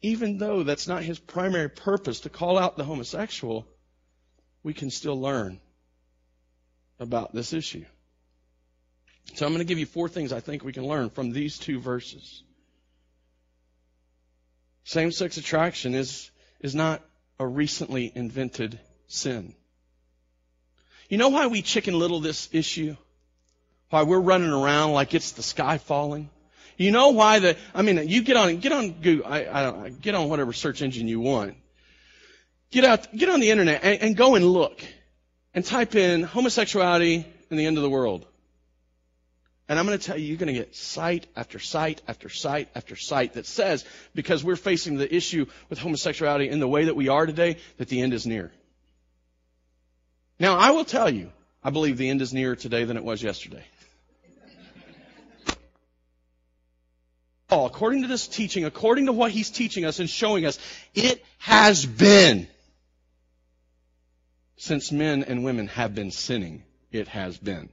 Even 0.03 0.37
though 0.37 0.65
that's 0.65 0.87
not 0.87 1.03
his 1.03 1.19
primary 1.19 1.71
purpose 1.71 2.21
to 2.21 2.29
call 2.29 2.59
out 2.59 2.77
the 2.77 2.85
homosexual, 2.85 3.67
we 4.63 4.75
can 4.75 4.91
still 4.91 5.19
learn 5.19 5.61
about 7.03 7.35
this 7.35 7.53
issue. 7.53 7.85
So 9.35 9.47
I'm 9.47 9.53
going 9.53 9.61
to 9.61 9.69
give 9.69 9.79
you 9.79 9.87
four 9.87 10.09
things 10.09 10.33
I 10.33 10.41
think 10.41 10.65
we 10.65 10.73
can 10.73 10.87
learn 10.87 11.11
from 11.11 11.31
these 11.31 11.59
two 11.59 11.81
verses. 11.81 12.43
Same 14.85 15.13
sex 15.13 15.37
attraction 15.37 15.95
is, 15.95 16.31
is 16.61 16.75
not 16.75 17.03
a 17.39 17.47
recently 17.47 18.11
invented 18.15 18.79
sin. 19.07 19.55
You 21.09 21.19
know 21.19 21.29
why 21.29 21.47
we 21.47 21.63
chicken 21.63 21.99
little 21.99 22.21
this 22.21 22.49
issue? 22.53 22.97
Why 23.91 24.03
we're 24.03 24.21
running 24.21 24.51
around 24.51 24.93
like 24.93 25.15
it's 25.15 25.33
the 25.33 25.43
sky 25.43 25.79
falling? 25.79 26.31
You 26.77 26.91
know 26.91 27.11
why 27.11 27.39
the, 27.39 27.57
I 27.75 27.83
mean, 27.83 28.09
you 28.09 28.23
get 28.23 28.37
on, 28.37 28.57
get 28.59 28.73
on 28.73 28.93
Google, 28.93 29.27
I, 29.27 29.47
I 29.47 29.63
don't, 29.63 30.01
get 30.01 30.15
on 30.15 30.29
whatever 30.29 30.53
search 30.53 30.83
engine 30.83 31.07
you 31.07 31.21
want. 31.21 31.55
Get 32.71 32.85
out, 32.85 33.15
get 33.15 33.29
on 33.29 33.41
the 33.41 33.51
internet 33.51 33.85
and, 33.85 34.01
and 34.01 34.17
go 34.17 34.35
and 34.35 34.45
look 34.45 34.83
and 35.55 35.65
type 35.65 35.95
in 35.95 36.23
homosexuality 36.23 37.27
and 37.51 37.59
the 37.59 37.67
end 37.67 37.77
of 37.77 37.83
the 37.83 37.91
world. 37.91 38.27
And 39.69 39.79
I'm 39.79 39.87
going 39.87 39.99
to 39.99 40.05
tell 40.05 40.19
you, 40.19 40.27
you're 40.27 40.37
going 40.37 40.53
to 40.53 40.59
get 40.59 40.75
site 40.75 41.27
after 41.37 41.59
site 41.59 42.03
after 42.09 42.29
site 42.29 42.69
after 42.75 42.97
site 42.97 43.35
that 43.35 43.47
says, 43.47 43.85
because 44.15 44.45
we're 44.45 44.57
facing 44.57 44.97
the 44.97 45.15
issue 45.15 45.47
with 45.71 45.79
homosexuality 45.79 46.49
in 46.49 46.61
the 46.61 46.69
way 46.69 46.87
that 46.87 46.97
we 46.97 47.09
are 47.09 47.25
today, 47.27 47.57
that 47.79 47.89
the 47.89 48.03
end 48.03 48.13
is 48.13 48.27
near. 48.27 48.51
Now, 50.39 50.59
I 50.59 50.73
will 50.73 50.85
tell 50.85 51.09
you, 51.09 51.31
I 51.63 51.71
believe 51.71 51.97
the 51.97 52.11
end 52.11 52.21
is 52.23 52.35
nearer 52.35 52.57
today 52.57 52.85
than 52.85 52.97
it 52.97 53.05
was 53.05 53.23
yesterday. 53.23 53.65
According 57.51 58.03
to 58.03 58.09
this 58.09 58.27
teaching, 58.27 58.65
according 58.65 59.07
to 59.07 59.13
what 59.13 59.31
he's 59.31 59.51
teaching 59.51 59.85
us 59.85 60.01
and 60.01 60.09
showing 60.09 60.47
us, 60.47 60.59
it 60.95 61.25
has 61.39 61.85
been 61.85 62.49
since 64.63 64.93
men 64.93 65.25
and 65.25 65.43
women 65.43 65.67
have 65.67 65.93
been 65.93 66.13
sinning. 66.13 66.63
It 66.93 67.09
has 67.09 67.37
been. 67.37 67.69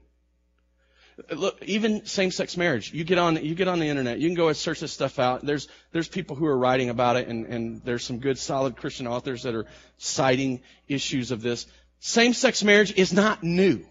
Look, 1.32 1.62
even 1.64 2.08
same-sex 2.08 2.58
marriage. 2.58 2.92
You 2.92 3.04
get 3.04 3.20
on, 3.20 3.46
you 3.46 3.54
get 3.54 3.68
on 3.68 3.78
the 3.78 3.86
internet. 3.86 4.18
You 4.18 4.28
can 4.28 4.36
go 4.36 4.48
and 4.48 4.58
search 4.58 4.80
this 4.80 4.92
stuff 4.92 5.20
out. 5.20 5.46
There's, 5.46 5.68
there's 5.92 6.08
people 6.08 6.36
who 6.36 6.48
are 6.48 6.58
writing 6.58 6.90
about 6.90 7.16
it, 7.16 7.28
and, 7.28 7.46
and 7.46 7.84
there's 7.84 8.04
some 8.04 8.18
good, 8.18 8.40
solid 8.40 8.76
Christian 8.76 9.06
authors 9.06 9.44
that 9.44 9.54
are 9.54 9.68
citing 9.98 10.62
issues 10.88 11.30
of 11.30 11.44
this. 11.44 11.68
Same-sex 12.00 12.64
marriage 12.64 12.92
is 12.94 13.14
not 13.14 13.44
new. 13.44 13.86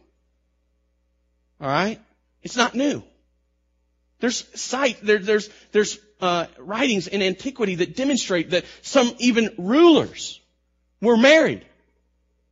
All 1.61 1.69
right, 1.69 2.01
it's 2.43 2.57
not 2.57 2.75
new. 2.75 3.05
There's 4.19 4.45
site, 4.61 4.99
there, 5.05 5.21
there's, 5.21 5.49
there's 5.71 6.01
uh, 6.21 6.47
writings 6.59 7.07
in 7.07 7.23
antiquity 7.23 7.77
that 7.77 7.95
demonstrate 7.95 8.51
that 8.51 8.65
some 8.83 9.15
even 9.19 9.55
rulers 9.57 10.41
were 11.01 11.17
married. 11.17 11.65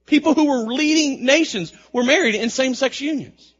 People 0.06 0.34
who 0.34 0.46
were 0.46 0.72
leading 0.72 1.24
nations 1.24 1.72
were 1.92 2.04
married 2.04 2.36
in 2.36 2.48
same-sex 2.48 3.00
unions. 3.00 3.54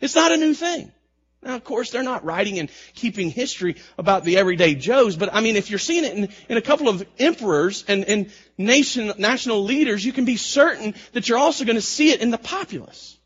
It's 0.00 0.16
not 0.16 0.32
a 0.32 0.36
new 0.36 0.54
thing. 0.54 0.92
Now, 1.40 1.56
of 1.56 1.64
course, 1.64 1.90
they're 1.90 2.02
not 2.02 2.24
writing 2.24 2.58
and 2.58 2.70
keeping 2.94 3.30
history 3.30 3.76
about 3.98 4.24
the 4.24 4.38
everyday 4.38 4.74
Joes, 4.74 5.16
but 5.16 5.32
I 5.32 5.40
mean, 5.40 5.56
if 5.56 5.68
you're 5.68 5.78
seeing 5.78 6.04
it 6.04 6.16
in, 6.16 6.28
in 6.48 6.56
a 6.56 6.62
couple 6.62 6.88
of 6.88 7.06
emperors 7.18 7.84
and, 7.86 8.04
and 8.06 8.32
nation, 8.56 9.12
national 9.18 9.62
leaders, 9.62 10.04
you 10.04 10.12
can 10.12 10.24
be 10.24 10.36
certain 10.36 10.94
that 11.12 11.28
you're 11.28 11.38
also 11.38 11.64
going 11.64 11.76
to 11.76 11.82
see 11.82 12.10
it 12.10 12.22
in 12.22 12.30
the 12.30 12.38
populace. 12.38 13.18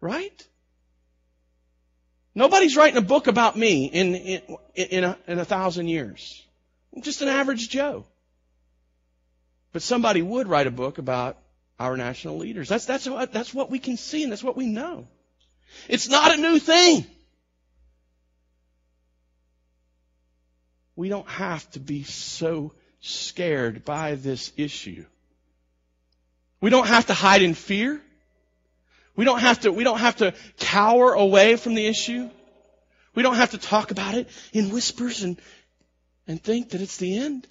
Right? 0.00 0.46
Nobody's 2.34 2.76
writing 2.76 2.96
a 2.96 3.02
book 3.02 3.26
about 3.26 3.56
me 3.56 3.86
in, 3.86 4.14
in, 4.14 4.42
in, 4.76 5.04
a, 5.04 5.18
in 5.26 5.38
a 5.40 5.44
thousand 5.44 5.88
years. 5.88 6.44
I'm 6.94 7.02
just 7.02 7.22
an 7.22 7.28
average 7.28 7.68
Joe. 7.68 8.06
But 9.72 9.82
somebody 9.82 10.22
would 10.22 10.46
write 10.46 10.68
a 10.68 10.70
book 10.70 10.98
about 10.98 11.36
our 11.78 11.96
national 11.96 12.38
leaders. 12.38 12.68
That's, 12.68 12.86
that's, 12.86 13.08
what, 13.08 13.32
that's 13.32 13.54
what 13.54 13.70
we 13.70 13.78
can 13.78 13.96
see 13.96 14.22
and 14.22 14.32
that's 14.32 14.44
what 14.44 14.56
we 14.56 14.66
know. 14.66 15.06
It's 15.88 16.08
not 16.08 16.36
a 16.36 16.40
new 16.40 16.58
thing. 16.58 17.06
We 20.96 21.08
don't 21.08 21.28
have 21.28 21.70
to 21.72 21.80
be 21.80 22.02
so 22.02 22.72
scared 23.00 23.84
by 23.84 24.16
this 24.16 24.52
issue. 24.56 25.04
We 26.60 26.70
don't 26.70 26.88
have 26.88 27.06
to 27.06 27.14
hide 27.14 27.42
in 27.42 27.54
fear. 27.54 28.00
We 29.14 29.24
don't 29.24 29.40
have 29.40 29.60
to, 29.60 29.70
we 29.72 29.84
don't 29.84 30.00
have 30.00 30.16
to 30.16 30.34
cower 30.58 31.12
away 31.12 31.56
from 31.56 31.74
the 31.74 31.86
issue. 31.86 32.30
We 33.14 33.22
don't 33.22 33.36
have 33.36 33.52
to 33.52 33.58
talk 33.58 33.90
about 33.90 34.14
it 34.14 34.28
in 34.52 34.70
whispers 34.70 35.22
and, 35.22 35.40
and 36.26 36.42
think 36.42 36.70
that 36.70 36.80
it's 36.80 36.96
the 36.96 37.18
end. 37.18 37.46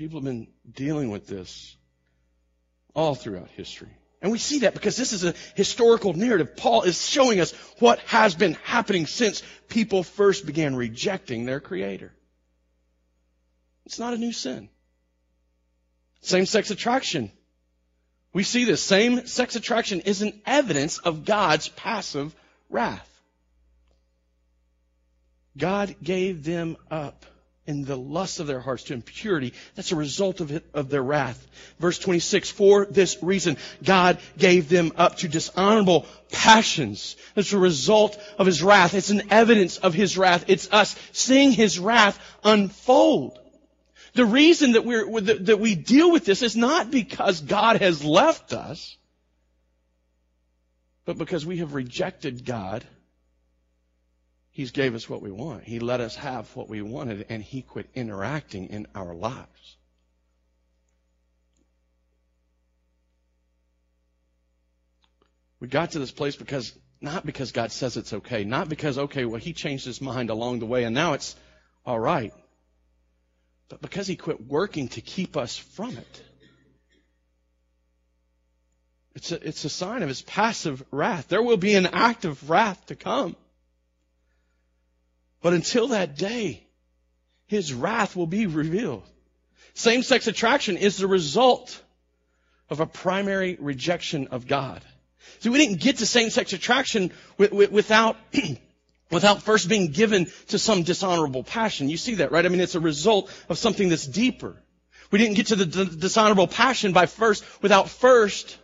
People 0.00 0.20
have 0.20 0.24
been 0.24 0.48
dealing 0.72 1.10
with 1.10 1.26
this 1.26 1.76
all 2.94 3.14
throughout 3.14 3.50
history. 3.50 3.94
And 4.22 4.32
we 4.32 4.38
see 4.38 4.60
that 4.60 4.72
because 4.72 4.96
this 4.96 5.12
is 5.12 5.24
a 5.24 5.34
historical 5.56 6.14
narrative. 6.14 6.56
Paul 6.56 6.84
is 6.84 7.06
showing 7.06 7.38
us 7.38 7.52
what 7.80 7.98
has 8.06 8.34
been 8.34 8.54
happening 8.64 9.04
since 9.04 9.42
people 9.68 10.02
first 10.02 10.46
began 10.46 10.74
rejecting 10.74 11.44
their 11.44 11.60
creator. 11.60 12.14
It's 13.84 13.98
not 13.98 14.14
a 14.14 14.16
new 14.16 14.32
sin. 14.32 14.70
Same 16.22 16.46
sex 16.46 16.70
attraction. 16.70 17.30
We 18.32 18.42
see 18.42 18.64
this. 18.64 18.82
Same 18.82 19.26
sex 19.26 19.54
attraction 19.54 20.00
is 20.00 20.22
an 20.22 20.40
evidence 20.46 20.96
of 20.96 21.26
God's 21.26 21.68
passive 21.68 22.34
wrath. 22.70 23.06
God 25.58 25.94
gave 26.02 26.42
them 26.42 26.78
up 26.90 27.26
in 27.70 27.84
the 27.84 27.96
lust 27.96 28.40
of 28.40 28.48
their 28.48 28.58
hearts 28.58 28.82
to 28.84 28.94
impurity. 28.94 29.54
That's 29.76 29.92
a 29.92 29.96
result 29.96 30.40
of, 30.40 30.50
it, 30.50 30.66
of 30.74 30.90
their 30.90 31.02
wrath. 31.02 31.46
Verse 31.78 32.00
26, 32.00 32.50
for 32.50 32.84
this 32.84 33.22
reason, 33.22 33.56
God 33.84 34.18
gave 34.36 34.68
them 34.68 34.92
up 34.96 35.18
to 35.18 35.28
dishonorable 35.28 36.06
passions. 36.32 37.14
That's 37.36 37.52
a 37.52 37.58
result 37.58 38.20
of 38.38 38.46
His 38.46 38.60
wrath. 38.60 38.94
It's 38.94 39.10
an 39.10 39.30
evidence 39.30 39.78
of 39.78 39.94
His 39.94 40.18
wrath. 40.18 40.46
It's 40.48 40.70
us 40.72 40.96
seeing 41.12 41.52
His 41.52 41.78
wrath 41.78 42.18
unfold. 42.42 43.38
The 44.14 44.26
reason 44.26 44.72
that 44.72 44.84
we're, 44.84 45.20
that 45.20 45.60
we 45.60 45.76
deal 45.76 46.10
with 46.10 46.24
this 46.24 46.42
is 46.42 46.56
not 46.56 46.90
because 46.90 47.40
God 47.40 47.76
has 47.76 48.04
left 48.04 48.52
us, 48.52 48.96
but 51.04 51.16
because 51.16 51.46
we 51.46 51.58
have 51.58 51.74
rejected 51.74 52.44
God 52.44 52.84
He's 54.60 54.72
gave 54.72 54.94
us 54.94 55.08
what 55.08 55.22
we 55.22 55.30
want. 55.30 55.64
He 55.64 55.80
let 55.80 56.02
us 56.02 56.16
have 56.16 56.54
what 56.54 56.68
we 56.68 56.82
wanted 56.82 57.24
and 57.30 57.42
He 57.42 57.62
quit 57.62 57.88
interacting 57.94 58.66
in 58.66 58.86
our 58.94 59.14
lives. 59.14 59.76
We 65.60 65.68
got 65.68 65.92
to 65.92 65.98
this 65.98 66.10
place 66.10 66.36
because, 66.36 66.74
not 67.00 67.24
because 67.24 67.52
God 67.52 67.72
says 67.72 67.96
it's 67.96 68.12
okay, 68.12 68.44
not 68.44 68.68
because, 68.68 68.98
okay, 68.98 69.24
well, 69.24 69.40
He 69.40 69.54
changed 69.54 69.86
His 69.86 70.02
mind 70.02 70.28
along 70.28 70.58
the 70.58 70.66
way 70.66 70.84
and 70.84 70.94
now 70.94 71.14
it's 71.14 71.34
alright, 71.86 72.34
but 73.70 73.80
because 73.80 74.06
He 74.06 74.16
quit 74.16 74.46
working 74.46 74.88
to 74.88 75.00
keep 75.00 75.38
us 75.38 75.56
from 75.56 75.96
it. 75.96 76.22
It's 79.14 79.32
a, 79.32 79.48
it's 79.48 79.64
a 79.64 79.70
sign 79.70 80.02
of 80.02 80.10
His 80.10 80.20
passive 80.20 80.84
wrath. 80.90 81.28
There 81.28 81.42
will 81.42 81.56
be 81.56 81.76
an 81.76 81.86
active 81.86 82.50
wrath 82.50 82.84
to 82.88 82.94
come. 82.94 83.36
But 85.42 85.54
until 85.54 85.88
that 85.88 86.16
day, 86.16 86.66
his 87.46 87.72
wrath 87.72 88.14
will 88.14 88.26
be 88.26 88.46
revealed. 88.46 89.04
Same 89.74 90.02
sex 90.02 90.26
attraction 90.26 90.76
is 90.76 90.96
the 90.96 91.06
result 91.06 91.82
of 92.68 92.80
a 92.80 92.86
primary 92.86 93.56
rejection 93.58 94.28
of 94.28 94.46
God. 94.46 94.82
See, 95.40 95.48
we 95.48 95.58
didn't 95.58 95.80
get 95.80 95.98
to 95.98 96.06
same 96.06 96.30
sex 96.30 96.52
attraction 96.52 97.12
without, 97.38 98.16
without 99.10 99.42
first 99.42 99.68
being 99.68 99.88
given 99.88 100.30
to 100.48 100.58
some 100.58 100.82
dishonorable 100.82 101.42
passion. 101.42 101.88
You 101.88 101.96
see 101.96 102.16
that, 102.16 102.30
right? 102.30 102.44
I 102.44 102.48
mean, 102.48 102.60
it's 102.60 102.74
a 102.74 102.80
result 102.80 103.32
of 103.48 103.58
something 103.58 103.88
that's 103.88 104.06
deeper. 104.06 104.56
We 105.10 105.18
didn't 105.18 105.34
get 105.34 105.48
to 105.48 105.56
the 105.56 105.66
dishonorable 105.66 106.46
passion 106.46 106.92
by 106.92 107.06
first, 107.06 107.44
without 107.62 107.88
first 107.88 108.56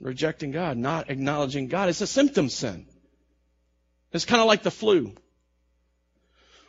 rejecting 0.00 0.50
God, 0.50 0.76
not 0.76 1.08
acknowledging 1.08 1.68
God. 1.68 1.88
It's 1.88 2.00
a 2.00 2.06
symptom 2.06 2.48
sin. 2.48 2.86
It's 4.12 4.24
kind 4.24 4.40
of 4.40 4.46
like 4.46 4.62
the 4.62 4.70
flu. 4.70 5.12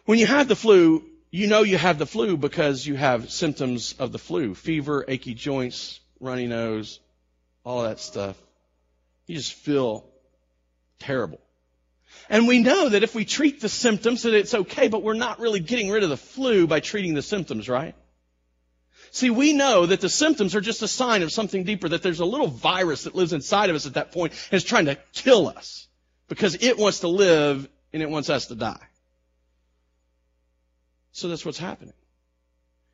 When 0.06 0.20
you 0.20 0.26
have 0.26 0.48
the 0.48 0.56
flu, 0.56 1.04
you 1.30 1.48
know 1.48 1.64
you 1.64 1.78
have 1.78 1.98
the 1.98 2.06
flu 2.06 2.38
because 2.38 2.86
you 2.86 2.96
have 2.96 3.32
symptoms 3.32 3.96
of 4.00 4.12
the 4.12 4.20
flu. 4.20 4.54
Fever, 4.54 5.06
achy 5.08 5.34
joints, 5.34 6.00
runny 6.20 6.48
nose, 6.48 7.00
all 7.66 7.84
that 7.84 8.00
stuff. 8.00 8.38
You 9.28 9.36
just 9.36 9.54
feel 9.54 10.06
terrible. 11.00 11.40
And 12.30 12.48
we 12.48 12.60
know 12.60 12.90
that 12.90 13.04
if 13.04 13.16
we 13.16 13.26
treat 13.26 13.60
the 13.60 13.70
symptoms 13.70 14.24
that 14.24 14.34
it's 14.34 14.54
okay, 14.54 14.88
but 14.88 15.04
we're 15.04 15.14
not 15.14 15.40
really 15.40 15.60
getting 15.60 15.90
rid 15.90 16.04
of 16.04 16.10
the 16.10 16.18
flu 16.18 16.68
by 16.68 16.80
treating 16.80 17.14
the 17.14 17.22
symptoms, 17.22 17.68
right? 17.68 17.96
See, 19.12 19.30
we 19.30 19.54
know 19.54 19.86
that 19.86 20.02
the 20.02 20.10
symptoms 20.10 20.56
are 20.56 20.62
just 20.62 20.82
a 20.82 20.88
sign 20.88 21.24
of 21.24 21.32
something 21.32 21.64
deeper, 21.64 21.90
that 21.90 22.04
there's 22.04 22.20
a 22.20 22.26
little 22.26 22.48
virus 22.48 23.04
that 23.04 23.16
lives 23.16 23.34
inside 23.34 23.70
of 23.70 23.76
us 23.76 23.86
at 23.86 23.96
that 23.96 24.12
point 24.12 24.34
and 24.52 24.58
is 24.58 24.64
trying 24.64 24.86
to 24.86 24.98
kill 25.14 25.48
us 25.48 25.88
because 26.28 26.56
it 26.62 26.78
wants 26.78 27.00
to 27.00 27.08
live 27.08 27.68
and 27.92 28.02
it 28.02 28.10
wants 28.10 28.30
us 28.30 28.48
to 28.48 28.56
die. 28.56 28.88
So 31.12 31.28
that's 31.28 31.46
what's 31.46 31.60
happening. 31.60 31.94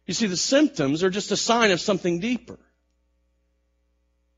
You 0.06 0.14
see, 0.14 0.28
the 0.28 0.38
symptoms 0.38 1.04
are 1.04 1.10
just 1.10 1.32
a 1.32 1.38
sign 1.38 1.72
of 1.72 1.80
something 1.80 2.20
deeper. 2.20 2.60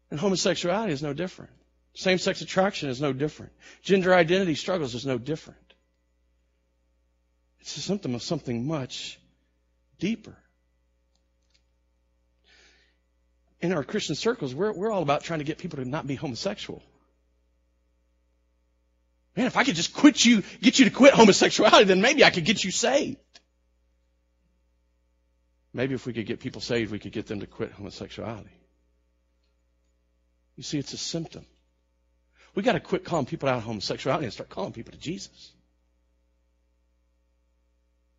And 0.09 0.19
homosexuality 0.19 0.91
is 0.91 1.01
no 1.01 1.13
different. 1.13 1.51
Same-sex 1.93 2.41
attraction 2.41 2.89
is 2.89 3.01
no 3.01 3.13
different. 3.13 3.53
Gender 3.81 4.13
identity 4.13 4.55
struggles 4.55 4.93
is 4.93 5.05
no 5.05 5.17
different. 5.17 5.59
It's 7.61 7.77
a 7.77 7.81
symptom 7.81 8.15
of 8.15 8.21
something 8.21 8.67
much 8.67 9.19
deeper. 9.99 10.35
In 13.61 13.71
our 13.71 13.83
Christian 13.83 14.15
circles, 14.15 14.55
we're, 14.55 14.73
we're 14.73 14.91
all 14.91 15.03
about 15.03 15.23
trying 15.23 15.39
to 15.39 15.45
get 15.45 15.57
people 15.57 15.77
to 15.77 15.87
not 15.87 16.07
be 16.07 16.15
homosexual. 16.15 16.81
Man, 19.35 19.47
if 19.47 19.55
I 19.55 19.63
could 19.63 19.75
just 19.75 19.93
quit 19.93 20.23
you, 20.25 20.43
get 20.61 20.79
you 20.79 20.85
to 20.85 20.91
quit 20.91 21.13
homosexuality, 21.13 21.85
then 21.85 22.01
maybe 22.01 22.23
I 22.23 22.29
could 22.29 22.45
get 22.45 22.63
you 22.63 22.71
saved. 22.71 23.17
Maybe 25.73 25.93
if 25.93 26.05
we 26.05 26.13
could 26.13 26.25
get 26.25 26.41
people 26.41 26.59
saved, 26.59 26.91
we 26.91 26.99
could 26.99 27.13
get 27.13 27.27
them 27.27 27.39
to 27.39 27.47
quit 27.47 27.71
homosexuality. 27.71 28.51
You 30.57 30.63
see, 30.63 30.77
it's 30.77 30.93
a 30.93 30.97
symptom. 30.97 31.45
We 32.53 32.63
got 32.63 32.73
to 32.73 32.81
quit 32.81 33.05
calling 33.05 33.25
people 33.25 33.47
out 33.47 33.57
of 33.57 33.63
homosexuality 33.63 34.25
and 34.25 34.33
start 34.33 34.49
calling 34.49 34.73
people 34.73 34.91
to 34.91 34.99
Jesus. 34.99 35.51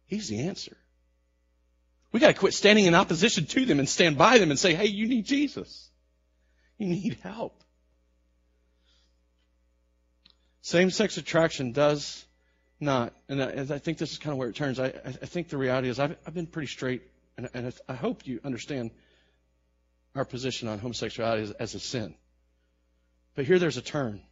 He's 0.07 0.29
the 0.29 0.41
answer. 0.41 0.77
We 2.11 2.21
got 2.21 2.29
to 2.29 2.35
quit 2.35 2.55
standing 2.55 2.87
in 2.87 2.95
opposition 2.95 3.47
to 3.47 3.65
them 3.67 3.79
and 3.79 3.89
stand 3.89 4.17
by 4.17 4.39
them 4.39 4.51
and 4.51 4.59
say, 4.59 4.75
hey, 4.75 4.87
you 4.87 5.09
need 5.09 5.27
Jesus. 5.27 5.91
You 6.79 6.89
need 6.89 7.19
help. 7.23 7.63
Same 10.63 10.91
sex 10.91 11.17
attraction 11.17 11.73
does 11.73 12.25
not, 12.79 13.13
and 13.29 13.43
I, 13.43 13.75
I, 13.75 13.79
think 13.79 13.99
this 13.99 14.13
is 14.13 14.19
kind 14.19 14.33
of 14.33 14.39
where 14.39 14.49
it 14.49 14.55
turns. 14.55 14.79
I, 14.79 14.87
I 14.87 15.27
think 15.27 15.49
the 15.49 15.57
reality 15.57 15.89
is 15.89 15.99
I've, 15.99 16.17
I've 16.25 16.35
been 16.35 16.47
pretty 16.47 16.69
straight, 16.69 17.03
and, 17.37 17.49
and, 17.53 17.75
I 17.89 17.95
hope 17.95 18.27
you 18.27 18.41
understand 18.45 18.93
our 20.15 20.25
position 20.25 20.69
on 20.69 20.79
homosexuality 20.79 21.43
as, 21.43 21.51
as 21.53 21.75
a 21.75 21.81
sin. 21.81 22.15
But 23.35 23.45
here 23.45 23.59
there's 23.59 23.77
a 23.77 23.83
turn. 23.83 24.15
It 24.15 24.23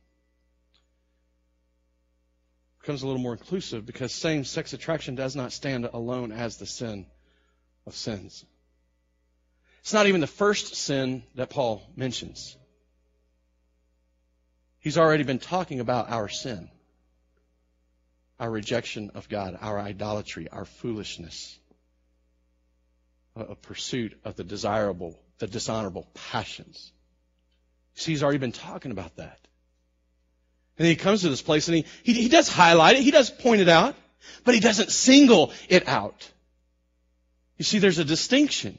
becomes 2.80 3.02
a 3.02 3.06
little 3.06 3.22
more 3.22 3.32
inclusive 3.32 3.84
because 3.84 4.14
same 4.14 4.44
sex 4.44 4.72
attraction 4.72 5.16
does 5.16 5.34
not 5.34 5.52
stand 5.52 5.84
alone 5.92 6.30
as 6.30 6.58
the 6.58 6.66
sin 6.66 7.06
of 7.86 7.96
sins. 7.96 8.44
It's 9.80 9.92
not 9.92 10.06
even 10.06 10.20
the 10.20 10.28
first 10.28 10.76
sin 10.76 11.24
that 11.34 11.50
Paul 11.50 11.82
mentions. 11.96 12.56
He's 14.80 14.96
already 14.96 15.24
been 15.24 15.38
talking 15.38 15.80
about 15.80 16.10
our 16.10 16.28
sin, 16.28 16.70
our 18.38 18.50
rejection 18.50 19.10
of 19.14 19.28
God, 19.28 19.56
our 19.60 19.78
idolatry, 19.78 20.48
our 20.50 20.64
foolishness, 20.64 21.58
a 23.36 23.54
pursuit 23.54 24.18
of 24.24 24.36
the 24.36 24.44
desirable, 24.44 25.18
the 25.38 25.46
dishonorable 25.46 26.08
passions. 26.14 26.92
See, 27.94 28.12
he's 28.12 28.22
already 28.22 28.38
been 28.38 28.52
talking 28.52 28.90
about 28.90 29.16
that. 29.16 29.38
And 30.78 30.86
he 30.86 30.96
comes 30.96 31.20
to 31.22 31.28
this 31.28 31.42
place 31.42 31.68
and 31.68 31.76
he, 31.76 31.84
he, 32.02 32.14
he 32.14 32.28
does 32.30 32.48
highlight 32.48 32.96
it, 32.96 33.02
he 33.02 33.10
does 33.10 33.30
point 33.30 33.60
it 33.60 33.68
out, 33.68 33.94
but 34.44 34.54
he 34.54 34.60
doesn't 34.60 34.90
single 34.90 35.52
it 35.68 35.86
out. 35.86 36.30
You 37.58 37.64
see, 37.64 37.78
there's 37.78 37.98
a 37.98 38.04
distinction. 38.04 38.78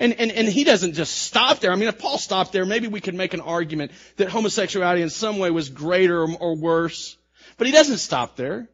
And, 0.00 0.18
and, 0.18 0.32
and 0.32 0.48
he 0.48 0.64
doesn't 0.64 0.94
just 0.94 1.14
stop 1.14 1.60
there. 1.60 1.70
I 1.70 1.76
mean, 1.76 1.88
if 1.88 1.98
Paul 1.98 2.16
stopped 2.16 2.52
there, 2.52 2.64
maybe 2.64 2.88
we 2.88 3.02
could 3.02 3.14
make 3.14 3.34
an 3.34 3.42
argument 3.42 3.92
that 4.16 4.30
homosexuality 4.30 5.02
in 5.02 5.10
some 5.10 5.38
way 5.38 5.50
was 5.50 5.68
greater 5.68 6.22
or, 6.22 6.34
or 6.40 6.56
worse. 6.56 7.18
But 7.58 7.66
he 7.66 7.72
doesn't 7.74 7.98
stop 7.98 8.34
there. 8.34 8.66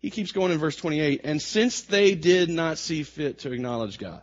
He 0.00 0.10
keeps 0.10 0.32
going 0.32 0.50
in 0.50 0.58
verse 0.58 0.74
28. 0.74 1.20
And 1.22 1.40
since 1.40 1.82
they 1.82 2.16
did 2.16 2.50
not 2.50 2.78
see 2.78 3.04
fit 3.04 3.40
to 3.40 3.52
acknowledge 3.52 3.98
God. 3.98 4.22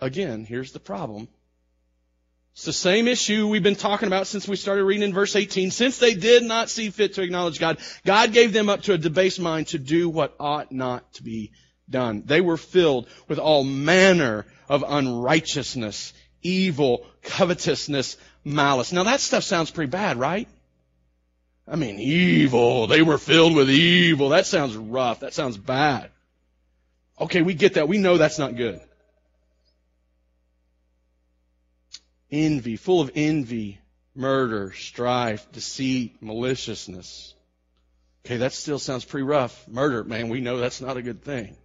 Again, 0.00 0.44
here's 0.44 0.72
the 0.72 0.80
problem. 0.80 1.28
It's 2.52 2.66
the 2.66 2.74
same 2.74 3.08
issue 3.08 3.48
we've 3.48 3.62
been 3.62 3.74
talking 3.74 4.06
about 4.06 4.26
since 4.26 4.46
we 4.46 4.56
started 4.56 4.84
reading 4.84 5.04
in 5.04 5.14
verse 5.14 5.34
18. 5.34 5.70
Since 5.70 5.96
they 5.96 6.12
did 6.12 6.42
not 6.42 6.68
see 6.68 6.90
fit 6.90 7.14
to 7.14 7.22
acknowledge 7.22 7.58
God, 7.58 7.78
God 8.04 8.34
gave 8.34 8.52
them 8.52 8.68
up 8.68 8.82
to 8.82 8.92
a 8.92 8.98
debased 8.98 9.40
mind 9.40 9.68
to 9.68 9.78
do 9.78 10.10
what 10.10 10.34
ought 10.38 10.72
not 10.72 11.10
to 11.14 11.22
be 11.22 11.52
done. 11.92 12.24
They 12.26 12.40
were 12.40 12.56
filled 12.56 13.06
with 13.28 13.38
all 13.38 13.62
manner 13.62 14.44
of 14.68 14.84
unrighteousness, 14.86 16.12
evil, 16.42 17.06
covetousness, 17.22 18.16
malice. 18.44 18.90
Now 18.90 19.04
that 19.04 19.20
stuff 19.20 19.44
sounds 19.44 19.70
pretty 19.70 19.90
bad, 19.90 20.18
right? 20.18 20.48
I 21.68 21.76
mean, 21.76 22.00
evil. 22.00 22.88
They 22.88 23.02
were 23.02 23.18
filled 23.18 23.54
with 23.54 23.70
evil. 23.70 24.30
That 24.30 24.46
sounds 24.46 24.76
rough. 24.76 25.20
That 25.20 25.32
sounds 25.32 25.56
bad. 25.56 26.10
Okay, 27.20 27.42
we 27.42 27.54
get 27.54 27.74
that. 27.74 27.86
We 27.86 27.98
know 27.98 28.18
that's 28.18 28.40
not 28.40 28.56
good. 28.56 28.80
envy, 32.32 32.76
full 32.76 33.00
of 33.00 33.12
envy, 33.14 33.78
murder, 34.14 34.72
strife, 34.72 35.46
deceit, 35.52 36.16
maliciousness. 36.22 37.34
Okay, 38.24 38.38
that 38.38 38.52
still 38.52 38.78
sounds 38.78 39.04
pretty 39.04 39.24
rough. 39.24 39.68
Murder, 39.68 40.02
man, 40.02 40.28
we 40.28 40.40
know 40.40 40.56
that's 40.56 40.80
not 40.80 40.96
a 40.96 41.02
good 41.02 41.22
thing. 41.22 41.56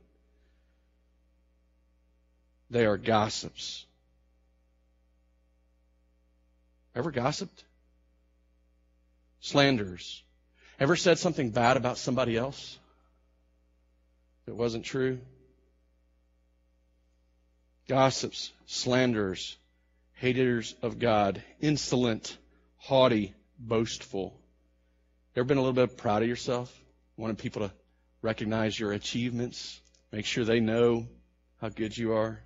They 2.69 2.86
are 2.86 2.97
gossips. 2.97 3.86
Ever 6.95 7.12
gossiped? 7.12 7.63
Slanders. 9.39 10.23
Ever 10.80 10.95
said 10.95 11.19
something 11.19 11.51
bad 11.51 11.77
about 11.77 11.97
somebody 11.97 12.36
else 12.36 12.77
that 14.45 14.56
wasn't 14.56 14.86
true? 14.86 15.19
Gossips, 17.88 18.51
slanderers, 18.65 19.56
haters 20.13 20.75
of 20.82 20.99
God, 20.99 21.41
insolent, 21.62 22.38
haughty, 22.77 23.34
boastful. 23.58 24.38
Ever 25.36 25.45
been 25.45 25.58
a 25.58 25.62
little 25.62 25.73
bit 25.73 25.97
proud 25.97 26.23
of 26.23 26.27
yourself? 26.27 26.75
Wanted 27.15 27.38
people 27.38 27.67
to 27.67 27.73
recognize 28.21 28.80
your 28.80 28.91
achievements, 28.91 29.80
make 30.12 30.25
sure 30.25 30.43
they 30.43 30.60
know 30.60 31.08
how 31.62 31.69
good 31.69 31.97
you 31.97 32.13
are? 32.13 32.39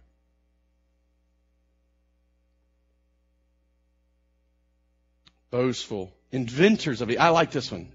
Boastful, 5.52 6.12
inventors 6.32 7.02
of 7.02 7.12
evil. 7.12 7.22
I 7.22 7.30
like 7.30 7.52
this 7.52 7.72
one. 7.72 7.92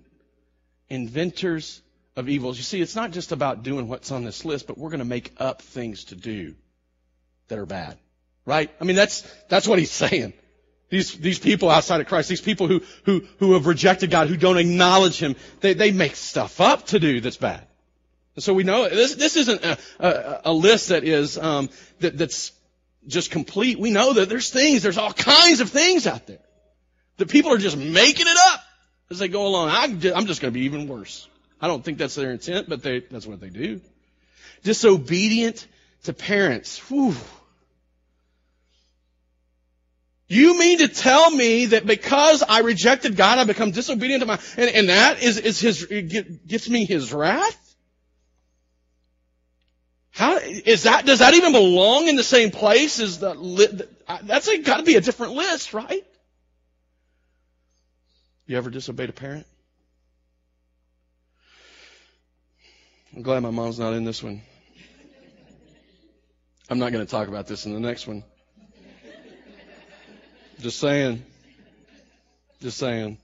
Inventors 0.89 1.81
of 2.15 2.29
evils. 2.29 2.59
You 2.59 2.63
see, 2.63 2.81
it's 2.81 2.95
not 2.95 3.11
just 3.11 3.33
about 3.33 3.63
doing 3.63 3.89
what's 3.89 4.11
on 4.11 4.25
this 4.25 4.45
list, 4.45 4.67
but 4.67 4.79
we're 4.79 4.91
going 4.91 5.01
to 5.01 5.07
make 5.07 5.33
up 5.39 5.63
things 5.63 6.05
to 6.05 6.15
do 6.15 6.55
that 7.49 7.59
are 7.59 7.67
bad. 7.67 7.99
Right? 8.45 8.71
I 8.81 8.85
mean, 8.85 8.95
that's, 8.95 9.23
that's 9.49 9.67
what 9.67 9.79
he's 9.79 9.91
saying. 9.91 10.35
These, 10.89 11.15
these 11.15 11.39
people 11.39 11.69
outside 11.69 12.01
of 12.01 12.07
Christ, 12.07 12.29
these 12.29 12.41
people 12.41 12.69
who, 12.69 12.83
who, 13.05 13.27
who 13.39 13.55
have 13.55 13.67
rejected 13.67 14.11
God, 14.11 14.29
who 14.29 14.37
don't 14.37 14.57
acknowledge 14.57 15.19
Him, 15.19 15.35
they, 15.61 15.75
they 15.75 15.91
make 15.91 16.15
stuff 16.15 16.61
up 16.61 16.87
to 16.89 17.01
do 17.01 17.21
that's 17.21 17.37
bad. 17.37 17.67
And 18.37 18.45
so 18.45 18.55
we 18.55 18.63
know 18.63 18.89
this, 18.89 19.17
this 19.17 19.37
isn't 19.37 19.65
a, 19.65 19.79
a, 19.99 20.41
a 20.45 20.53
list 20.53 20.91
that 20.91 21.03
is, 21.03 21.39
um, 21.39 21.71
that, 22.01 22.17
that's 22.17 22.53
just 23.07 23.33
complete. 23.33 23.81
We 23.81 23.91
know 23.91 24.13
that 24.13 24.29
there's 24.29 24.51
things, 24.51 24.83
there's 24.83 24.99
all 24.99 25.13
kinds 25.13 25.61
of 25.61 25.71
things 25.71 26.07
out 26.07 26.27
there. 26.27 26.39
The 27.17 27.27
people 27.27 27.53
are 27.53 27.59
just 27.59 27.77
making 27.77 28.27
it 28.27 28.37
up 28.49 28.61
as 29.11 29.19
they 29.19 29.29
go 29.29 29.47
along. 29.47 29.71
I'm 29.71 30.27
just 30.27 30.41
going 30.41 30.53
to 30.53 30.59
be 30.59 30.67
even 30.67 30.89
worse. 30.89 31.29
I 31.61 31.69
don't 31.69 31.85
think 31.85 31.99
that's 31.99 32.15
their 32.15 32.33
intent, 32.33 32.69
but 32.69 32.83
they, 32.83 33.01
that's 33.01 33.27
what 33.27 33.41
they 33.41 33.49
do. 33.49 33.81
Disobedient 34.63 35.67
to 36.05 36.13
parents. 36.13 36.79
Whew. 36.91 37.15
You 40.29 40.59
mean 40.59 40.79
to 40.79 40.89
tell 40.89 41.31
me 41.31 41.67
that 41.67 41.87
because 41.87 42.43
I 42.43 42.61
rejected 42.61 43.17
God, 43.17 43.39
I 43.39 43.45
become 43.45 43.71
disobedient 43.71 44.23
to 44.23 44.27
my, 44.27 44.39
and, 44.57 44.71
and 44.71 44.89
that 44.89 45.23
is, 45.23 45.39
is 45.39 45.61
his, 45.61 45.87
gets 45.87 46.69
me 46.69 46.85
his 46.85 47.13
wrath? 47.13 47.63
How, 50.11 50.39
is 50.39 50.83
that, 50.83 51.07
does 51.07 51.21
that 51.21 51.35
even 51.35 51.53
belong 51.53 52.09
in 52.09 52.17
the 52.17 52.25
same 52.25 52.51
place 52.51 52.99
as 53.01 53.21
the, 53.21 53.89
that's 54.25 54.59
got 54.63 54.79
to 54.79 54.83
be 54.83 54.97
a 54.97 55.01
different 55.01 55.35
list, 55.35 55.75
right? 55.75 56.05
You 58.47 58.57
ever 58.57 58.71
disobeyed 58.71 59.11
a 59.11 59.13
parent? 59.13 59.47
I'm 63.15 63.23
glad 63.23 63.43
my 63.43 63.51
mom's 63.51 63.79
not 63.79 63.93
in 63.93 64.05
this 64.05 64.23
one. 64.23 64.41
I'm 66.71 66.79
not 66.79 66.93
going 66.93 67.05
to 67.05 67.11
talk 67.11 67.27
about 67.27 67.49
this 67.49 67.67
in 67.67 67.75
the 67.75 67.81
next 67.81 68.07
one. 68.07 68.23
Just 70.61 70.79
saying. 70.79 71.25
Just 72.61 72.79
saying. 72.79 73.19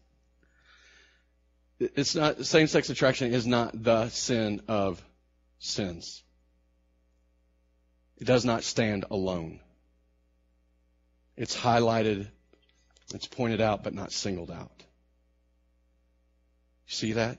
it's 1.78 2.14
not, 2.14 2.44
same-sex 2.44 2.90
attraction 2.90 3.32
is 3.32 3.46
not 3.46 3.80
the 3.80 4.08
sin 4.08 4.60
of 4.66 5.02
sins. 5.58 6.22
It 8.18 8.24
does 8.24 8.44
not 8.44 8.64
stand 8.64 9.04
alone. 9.10 9.60
It's 11.36 11.56
highlighted, 11.56 12.28
it's 13.14 13.26
pointed 13.26 13.60
out, 13.60 13.82
but 13.84 13.94
not 13.94 14.12
singled 14.12 14.50
out. 14.50 14.70
See 16.86 17.12
that? 17.12 17.38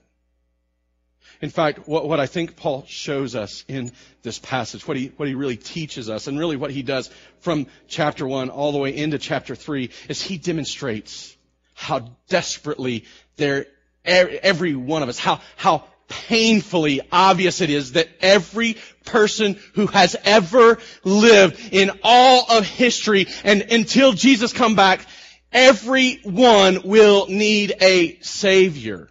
In 1.41 1.49
fact, 1.49 1.87
what, 1.87 2.07
what, 2.07 2.19
I 2.19 2.25
think 2.25 2.55
Paul 2.55 2.85
shows 2.87 3.35
us 3.35 3.65
in 3.67 3.91
this 4.21 4.39
passage, 4.39 4.87
what 4.87 4.95
he, 4.95 5.11
what 5.17 5.27
he 5.27 5.35
really 5.35 5.57
teaches 5.57 6.09
us, 6.09 6.27
and 6.27 6.39
really 6.39 6.55
what 6.55 6.71
he 6.71 6.83
does 6.83 7.09
from 7.39 7.67
chapter 7.87 8.25
1 8.25 8.49
all 8.49 8.71
the 8.71 8.77
way 8.77 8.95
into 8.95 9.17
chapter 9.17 9.55
3, 9.55 9.89
is 10.07 10.21
he 10.21 10.37
demonstrates 10.37 11.35
how 11.73 12.11
desperately 12.29 13.05
there, 13.35 13.65
every 14.05 14.75
one 14.75 15.03
of 15.03 15.09
us, 15.09 15.19
how, 15.19 15.41
how 15.57 15.83
painfully 16.07 17.01
obvious 17.11 17.61
it 17.61 17.69
is 17.69 17.93
that 17.93 18.07
every 18.21 18.77
person 19.05 19.59
who 19.73 19.87
has 19.87 20.15
ever 20.23 20.77
lived 21.03 21.59
in 21.73 21.91
all 22.03 22.45
of 22.51 22.65
history 22.65 23.27
and 23.43 23.61
until 23.63 24.13
Jesus 24.13 24.53
come 24.53 24.75
back, 24.75 25.05
everyone 25.51 26.81
will 26.83 27.27
need 27.27 27.73
a 27.81 28.17
savior. 28.21 29.09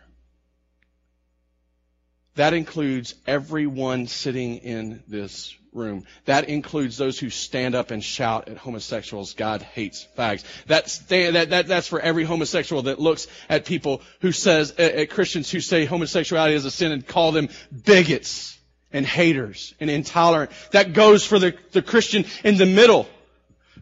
That 2.36 2.54
includes 2.54 3.14
everyone 3.26 4.06
sitting 4.06 4.56
in 4.58 5.02
this 5.06 5.54
room. 5.72 6.04
That 6.26 6.48
includes 6.48 6.96
those 6.96 7.18
who 7.18 7.30
stand 7.30 7.74
up 7.74 7.90
and 7.90 8.02
shout 8.02 8.48
at 8.48 8.56
homosexuals, 8.56 9.34
God 9.34 9.62
hates 9.62 10.06
fags. 10.16 10.44
That's, 10.66 10.98
that, 10.98 11.50
that, 11.50 11.66
that's 11.66 11.88
for 11.88 12.00
every 12.00 12.24
homosexual 12.24 12.82
that 12.82 13.00
looks 13.00 13.26
at 13.48 13.64
people 13.64 14.02
who 14.20 14.32
says, 14.32 14.72
at 14.72 15.10
Christians 15.10 15.50
who 15.50 15.60
say 15.60 15.84
homosexuality 15.84 16.54
is 16.54 16.64
a 16.64 16.70
sin 16.70 16.92
and 16.92 17.06
call 17.06 17.32
them 17.32 17.48
bigots 17.84 18.58
and 18.92 19.06
haters 19.06 19.74
and 19.80 19.90
intolerant. 19.90 20.50
That 20.72 20.92
goes 20.92 21.24
for 21.26 21.38
the, 21.38 21.54
the 21.72 21.82
Christian 21.82 22.24
in 22.44 22.56
the 22.56 22.66
middle 22.66 23.08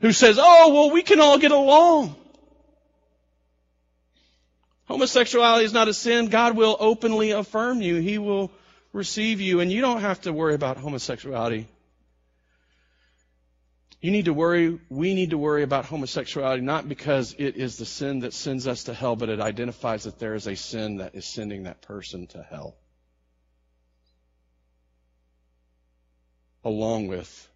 who 0.01 0.13
says, 0.13 0.39
oh, 0.41 0.73
well, 0.73 0.91
we 0.91 1.03
can 1.03 1.21
all 1.21 1.39
get 1.39 1.53
along. 1.53 2.17
Homosexuality 4.91 5.65
is 5.65 5.73
not 5.73 5.87
a 5.87 5.95
sin. 5.95 6.27
God 6.27 6.57
will 6.57 6.77
openly 6.81 7.31
affirm 7.31 7.81
you. 7.81 7.97
He 7.97 8.19
will 8.19 8.51
receive 8.93 9.41
you, 9.41 9.61
and 9.61 9.71
you 9.71 9.81
don't 9.81 10.01
have 10.01 10.21
to 10.23 10.33
worry 10.33 10.55
about 10.55 10.79
homosexuality. 10.79 11.69
You 14.01 14.11
need 14.11 14.25
to 14.25 14.33
worry, 14.33 14.81
we 14.89 15.15
need 15.15 15.31
to 15.31 15.39
worry 15.39 15.63
about 15.63 15.85
homosexuality 15.85 16.63
not 16.63 16.89
because 16.89 17.37
it 17.39 17.55
is 17.55 17.77
the 17.77 17.87
sin 17.87 18.21
that 18.21 18.33
sends 18.33 18.67
us 18.67 18.85
to 18.85 18.95
hell, 18.95 19.15
but 19.15 19.29
it 19.29 19.41
identifies 19.41 20.05
that 20.05 20.19
there 20.19 20.35
is 20.35 20.49
a 20.49 20.57
sin 20.57 20.97
that 20.97 21.15
is 21.15 21.25
sending 21.25 21.63
that 21.65 21.83
person 21.83 22.27
to 22.29 22.43
hell. 22.43 22.75
Along 26.65 27.07
with 27.07 27.49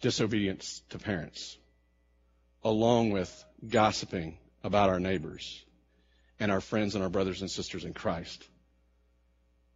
disobedience 0.00 0.80
to 0.88 0.98
parents. 0.98 1.58
Along 2.64 3.10
with 3.10 3.44
gossiping 3.68 4.38
about 4.64 4.88
our 4.88 4.98
neighbors 4.98 5.62
and 6.40 6.50
our 6.50 6.60
friends 6.60 6.94
and 6.94 7.04
our 7.04 7.10
brothers 7.10 7.42
and 7.42 7.50
sisters 7.50 7.84
in 7.84 7.92
Christ, 7.92 8.48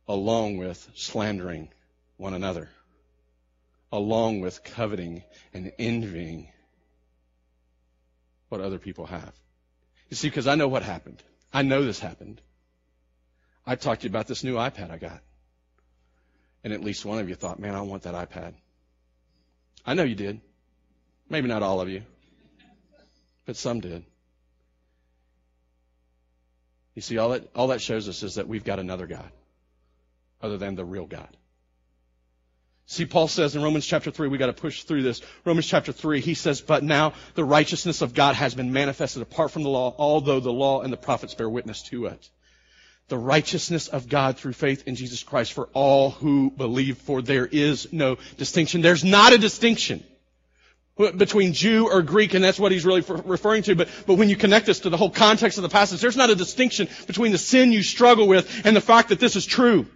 along 0.09 0.57
with 0.57 0.89
slandering 0.95 1.69
one 2.17 2.33
another, 2.33 2.71
along 3.93 4.41
with 4.41 4.65
coveting 4.65 5.23
and 5.53 5.71
envying 5.79 6.49
what 8.49 8.63
other 8.63 8.79
people 8.79 9.05
have. 9.07 9.33
You 10.09 10.17
see, 10.17 10.29
because 10.29 10.47
I 10.47 10.55
know 10.55 10.69
what 10.69 10.83
happened. 10.83 11.23
I 11.53 11.63
know 11.63 11.85
this 11.85 12.01
happened. 12.01 12.41
I 13.67 13.77
talked 13.77 14.01
to 14.01 14.07
you 14.07 14.11
about 14.11 14.27
this 14.27 14.43
new 14.43 14.55
iPad 14.55 14.91
I 14.91 14.99
got. 14.99 15.21
And 16.63 16.73
at 16.73 16.83
least 16.83 17.05
one 17.05 17.19
of 17.19 17.29
you 17.29 17.35
thought, 17.35 17.59
man, 17.59 17.75
I 17.75 17.83
want 17.83 18.05
that 18.05 18.15
iPad. 18.15 18.55
I 19.87 19.95
know 19.95 20.03
you 20.03 20.15
did. 20.15 20.41
Maybe 21.29 21.49
not 21.49 21.63
all 21.63 21.81
of 21.81 21.89
you, 21.89 22.03
but 23.45 23.57
some 23.57 23.81
did. 23.81 24.05
You 26.95 27.03
see, 27.03 27.19
all 27.19 27.31
that, 27.31 27.49
all 27.55 27.69
that 27.69 27.81
shows 27.81 28.09
us 28.09 28.23
is 28.23 28.37
that 28.37 28.49
we've 28.49 28.65
got 28.65 28.79
another 28.79 29.07
God 29.07 29.31
other 30.41 30.59
than 30.59 30.75
the 30.75 30.85
real 30.85 31.07
God. 31.07 31.29
See, 32.87 33.07
Paul 33.07 33.29
says 33.29 33.57
in 33.57 33.63
Romans 33.63 33.87
chapter 33.87 34.11
3, 34.11 34.29
we 34.29 34.37
got 34.37 34.47
to 34.47 34.53
push 34.53 34.83
through 34.83 35.03
this. 35.03 35.23
Romans 35.45 35.67
chapter 35.67 35.91
3, 35.91 36.21
he 36.21 36.35
says, 36.35 36.61
But 36.61 36.85
now 36.85 37.15
the 37.35 37.45
righteousness 37.45 38.03
of 38.03 38.13
God 38.13 38.35
has 38.35 38.55
been 38.55 38.75
manifested 38.75 39.23
apart 39.23 39.51
from 39.51 39.63
the 39.63 39.71
law, 39.71 39.95
although 39.97 40.41
the 40.41 40.53
law 40.53 40.83
and 40.83 40.93
the 40.93 40.99
prophets 40.99 41.35
bear 41.35 41.49
witness 41.49 41.83
to 41.85 42.07
it. 42.07 42.29
The 43.09 43.19
righteousness 43.19 43.89
of 43.89 44.09
God 44.09 44.37
through 44.37 44.53
faith 44.53 44.87
in 44.87 44.97
Jesus 44.97 45.23
Christ 45.23 45.55
for 45.55 45.69
all 45.73 46.11
who 46.11 46.51
believe, 46.51 46.99
for 46.99 47.23
there 47.23 47.47
is 47.47 47.91
no 47.93 48.19
distinction. 48.37 48.83
There's 48.83 49.05
not 49.05 49.33
a 49.33 49.39
distinction 49.39 50.05
between 50.97 51.53
Jew 51.53 51.89
or 51.89 52.03
Greek, 52.03 52.35
and 52.35 52.45
that's 52.45 52.59
what 52.59 52.71
he's 52.71 52.85
really 52.85 53.03
referring 53.25 53.63
to. 53.65 53.75
But, 53.75 53.89
but 54.07 54.15
when 54.15 54.29
you 54.29 54.37
connect 54.37 54.67
this 54.67 54.81
to 54.81 54.91
the 54.91 54.97
whole 54.97 55.11
context 55.11 55.59
of 55.59 55.63
the 55.63 55.69
passage, 55.69 56.01
there's 56.01 56.17
not 56.17 56.31
a 56.31 56.37
distinction 56.37 56.89
between 57.07 57.33
the 57.33 57.39
sin 57.39 57.73
you 57.73 57.83
struggle 57.83 58.29
with 58.29 58.65
and 58.65 58.77
the 58.77 58.81
fact 58.81 59.09
that 59.09 59.19
this 59.19 59.35
is 59.37 59.45
true. 59.45 59.87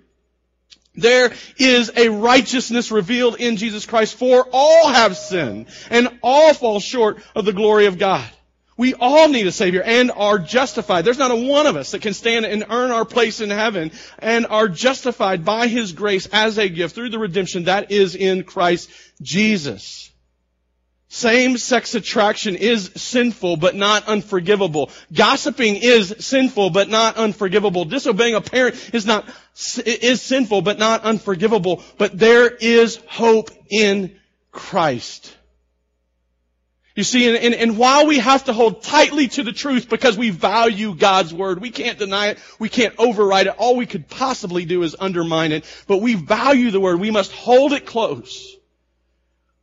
There 0.94 1.32
is 1.58 1.92
a 1.96 2.08
righteousness 2.08 2.90
revealed 2.90 3.36
in 3.36 3.56
Jesus 3.56 3.86
Christ, 3.86 4.16
for 4.16 4.48
all 4.52 4.88
have 4.88 5.16
sinned, 5.16 5.66
and 5.90 6.08
all 6.22 6.52
fall 6.54 6.80
short 6.80 7.22
of 7.36 7.44
the 7.44 7.52
glory 7.52 7.86
of 7.86 7.98
God. 7.98 8.28
We 8.76 8.94
all 8.94 9.28
need 9.28 9.46
a 9.46 9.52
Savior 9.52 9.82
and 9.82 10.10
are 10.10 10.38
justified. 10.38 11.04
There's 11.04 11.18
not 11.18 11.32
a 11.32 11.36
one 11.36 11.66
of 11.66 11.76
us 11.76 11.92
that 11.92 12.02
can 12.02 12.14
stand 12.14 12.46
and 12.46 12.64
earn 12.70 12.90
our 12.90 13.04
place 13.04 13.40
in 13.40 13.50
heaven 13.50 13.92
and 14.18 14.46
are 14.46 14.68
justified 14.68 15.44
by 15.44 15.66
His 15.66 15.92
grace 15.92 16.26
as 16.32 16.58
a 16.58 16.68
gift 16.68 16.94
through 16.94 17.10
the 17.10 17.18
redemption 17.18 17.64
that 17.64 17.90
is 17.90 18.14
in 18.14 18.44
Christ 18.44 18.88
Jesus. 19.20 20.10
Same-sex 21.10 21.94
attraction 21.94 22.54
is 22.54 22.90
sinful 22.94 23.56
but 23.56 23.74
not 23.74 24.06
unforgivable. 24.08 24.90
Gossiping 25.12 25.76
is 25.76 26.14
sinful 26.18 26.68
but 26.70 26.90
not 26.90 27.16
unforgivable. 27.16 27.86
Disobeying 27.86 28.34
a 28.34 28.42
parent 28.42 28.90
is 28.92 29.06
not, 29.06 29.26
is 29.86 30.20
sinful 30.20 30.60
but 30.60 30.78
not 30.78 31.04
unforgivable. 31.04 31.82
But 31.96 32.18
there 32.18 32.50
is 32.50 33.00
hope 33.08 33.50
in 33.70 34.18
Christ. 34.52 35.34
You 36.94 37.04
see, 37.04 37.28
and, 37.28 37.38
and, 37.38 37.54
and, 37.54 37.78
while 37.78 38.06
we 38.06 38.18
have 38.18 38.44
to 38.46 38.52
hold 38.52 38.82
tightly 38.82 39.28
to 39.28 39.44
the 39.44 39.52
truth 39.52 39.88
because 39.88 40.18
we 40.18 40.30
value 40.30 40.94
God's 40.94 41.32
Word, 41.32 41.60
we 41.60 41.70
can't 41.70 41.96
deny 41.96 42.30
it, 42.30 42.38
we 42.58 42.68
can't 42.68 42.94
override 42.98 43.46
it, 43.46 43.54
all 43.56 43.76
we 43.76 43.86
could 43.86 44.08
possibly 44.08 44.64
do 44.64 44.82
is 44.82 44.96
undermine 44.98 45.52
it, 45.52 45.64
but 45.86 45.98
we 45.98 46.16
value 46.16 46.72
the 46.72 46.80
Word, 46.80 46.98
we 46.98 47.12
must 47.12 47.30
hold 47.30 47.72
it 47.72 47.86
close 47.86 48.57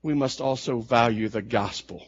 we 0.06 0.14
must 0.14 0.40
also 0.40 0.82
value 0.82 1.28
the 1.30 1.42
gospel. 1.42 2.06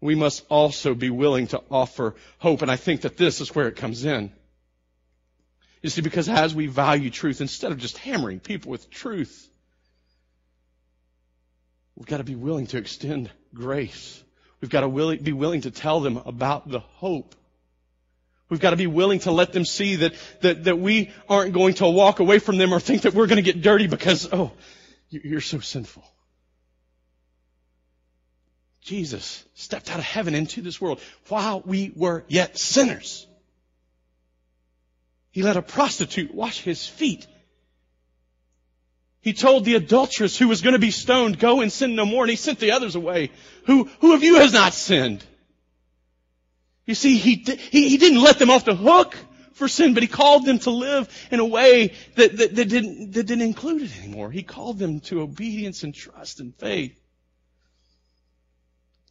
We 0.00 0.14
must 0.14 0.42
also 0.48 0.94
be 0.94 1.10
willing 1.10 1.48
to 1.48 1.60
offer 1.70 2.14
hope. 2.38 2.62
And 2.62 2.70
I 2.70 2.76
think 2.76 3.02
that 3.02 3.18
this 3.18 3.42
is 3.42 3.54
where 3.54 3.68
it 3.68 3.76
comes 3.76 4.06
in. 4.06 4.32
You 5.82 5.90
see, 5.90 6.00
because 6.00 6.30
as 6.30 6.54
we 6.54 6.66
value 6.66 7.10
truth, 7.10 7.42
instead 7.42 7.72
of 7.72 7.78
just 7.78 7.98
hammering 7.98 8.40
people 8.40 8.70
with 8.70 8.88
truth, 8.88 9.50
we've 11.94 12.06
got 12.06 12.18
to 12.18 12.24
be 12.24 12.36
willing 12.36 12.68
to 12.68 12.78
extend 12.78 13.30
grace. 13.52 14.24
We've 14.62 14.70
got 14.70 14.80
to 14.80 15.16
be 15.18 15.34
willing 15.34 15.60
to 15.60 15.70
tell 15.70 16.00
them 16.00 16.16
about 16.16 16.70
the 16.70 16.80
hope. 16.80 17.34
We've 18.48 18.60
got 18.60 18.70
to 18.70 18.76
be 18.76 18.86
willing 18.86 19.18
to 19.20 19.30
let 19.30 19.52
them 19.52 19.66
see 19.66 19.96
that, 19.96 20.14
that, 20.40 20.64
that 20.64 20.78
we 20.78 21.12
aren't 21.28 21.52
going 21.52 21.74
to 21.74 21.86
walk 21.86 22.20
away 22.20 22.38
from 22.38 22.56
them 22.56 22.72
or 22.72 22.80
think 22.80 23.02
that 23.02 23.12
we're 23.12 23.26
going 23.26 23.44
to 23.44 23.52
get 23.52 23.60
dirty 23.60 23.88
because, 23.88 24.26
oh, 24.32 24.52
you're 25.22 25.40
so 25.40 25.60
sinful. 25.60 26.04
Jesus 28.82 29.44
stepped 29.54 29.90
out 29.90 29.98
of 29.98 30.04
heaven 30.04 30.34
into 30.34 30.60
this 30.60 30.80
world 30.80 31.00
while 31.28 31.62
we 31.64 31.92
were 31.96 32.24
yet 32.28 32.58
sinners. 32.58 33.26
He 35.30 35.42
let 35.42 35.56
a 35.56 35.62
prostitute 35.62 36.34
wash 36.34 36.60
his 36.60 36.86
feet. 36.86 37.26
He 39.20 39.32
told 39.32 39.64
the 39.64 39.74
adulteress 39.74 40.36
who 40.36 40.48
was 40.48 40.60
going 40.60 40.74
to 40.74 40.78
be 40.78 40.90
stoned, 40.90 41.38
go 41.38 41.62
and 41.62 41.72
sin 41.72 41.94
no 41.94 42.04
more, 42.04 42.24
and 42.24 42.30
he 42.30 42.36
sent 42.36 42.58
the 42.58 42.72
others 42.72 42.94
away. 42.94 43.30
Who, 43.64 43.88
who 44.00 44.14
of 44.14 44.22
you 44.22 44.36
has 44.36 44.52
not 44.52 44.74
sinned? 44.74 45.24
You 46.84 46.94
see, 46.94 47.16
he, 47.16 47.36
he, 47.36 47.88
he 47.88 47.96
didn't 47.96 48.22
let 48.22 48.38
them 48.38 48.50
off 48.50 48.66
the 48.66 48.76
hook 48.76 49.16
for 49.54 49.68
sin, 49.68 49.94
but 49.94 50.02
he 50.02 50.08
called 50.08 50.44
them 50.44 50.58
to 50.60 50.70
live 50.70 51.08
in 51.30 51.40
a 51.40 51.44
way 51.44 51.94
that, 52.16 52.36
that, 52.36 52.54
that, 52.54 52.68
didn't, 52.68 53.12
that 53.12 53.24
didn't 53.24 53.42
include 53.42 53.82
it 53.82 53.98
anymore. 53.98 54.30
He 54.30 54.42
called 54.42 54.78
them 54.78 55.00
to 55.00 55.22
obedience 55.22 55.82
and 55.82 55.94
trust 55.94 56.40
and 56.40 56.54
faith. 56.56 57.00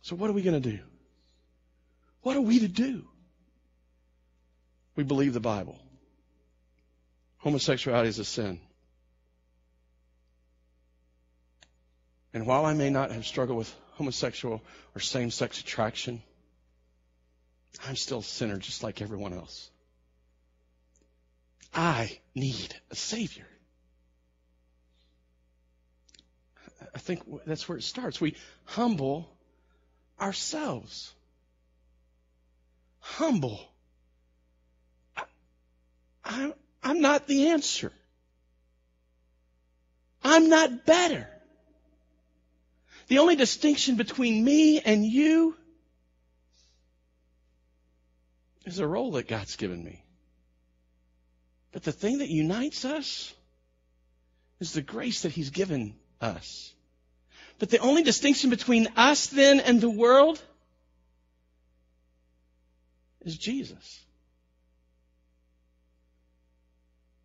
So 0.01 0.15
what 0.15 0.29
are 0.29 0.33
we 0.33 0.41
going 0.41 0.61
to 0.61 0.69
do? 0.71 0.79
What 2.21 2.35
are 2.35 2.41
we 2.41 2.59
to 2.59 2.67
do? 2.67 3.07
We 4.95 5.03
believe 5.03 5.33
the 5.33 5.39
Bible. 5.39 5.79
Homosexuality 7.37 8.09
is 8.09 8.19
a 8.19 8.25
sin. 8.25 8.59
And 12.33 12.45
while 12.45 12.65
I 12.65 12.73
may 12.73 12.89
not 12.89 13.11
have 13.11 13.25
struggled 13.25 13.57
with 13.57 13.73
homosexual 13.93 14.61
or 14.95 14.99
same-sex 14.99 15.59
attraction, 15.59 16.21
I'm 17.87 17.95
still 17.95 18.19
a 18.19 18.23
sinner 18.23 18.57
just 18.57 18.83
like 18.83 19.01
everyone 19.01 19.33
else. 19.33 19.69
I 21.73 22.19
need 22.35 22.75
a 22.91 22.95
Savior. 22.95 23.47
I 26.93 26.99
think 26.99 27.21
that's 27.45 27.67
where 27.67 27.77
it 27.77 27.83
starts. 27.83 28.21
We 28.21 28.35
humble 28.65 29.29
ourselves. 30.19 31.13
Humble. 32.99 33.59
I, 36.23 36.53
I'm 36.83 37.01
not 37.01 37.27
the 37.27 37.49
answer. 37.49 37.91
I'm 40.23 40.49
not 40.49 40.85
better. 40.85 41.27
The 43.07 43.19
only 43.19 43.35
distinction 43.35 43.95
between 43.95 44.43
me 44.43 44.79
and 44.79 45.05
you 45.05 45.57
is 48.65 48.79
a 48.79 48.87
role 48.87 49.11
that 49.13 49.27
God's 49.27 49.55
given 49.55 49.83
me. 49.83 50.02
But 51.73 51.83
the 51.83 51.91
thing 51.91 52.19
that 52.19 52.29
unites 52.29 52.85
us 52.85 53.33
is 54.59 54.71
the 54.71 54.81
grace 54.81 55.23
that 55.23 55.31
He's 55.31 55.49
given 55.49 55.95
us. 56.21 56.73
But 57.59 57.69
the 57.69 57.79
only 57.79 58.03
distinction 58.03 58.49
between 58.49 58.87
us 58.95 59.27
then 59.27 59.59
and 59.59 59.81
the 59.81 59.89
world 59.89 60.41
is 63.25 63.37
Jesus. 63.37 63.99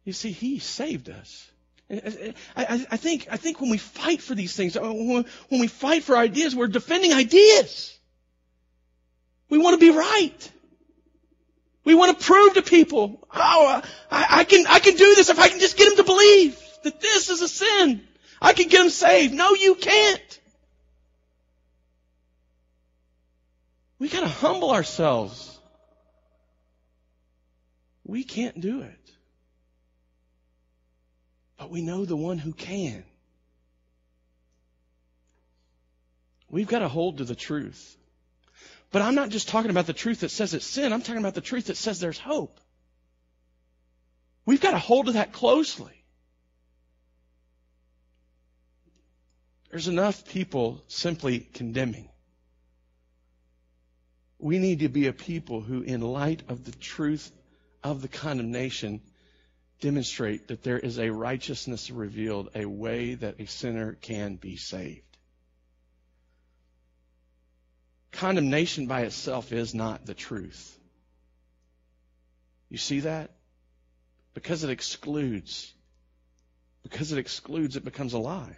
You 0.05 0.15
see, 0.15 0.33
He 0.33 0.59
saved 0.59 1.11
us. 1.11 1.51
I, 1.91 2.35
I, 2.57 2.87
I, 2.91 2.97
think, 2.97 3.29
I 3.31 3.37
think 3.37 3.61
when 3.61 3.71
we 3.71 3.79
fight 3.79 4.21
for 4.21 4.35
these 4.35 4.55
things, 4.55 4.77
uh, 4.77 4.81
when, 4.83 5.25
when 5.49 5.61
we 5.61 5.69
fight 5.69 6.05
for 6.05 6.17
ideas, 6.17 6.55
we're 6.55 6.69
defending 6.69 7.13
ideas. 7.13 7.99
We 9.49 9.59
want 9.59 9.79
to 9.79 9.93
be 9.93 9.97
right. 9.97 10.53
We 11.89 11.95
want 11.95 12.19
to 12.19 12.23
prove 12.23 12.53
to 12.53 12.61
people, 12.61 13.27
oh, 13.35 13.83
I, 14.11 14.27
I, 14.29 14.45
can, 14.45 14.67
I 14.67 14.79
can 14.79 14.95
do 14.95 15.15
this 15.15 15.31
if 15.31 15.39
I 15.39 15.49
can 15.49 15.59
just 15.59 15.79
get 15.79 15.89
them 15.89 15.97
to 15.97 16.05
believe 16.05 16.61
that 16.85 17.01
this 17.01 17.31
is 17.31 17.41
a 17.41 17.49
sin. 17.49 18.07
I 18.43 18.53
can 18.53 18.69
get 18.69 18.81
them 18.81 18.91
saved. 18.91 19.33
No, 19.33 19.55
you 19.55 19.75
can't. 19.75 20.41
We 23.99 24.11
gotta 24.11 24.29
humble 24.29 24.71
ourselves. 24.71 25.59
We 28.05 28.23
can't 28.23 28.61
do 28.61 28.83
it. 28.83 29.11
But 31.57 31.71
we 31.71 31.81
know 31.81 32.05
the 32.05 32.17
one 32.17 32.37
who 32.37 32.53
can. 32.53 33.03
We've 36.51 36.69
got 36.69 36.81
to 36.81 36.89
hold 36.89 37.19
to 37.19 37.25
the 37.25 37.35
truth. 37.35 37.98
But 38.91 39.03
I'm 39.03 39.15
not 39.15 39.29
just 39.29 39.49
talking 39.49 39.71
about 39.71 39.87
the 39.87 39.93
truth 39.93 40.21
that 40.21 40.31
says 40.31 40.55
it's 40.55 40.65
sin. 40.65 40.93
I'm 40.93 41.03
talking 41.03 41.19
about 41.21 41.35
the 41.35 41.41
truth 41.41 41.67
that 41.67 41.77
says 41.77 42.01
there's 42.01 42.19
hope. 42.19 42.61
We've 44.47 44.61
got 44.61 44.71
to 44.71 44.79
hold 44.79 45.07
to 45.07 45.13
that 45.13 45.33
closely. 45.33 45.93
There's 49.71 49.89
enough 49.89 50.27
people 50.27 50.83
simply 50.89 51.41
condemning. 51.41 52.09
We 54.39 54.59
need 54.59 54.81
to 54.81 54.89
be 54.89 55.07
a 55.07 55.13
people 55.13 55.61
who, 55.61 55.83
in 55.83 56.01
light 56.01 56.43
of 56.49 56.65
the 56.65 56.73
truth 56.73 57.31
of 57.85 58.01
the 58.01 58.09
condemnation, 58.09 59.03
demonstrate 59.81 60.49
that 60.49 60.63
there 60.63 60.79
is 60.79 60.99
a 60.99 61.11
righteousness 61.11 61.91
revealed, 61.91 62.51
a 62.55 62.65
way 62.65 63.15
that 63.15 63.41
a 63.41 63.47
sinner 63.47 63.93
can 64.01 64.37
be 64.37 64.57
saved. 64.57 65.08
Condemnation 68.13 68.87
by 68.87 69.03
itself 69.03 69.53
is 69.53 69.75
not 69.75 70.07
the 70.07 70.15
truth. 70.15 70.79
You 72.69 72.79
see 72.79 73.01
that? 73.01 73.31
Because 74.35 74.65
it 74.65 74.71
excludes. 74.71 75.73
Because 76.83 77.13
it 77.13 77.19
excludes, 77.19 77.77
it 77.77 77.85
becomes 77.85 78.13
a 78.13 78.19
lie. 78.19 78.57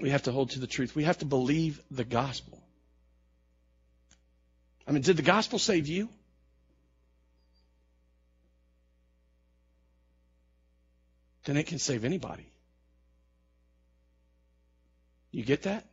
We 0.00 0.10
have 0.10 0.22
to 0.24 0.32
hold 0.32 0.50
to 0.50 0.60
the 0.60 0.66
truth. 0.66 0.94
We 0.94 1.04
have 1.04 1.18
to 1.18 1.24
believe 1.24 1.82
the 1.90 2.04
gospel. 2.04 2.62
I 4.86 4.92
mean, 4.92 5.02
did 5.02 5.16
the 5.16 5.22
gospel 5.22 5.58
save 5.58 5.86
you? 5.86 6.08
Then 11.44 11.56
it 11.56 11.66
can 11.66 11.78
save 11.78 12.04
anybody. 12.04 12.46
You 15.30 15.44
get 15.44 15.62
that? 15.62 15.87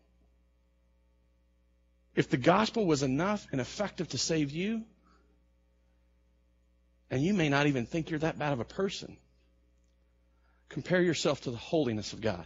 If 2.16 2.30
the 2.30 2.38
gospel 2.38 2.86
was 2.86 3.04
enough 3.04 3.46
and 3.52 3.60
effective 3.60 4.10
to 4.10 4.18
save 4.18 4.52
you, 4.52 4.84
and 7.12 7.22
you 7.22 7.34
may 7.34 7.50
not 7.50 7.68
even 7.68 7.86
think 7.86 8.10
you're 8.10 8.20
that 8.20 8.40
bad 8.40 8.54
of 8.54 8.60
a 8.60 8.66
person, 8.66 9.18
compare 10.70 11.02
yourself 11.02 11.42
to 11.42 11.52
the 11.52 11.58
holiness 11.58 12.14
of 12.14 12.22
God. 12.22 12.46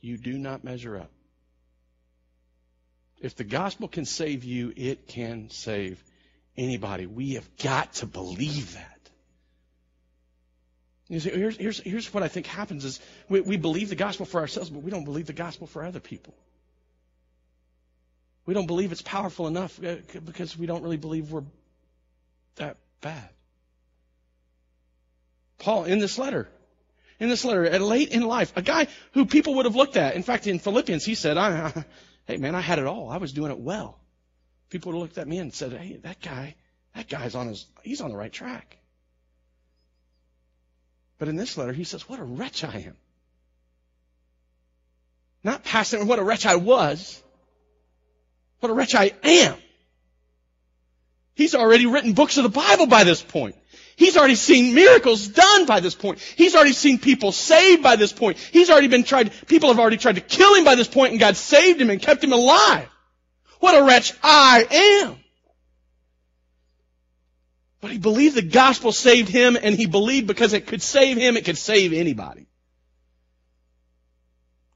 You 0.00 0.16
do 0.16 0.36
not 0.36 0.64
measure 0.64 0.96
up. 0.98 1.10
If 3.20 3.36
the 3.36 3.44
gospel 3.44 3.88
can 3.88 4.04
save 4.04 4.44
you, 4.44 4.72
it 4.76 5.06
can 5.06 5.48
save 5.50 6.02
anybody. 6.56 7.06
We 7.06 7.34
have 7.34 7.56
got 7.56 7.94
to 7.94 8.06
believe 8.06 8.74
that. 8.74 9.10
You 11.08 11.20
See, 11.20 11.30
here's, 11.30 11.56
here's, 11.56 11.80
here's 11.80 12.12
what 12.14 12.22
I 12.22 12.28
think 12.28 12.46
happens 12.46 12.84
is 12.84 13.00
we, 13.28 13.40
we 13.40 13.56
believe 13.56 13.88
the 13.88 13.94
gospel 13.94 14.26
for 14.26 14.40
ourselves, 14.40 14.70
but 14.70 14.82
we 14.82 14.90
don't 14.90 15.04
believe 15.04 15.26
the 15.26 15.32
gospel 15.32 15.66
for 15.66 15.84
other 15.84 16.00
people. 16.00 16.34
We 18.46 18.54
don't 18.54 18.66
believe 18.66 18.92
it's 18.92 19.02
powerful 19.02 19.46
enough 19.46 19.82
uh, 19.82 19.96
because 20.24 20.56
we 20.56 20.66
don't 20.66 20.82
really 20.82 20.96
believe 20.96 21.30
we're 21.30 21.44
that 22.56 22.76
bad. 23.00 23.28
Paul, 25.58 25.84
in 25.84 25.98
this 25.98 26.18
letter, 26.18 26.48
in 27.18 27.28
this 27.28 27.44
letter, 27.44 27.64
at 27.64 27.80
late 27.80 28.10
in 28.10 28.22
life, 28.22 28.52
a 28.56 28.62
guy 28.62 28.88
who 29.12 29.24
people 29.24 29.54
would 29.54 29.64
have 29.64 29.76
looked 29.76 29.96
at. 29.96 30.14
In 30.14 30.22
fact, 30.22 30.46
in 30.46 30.58
Philippians, 30.58 31.04
he 31.04 31.14
said, 31.14 31.38
I, 31.38 31.84
"Hey, 32.26 32.36
man, 32.36 32.54
I 32.54 32.60
had 32.60 32.78
it 32.78 32.86
all. 32.86 33.08
I 33.08 33.16
was 33.16 33.32
doing 33.32 33.50
it 33.50 33.58
well." 33.58 33.98
People 34.68 34.92
would 34.92 34.98
have 34.98 35.02
looked 35.02 35.18
at 35.18 35.28
me 35.28 35.38
and 35.38 35.54
said, 35.54 35.72
"Hey, 35.72 35.96
that 36.02 36.20
guy, 36.20 36.54
that 36.94 37.08
guy's 37.08 37.34
on 37.34 37.48
his, 37.48 37.66
he's 37.82 38.02
on 38.02 38.10
the 38.10 38.16
right 38.16 38.32
track." 38.32 38.76
But 41.16 41.28
in 41.28 41.36
this 41.36 41.56
letter, 41.56 41.72
he 41.72 41.84
says, 41.84 42.06
"What 42.08 42.18
a 42.18 42.24
wretch 42.24 42.62
I 42.62 42.78
am." 42.78 42.96
Not 45.42 45.64
passing 45.64 46.06
what 46.06 46.18
a 46.18 46.24
wretch 46.24 46.44
I 46.44 46.56
was. 46.56 47.22
What 48.64 48.70
a 48.70 48.74
wretch 48.74 48.94
I 48.94 49.12
am. 49.24 49.56
He's 51.34 51.54
already 51.54 51.84
written 51.84 52.14
books 52.14 52.38
of 52.38 52.44
the 52.44 52.48
Bible 52.48 52.86
by 52.86 53.04
this 53.04 53.20
point. 53.20 53.56
He's 53.94 54.16
already 54.16 54.36
seen 54.36 54.74
miracles 54.74 55.28
done 55.28 55.66
by 55.66 55.80
this 55.80 55.94
point. 55.94 56.18
He's 56.18 56.54
already 56.54 56.72
seen 56.72 56.98
people 56.98 57.30
saved 57.30 57.82
by 57.82 57.96
this 57.96 58.10
point. 58.10 58.38
He's 58.38 58.70
already 58.70 58.88
been 58.88 59.04
tried, 59.04 59.32
people 59.48 59.68
have 59.68 59.78
already 59.78 59.98
tried 59.98 60.14
to 60.14 60.22
kill 60.22 60.54
him 60.54 60.64
by 60.64 60.76
this 60.76 60.88
point 60.88 61.10
and 61.10 61.20
God 61.20 61.36
saved 61.36 61.78
him 61.78 61.90
and 61.90 62.00
kept 62.00 62.24
him 62.24 62.32
alive. 62.32 62.88
What 63.60 63.78
a 63.78 63.84
wretch 63.84 64.14
I 64.22 64.66
am. 65.10 65.16
But 67.82 67.90
he 67.90 67.98
believed 67.98 68.34
the 68.34 68.40
gospel 68.40 68.92
saved 68.92 69.28
him 69.28 69.58
and 69.62 69.74
he 69.74 69.84
believed 69.84 70.26
because 70.26 70.54
it 70.54 70.66
could 70.66 70.80
save 70.80 71.18
him, 71.18 71.36
it 71.36 71.44
could 71.44 71.58
save 71.58 71.92
anybody. 71.92 72.46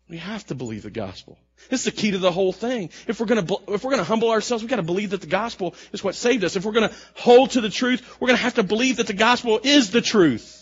We 0.09 0.17
have 0.19 0.47
to 0.47 0.55
believe 0.55 0.83
the 0.83 0.91
gospel. 0.91 1.39
This 1.69 1.81
is 1.81 1.85
the 1.85 2.01
key 2.01 2.13
to 2.13 2.19
the 2.19 2.33
whole 2.33 2.53
thing. 2.53 2.91
If 3.07 3.21
we're 3.21 3.27
going 3.27 3.47
to 3.47 3.55
if 3.69 3.85
we're 3.85 3.91
going 3.91 3.99
to 3.99 4.05
humble 4.05 4.31
ourselves, 4.31 4.63
we've 4.63 4.71
got 4.71 4.77
to 4.77 4.83
believe 4.83 5.11
that 5.11 5.21
the 5.21 5.27
gospel 5.27 5.75
is 5.93 6.03
what 6.03 6.15
saved 6.15 6.45
us. 6.45 6.57
If 6.57 6.65
we're 6.65 6.73
going 6.73 6.89
to 6.89 6.95
hold 7.15 7.51
to 7.51 7.61
the 7.61 7.69
truth, 7.69 8.17
we're 8.19 8.29
going 8.29 8.39
to 8.39 8.43
have 8.43 8.55
to 8.55 8.63
believe 8.63 8.97
that 8.97 9.07
the 9.07 9.13
gospel 9.13 9.61
is 9.63 9.91
the 9.91 10.01
truth. 10.01 10.55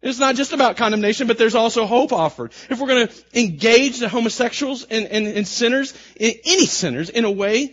It's 0.00 0.18
not 0.18 0.36
just 0.36 0.52
about 0.52 0.76
condemnation, 0.76 1.26
but 1.26 1.38
there's 1.38 1.54
also 1.54 1.86
hope 1.86 2.12
offered. 2.12 2.52
If 2.68 2.78
we're 2.78 2.88
going 2.88 3.08
to 3.08 3.14
engage 3.34 4.00
the 4.00 4.08
homosexuals 4.08 4.84
and, 4.84 5.06
and, 5.06 5.26
and 5.26 5.48
sinners, 5.48 5.94
any 6.20 6.66
sinners, 6.66 7.08
in 7.08 7.24
a 7.24 7.30
way 7.30 7.72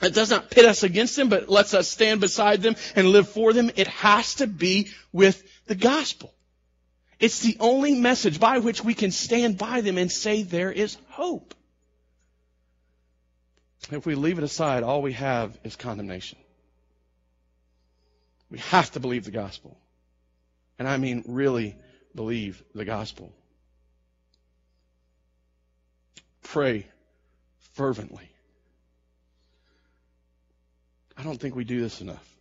that 0.00 0.12
does 0.12 0.30
not 0.30 0.50
pit 0.50 0.66
us 0.66 0.82
against 0.82 1.16
them, 1.16 1.30
but 1.30 1.48
lets 1.48 1.72
us 1.72 1.88
stand 1.88 2.20
beside 2.20 2.60
them 2.60 2.76
and 2.94 3.08
live 3.08 3.30
for 3.30 3.54
them, 3.54 3.70
it 3.76 3.86
has 3.86 4.34
to 4.36 4.46
be 4.46 4.90
with 5.12 5.42
the 5.66 5.74
gospel. 5.74 6.34
It's 7.18 7.40
the 7.40 7.56
only 7.60 7.94
message 7.94 8.38
by 8.38 8.58
which 8.58 8.84
we 8.84 8.94
can 8.94 9.10
stand 9.10 9.56
by 9.56 9.80
them 9.80 9.96
and 9.96 10.12
say 10.12 10.42
there 10.42 10.70
is 10.70 10.96
hope. 11.08 11.54
If 13.90 14.04
we 14.04 14.14
leave 14.14 14.38
it 14.38 14.44
aside, 14.44 14.82
all 14.82 15.00
we 15.00 15.12
have 15.12 15.58
is 15.64 15.76
condemnation. 15.76 16.38
We 18.50 18.58
have 18.58 18.90
to 18.92 19.00
believe 19.00 19.24
the 19.24 19.30
gospel. 19.30 19.78
And 20.78 20.86
I 20.88 20.98
mean 20.98 21.24
really 21.26 21.76
believe 22.14 22.62
the 22.74 22.84
gospel. 22.84 23.32
Pray 26.42 26.86
fervently. 27.74 28.30
I 31.16 31.22
don't 31.22 31.40
think 31.40 31.56
we 31.56 31.64
do 31.64 31.80
this 31.80 32.00
enough. 32.00 32.35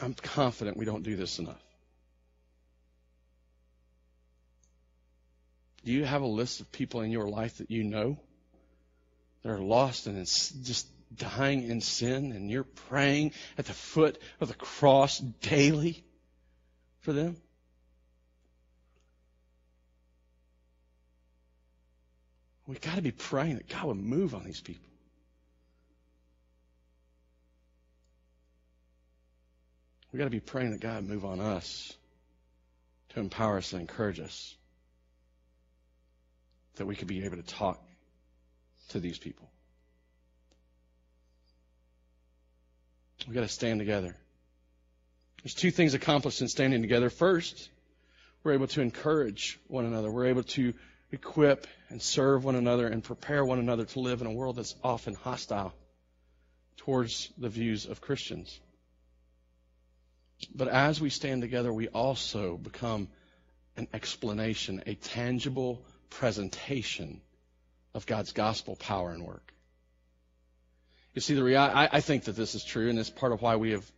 I'm 0.00 0.14
confident 0.14 0.76
we 0.76 0.84
don't 0.84 1.02
do 1.02 1.16
this 1.16 1.38
enough. 1.38 1.62
Do 5.84 5.92
you 5.92 6.04
have 6.04 6.22
a 6.22 6.26
list 6.26 6.60
of 6.60 6.70
people 6.72 7.02
in 7.02 7.10
your 7.10 7.28
life 7.28 7.58
that 7.58 7.70
you 7.70 7.84
know 7.84 8.18
that 9.42 9.50
are 9.50 9.60
lost 9.60 10.06
and 10.06 10.18
just 10.26 10.88
dying 11.14 11.62
in 11.62 11.80
sin 11.80 12.32
and 12.32 12.50
you're 12.50 12.64
praying 12.64 13.32
at 13.56 13.66
the 13.66 13.72
foot 13.72 14.18
of 14.40 14.48
the 14.48 14.54
cross 14.54 15.18
daily 15.18 16.04
for 17.00 17.12
them? 17.12 17.36
We've 22.66 22.80
got 22.80 22.96
to 22.96 23.02
be 23.02 23.12
praying 23.12 23.56
that 23.56 23.68
God 23.68 23.84
would 23.84 23.96
move 23.96 24.34
on 24.34 24.42
these 24.44 24.60
people. 24.60 24.85
We've 30.16 30.20
got 30.22 30.28
to 30.28 30.30
be 30.30 30.40
praying 30.40 30.70
that 30.70 30.80
God 30.80 31.04
move 31.04 31.26
on 31.26 31.40
us 31.40 31.92
to 33.10 33.20
empower 33.20 33.58
us 33.58 33.74
and 33.74 33.82
encourage 33.82 34.18
us 34.18 34.56
that 36.76 36.86
we 36.86 36.96
could 36.96 37.06
be 37.06 37.26
able 37.26 37.36
to 37.36 37.42
talk 37.42 37.78
to 38.88 38.98
these 38.98 39.18
people. 39.18 39.46
We've 43.26 43.34
got 43.34 43.42
to 43.42 43.48
stand 43.48 43.78
together. 43.78 44.16
There's 45.42 45.52
two 45.52 45.70
things 45.70 45.92
accomplished 45.92 46.40
in 46.40 46.48
standing 46.48 46.80
together. 46.80 47.10
First, 47.10 47.68
we're 48.42 48.54
able 48.54 48.68
to 48.68 48.80
encourage 48.80 49.60
one 49.66 49.84
another. 49.84 50.10
We're 50.10 50.28
able 50.28 50.44
to 50.44 50.72
equip 51.12 51.66
and 51.90 52.00
serve 52.00 52.42
one 52.42 52.56
another 52.56 52.86
and 52.86 53.04
prepare 53.04 53.44
one 53.44 53.58
another 53.58 53.84
to 53.84 54.00
live 54.00 54.22
in 54.22 54.26
a 54.26 54.32
world 54.32 54.56
that's 54.56 54.76
often 54.82 55.12
hostile 55.12 55.74
towards 56.78 57.30
the 57.36 57.50
views 57.50 57.84
of 57.84 58.00
Christians. 58.00 58.58
But 60.54 60.68
as 60.68 61.00
we 61.00 61.10
stand 61.10 61.42
together, 61.42 61.72
we 61.72 61.88
also 61.88 62.56
become 62.56 63.08
an 63.76 63.88
explanation, 63.92 64.82
a 64.86 64.94
tangible 64.94 65.84
presentation 66.10 67.20
of 67.94 68.06
God's 68.06 68.32
gospel 68.32 68.76
power 68.76 69.10
and 69.10 69.24
work. 69.24 69.52
You 71.14 71.20
see, 71.20 71.34
the 71.34 71.56
I 71.56 72.00
think 72.00 72.24
that 72.24 72.36
this 72.36 72.54
is 72.54 72.62
true, 72.62 72.90
and 72.90 72.98
it's 72.98 73.08
part 73.08 73.32
of 73.32 73.40
why 73.40 73.56
we 73.56 73.70
have 73.70 73.90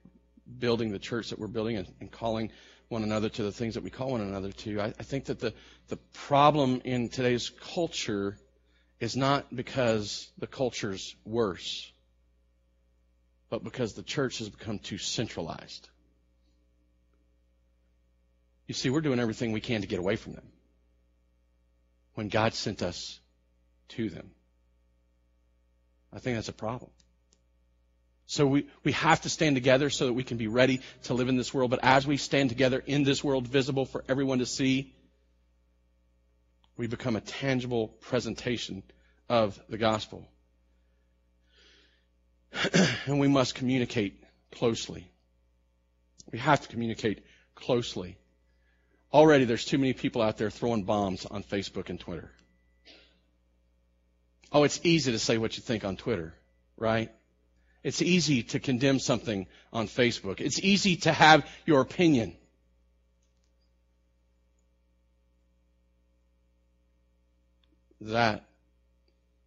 building 0.58 0.92
the 0.92 0.98
church 0.98 1.30
that 1.30 1.38
we're 1.38 1.48
building 1.48 1.76
and, 1.76 1.88
and 2.00 2.10
calling 2.10 2.50
one 2.88 3.02
another 3.02 3.28
to 3.28 3.42
the 3.42 3.52
things 3.52 3.74
that 3.74 3.84
we 3.84 3.90
call 3.90 4.12
one 4.12 4.20
another 4.20 4.50
to. 4.50 4.80
I, 4.80 4.86
I 4.86 5.02
think 5.02 5.26
that 5.26 5.40
the, 5.40 5.52
the 5.88 5.96
problem 6.14 6.80
in 6.84 7.08
today's 7.08 7.50
culture 7.74 8.38
is 9.00 9.16
not 9.16 9.54
because 9.54 10.30
the 10.38 10.46
culture's 10.46 11.14
worse, 11.24 11.92
but 13.50 13.62
because 13.62 13.94
the 13.94 14.02
church 14.02 14.38
has 14.38 14.48
become 14.48 14.78
too 14.78 14.98
centralized. 14.98 15.88
You 18.68 18.74
see, 18.74 18.90
we're 18.90 19.00
doing 19.00 19.18
everything 19.18 19.52
we 19.52 19.60
can 19.60 19.80
to 19.80 19.86
get 19.86 19.98
away 19.98 20.16
from 20.16 20.34
them 20.34 20.46
when 22.14 22.28
God 22.28 22.52
sent 22.52 22.82
us 22.82 23.18
to 23.88 24.10
them. 24.10 24.30
I 26.12 26.18
think 26.18 26.36
that's 26.36 26.50
a 26.50 26.52
problem. 26.52 26.90
So 28.26 28.46
we, 28.46 28.66
we 28.84 28.92
have 28.92 29.22
to 29.22 29.30
stand 29.30 29.56
together 29.56 29.88
so 29.88 30.06
that 30.06 30.12
we 30.12 30.22
can 30.22 30.36
be 30.36 30.48
ready 30.48 30.82
to 31.04 31.14
live 31.14 31.30
in 31.30 31.36
this 31.38 31.52
world. 31.54 31.70
But 31.70 31.80
as 31.82 32.06
we 32.06 32.18
stand 32.18 32.50
together 32.50 32.82
in 32.86 33.04
this 33.04 33.24
world, 33.24 33.48
visible 33.48 33.86
for 33.86 34.04
everyone 34.06 34.40
to 34.40 34.46
see, 34.46 34.94
we 36.76 36.86
become 36.88 37.16
a 37.16 37.22
tangible 37.22 37.88
presentation 37.88 38.82
of 39.30 39.58
the 39.70 39.78
gospel. 39.78 40.28
and 43.06 43.18
we 43.18 43.28
must 43.28 43.54
communicate 43.54 44.22
closely. 44.52 45.10
We 46.30 46.38
have 46.38 46.60
to 46.60 46.68
communicate 46.68 47.24
closely. 47.54 48.18
Already 49.12 49.44
there's 49.44 49.64
too 49.64 49.78
many 49.78 49.94
people 49.94 50.20
out 50.20 50.36
there 50.36 50.50
throwing 50.50 50.82
bombs 50.82 51.24
on 51.24 51.42
Facebook 51.42 51.88
and 51.88 51.98
Twitter. 51.98 52.30
Oh, 54.52 54.64
it's 54.64 54.80
easy 54.82 55.12
to 55.12 55.18
say 55.18 55.38
what 55.38 55.56
you 55.56 55.62
think 55.62 55.84
on 55.84 55.96
Twitter, 55.96 56.34
right? 56.76 57.10
It's 57.82 58.02
easy 58.02 58.42
to 58.44 58.60
condemn 58.60 58.98
something 58.98 59.46
on 59.72 59.86
Facebook. 59.86 60.40
It's 60.40 60.58
easy 60.58 60.96
to 60.96 61.12
have 61.12 61.46
your 61.64 61.80
opinion. 61.80 62.36
That, 68.00 68.44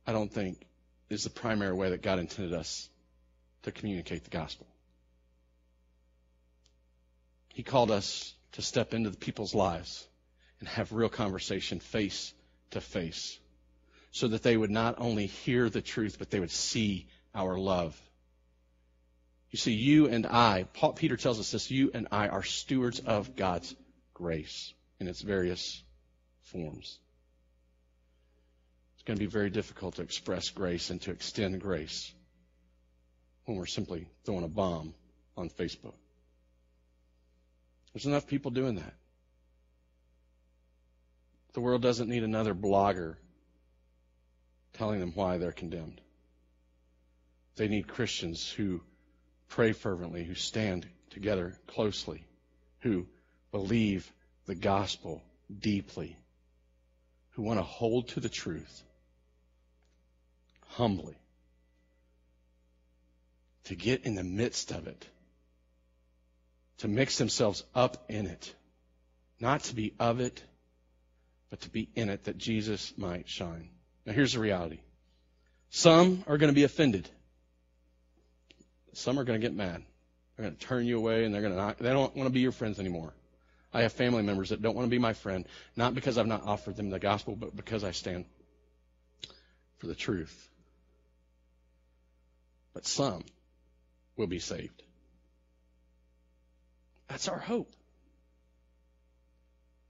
I 0.05 0.11
don't 0.11 0.31
think, 0.31 0.65
is 1.09 1.23
the 1.23 1.29
primary 1.29 1.73
way 1.73 1.89
that 1.91 2.01
God 2.01 2.19
intended 2.19 2.53
us 2.53 2.89
to 3.63 3.71
communicate 3.71 4.23
the 4.23 4.29
gospel. 4.29 4.67
He 7.49 7.63
called 7.63 7.91
us 7.91 8.33
to 8.53 8.61
step 8.61 8.93
into 8.93 9.09
the 9.09 9.17
people's 9.17 9.55
lives 9.55 10.07
and 10.59 10.67
have 10.69 10.91
real 10.91 11.09
conversation 11.09 11.79
face 11.79 12.33
to 12.71 12.81
face 12.81 13.39
so 14.11 14.27
that 14.27 14.43
they 14.43 14.57
would 14.57 14.71
not 14.71 14.95
only 14.97 15.25
hear 15.25 15.69
the 15.69 15.81
truth, 15.81 16.17
but 16.19 16.29
they 16.29 16.39
would 16.39 16.51
see 16.51 17.07
our 17.33 17.57
love 17.57 17.99
you 19.51 19.57
see, 19.57 19.73
you 19.73 20.07
and 20.07 20.25
I, 20.25 20.65
Paul, 20.73 20.93
Peter 20.93 21.17
tells 21.17 21.39
us 21.39 21.51
this, 21.51 21.69
you 21.69 21.91
and 21.93 22.07
I 22.09 22.29
are 22.29 22.43
stewards 22.43 23.01
of 23.01 23.35
God's 23.35 23.75
grace 24.13 24.73
in 24.99 25.09
its 25.09 25.21
various 25.21 25.83
forms. 26.43 26.99
It's 28.95 29.03
going 29.03 29.17
to 29.17 29.23
be 29.25 29.29
very 29.29 29.49
difficult 29.49 29.95
to 29.95 30.03
express 30.03 30.49
grace 30.49 30.89
and 30.89 31.01
to 31.01 31.11
extend 31.11 31.59
grace 31.59 32.13
when 33.43 33.57
we're 33.57 33.65
simply 33.65 34.07
throwing 34.23 34.45
a 34.45 34.47
bomb 34.47 34.93
on 35.35 35.49
Facebook. 35.49 35.95
There's 37.93 38.05
enough 38.05 38.27
people 38.27 38.51
doing 38.51 38.75
that. 38.75 38.93
The 41.53 41.61
world 41.61 41.81
doesn't 41.81 42.09
need 42.09 42.23
another 42.23 42.55
blogger 42.55 43.17
telling 44.73 44.99
them 44.99 45.11
why 45.13 45.37
they're 45.37 45.51
condemned. 45.51 45.99
They 47.55 47.67
need 47.67 47.87
Christians 47.87 48.49
who 48.49 48.81
pray 49.49 49.73
fervently, 49.73 50.23
who 50.23 50.35
stand 50.35 50.87
together 51.09 51.57
closely, 51.67 52.23
who 52.79 53.05
believe 53.51 54.11
the 54.45 54.55
gospel 54.55 55.21
deeply, 55.59 56.15
who 57.31 57.41
want 57.41 57.59
to 57.59 57.63
hold 57.63 58.07
to 58.09 58.21
the 58.21 58.29
truth 58.29 58.83
humbly, 60.67 61.17
to 63.65 63.75
get 63.75 64.05
in 64.05 64.15
the 64.15 64.23
midst 64.23 64.71
of 64.71 64.87
it, 64.87 65.05
to 66.81 66.87
mix 66.87 67.19
themselves 67.19 67.63
up 67.75 68.05
in 68.09 68.25
it, 68.25 68.55
not 69.39 69.61
to 69.63 69.75
be 69.75 69.93
of 69.99 70.19
it, 70.19 70.43
but 71.51 71.61
to 71.61 71.69
be 71.69 71.87
in 71.93 72.09
it 72.09 72.23
that 72.23 72.39
Jesus 72.39 72.91
might 72.97 73.29
shine. 73.29 73.69
Now 74.03 74.13
here's 74.13 74.33
the 74.33 74.39
reality. 74.39 74.79
Some 75.69 76.23
are 76.25 76.39
going 76.39 76.49
to 76.49 76.55
be 76.55 76.63
offended. 76.63 77.07
Some 78.93 79.19
are 79.19 79.23
going 79.23 79.39
to 79.39 79.47
get 79.47 79.55
mad. 79.55 79.83
They're 80.35 80.45
going 80.45 80.55
to 80.55 80.65
turn 80.65 80.87
you 80.87 80.97
away 80.97 81.23
and 81.23 81.31
they're 81.31 81.41
going 81.41 81.53
to 81.53 81.59
not, 81.59 81.77
they 81.77 81.91
don't 81.91 82.15
want 82.15 82.27
to 82.27 82.33
be 82.33 82.39
your 82.39 82.51
friends 82.51 82.79
anymore. 82.79 83.13
I 83.71 83.83
have 83.83 83.93
family 83.93 84.23
members 84.23 84.49
that 84.49 84.63
don't 84.63 84.75
want 84.75 84.87
to 84.87 84.89
be 84.89 84.97
my 84.97 85.13
friend, 85.13 85.45
not 85.75 85.93
because 85.93 86.17
I've 86.17 86.25
not 86.25 86.47
offered 86.47 86.77
them 86.77 86.89
the 86.89 86.97
gospel, 86.97 87.35
but 87.35 87.55
because 87.55 87.83
I 87.83 87.91
stand 87.91 88.25
for 89.77 89.85
the 89.85 89.95
truth. 89.95 90.49
But 92.73 92.87
some 92.87 93.23
will 94.17 94.27
be 94.27 94.39
saved. 94.39 94.81
That's 97.11 97.27
our 97.27 97.39
hope. 97.39 97.73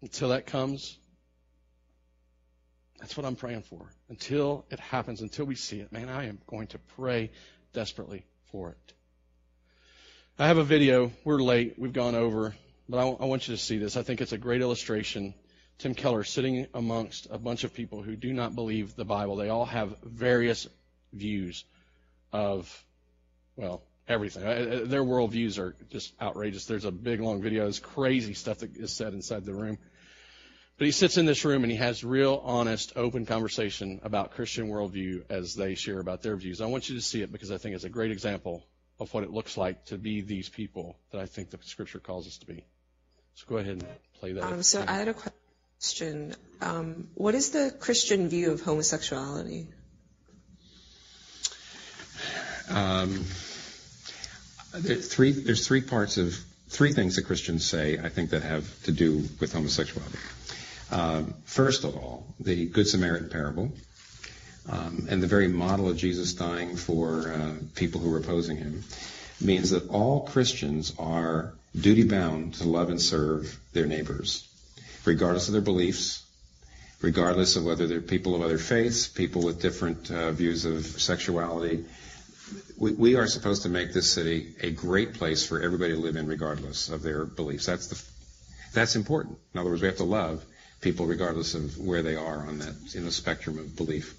Until 0.02 0.30
that 0.30 0.48
comes, 0.48 0.98
that's 3.00 3.16
what 3.16 3.28
I'm 3.28 3.36
praying 3.36 3.62
for. 3.62 3.92
Until 4.10 4.66
it 4.72 4.80
happens, 4.80 5.22
until 5.22 5.46
we 5.46 5.54
see 5.54 5.82
it, 5.82 5.92
man, 5.92 6.10
I 6.10 6.26
am 6.26 6.40
going 6.48 6.66
to 6.70 6.80
pray 6.98 7.30
desperately 7.74 8.26
for 8.52 8.72
it. 8.72 8.94
I 10.40 10.48
have 10.48 10.58
a 10.58 10.64
video. 10.64 11.12
We're 11.24 11.44
late. 11.44 11.76
We've 11.78 11.94
gone 11.94 12.16
over, 12.16 12.56
but 12.90 12.98
I, 12.98 13.04
I 13.04 13.26
want 13.26 13.48
you 13.48 13.54
to 13.54 13.62
see 13.62 13.78
this. 13.78 13.98
I 13.98 14.02
think 14.02 14.20
it's 14.20 14.32
a 14.32 14.40
great 14.40 14.62
illustration. 14.62 15.36
Tim 15.78 15.94
Keller 15.94 16.24
sitting 16.24 16.66
amongst 16.74 17.28
a 17.30 17.38
bunch 17.38 17.64
of 17.64 17.72
people 17.72 18.02
who 18.02 18.16
do 18.16 18.34
not 18.34 18.56
believe 18.56 18.96
the 18.96 19.06
Bible. 19.06 19.36
They 19.36 19.50
all 19.50 19.66
have 19.66 19.96
various 20.04 20.68
views 21.14 21.66
of, 22.34 22.84
well, 23.56 23.84
everything. 24.08 24.44
Their 24.90 25.04
worldviews 25.04 25.58
are 25.58 25.76
just 25.90 26.14
outrageous. 26.22 26.66
There's 26.66 26.86
a 26.86 26.92
big 26.92 27.22
long 27.22 27.42
video. 27.42 27.64
There's 27.64 27.80
crazy 27.80 28.34
stuff 28.34 28.60
that 28.60 28.76
is 28.76 28.92
said 28.92 29.14
inside 29.14 29.46
the 29.46 29.54
room. 29.54 29.78
But 30.78 30.86
he 30.86 30.92
sits 30.92 31.18
in 31.18 31.28
this 31.28 31.46
room 31.46 31.64
and 31.64 31.72
he 31.72 31.78
has 31.78 32.04
real, 32.04 32.42
honest, 32.44 32.94
open 32.96 33.26
conversation 33.28 34.00
about 34.04 34.32
Christian 34.32 34.68
worldview 34.68 35.26
as 35.30 35.54
they 35.54 35.76
share 35.76 36.00
about 36.00 36.24
their 36.24 36.36
views. 36.36 36.60
I 36.60 36.66
want 36.66 36.90
you 36.90 36.96
to 36.96 37.02
see 37.02 37.22
it 37.22 37.32
because 37.32 37.52
I 37.52 37.58
think 37.58 37.76
it's 37.76 37.84
a 37.84 37.90
great 37.90 38.12
example 38.12 38.66
of 39.00 39.14
what 39.14 39.24
it 39.24 39.32
looks 39.32 39.58
like 39.58 39.86
to 39.86 39.98
be 39.98 40.22
these 40.22 40.50
people 40.50 40.98
that 41.12 41.22
I 41.22 41.26
think 41.28 41.52
the 41.52 41.60
Scripture 41.62 42.00
calls 42.00 42.28
us 42.28 42.38
to 42.40 42.48
be. 42.48 42.64
So 43.36 43.46
go 43.48 43.58
ahead 43.58 43.74
and 43.74 43.86
play 44.20 44.34
that. 44.34 44.44
Um, 44.44 44.64
so 44.64 44.84
I 44.88 44.94
had 44.94 45.08
a 45.08 45.14
question. 45.14 46.36
Um, 46.62 47.10
what 47.14 47.36
is 47.36 47.52
the 47.52 47.76
Christian 47.80 48.30
view 48.30 48.52
of 48.52 48.62
homosexuality? 48.62 49.68
Um, 52.70 53.26
there's 54.74 55.08
three. 55.08 55.32
There's 55.32 55.68
three 55.68 55.82
parts 55.82 56.18
of 56.18 56.36
three 56.70 56.94
things 56.94 57.16
that 57.18 57.24
Christians 57.24 57.66
say. 57.66 57.98
I 57.98 58.10
think 58.10 58.30
that 58.32 58.44
have 58.44 58.84
to 58.84 58.92
do 58.92 59.24
with 59.40 59.54
homosexuality. 59.54 60.18
Um, 60.92 61.34
first 61.46 61.84
of 61.84 61.96
all, 61.96 62.26
the 62.40 62.66
Good 62.68 62.88
Samaritan 62.88 63.30
parable, 63.30 63.72
um, 64.70 65.08
and 65.10 65.24
the 65.24 65.28
very 65.28 65.48
model 65.48 65.90
of 65.90 65.98
Jesus 65.98 66.34
dying 66.34 66.76
for 66.76 67.32
uh, 67.32 67.54
people 67.76 68.02
who 68.02 68.10
were 68.10 68.18
opposing 68.18 68.58
him 68.58 68.84
means 69.40 69.72
that 69.72 69.90
all 69.90 70.22
Christians 70.28 70.94
are 71.00 71.54
duty 71.80 72.04
bound 72.04 72.56
to 72.56 72.66
love 72.66 72.90
and 72.90 73.02
serve 73.02 73.58
their 73.74 73.86
neighbors, 73.86 74.48
regardless 75.06 75.48
of 75.48 75.54
their 75.54 75.62
beliefs, 75.62 76.24
regardless 77.02 77.56
of 77.56 77.66
whether 77.66 77.88
they're 77.88 78.02
people 78.02 78.36
of 78.36 78.42
other 78.42 78.58
faiths, 78.58 79.08
people 79.08 79.42
with 79.42 79.62
different 79.62 80.12
uh, 80.12 80.32
views 80.32 80.66
of 80.66 80.86
sexuality. 80.86 81.86
We, 82.78 82.94
we, 82.94 83.16
are 83.16 83.28
supposed 83.28 83.64
to 83.64 83.70
make 83.70 83.94
this 83.94 84.12
city 84.12 84.56
a 84.62 84.72
great 84.72 85.14
place 85.16 85.46
for 85.46 85.62
everybody 85.62 85.94
to 85.94 86.00
live 86.00 86.16
in, 86.16 86.28
regardless 86.28 86.90
of 86.90 87.02
their 87.02 87.26
beliefs. 87.26 87.66
That's 87.66 87.88
the 87.88 88.02
that's 88.74 88.96
important. 88.96 89.38
In 89.54 89.60
other 89.60 89.70
words, 89.70 89.82
we 89.82 89.88
have 89.88 89.98
to 89.98 90.04
love 90.04 90.44
people 90.80 91.06
regardless 91.06 91.56
of 91.56 91.78
where 91.78 92.02
they 92.02 92.16
are 92.16 92.48
on 92.48 92.60
that 92.60 92.76
in 92.96 93.06
the 93.06 93.12
spectrum 93.12 93.60
of 93.60 93.76
belief. 93.76 94.16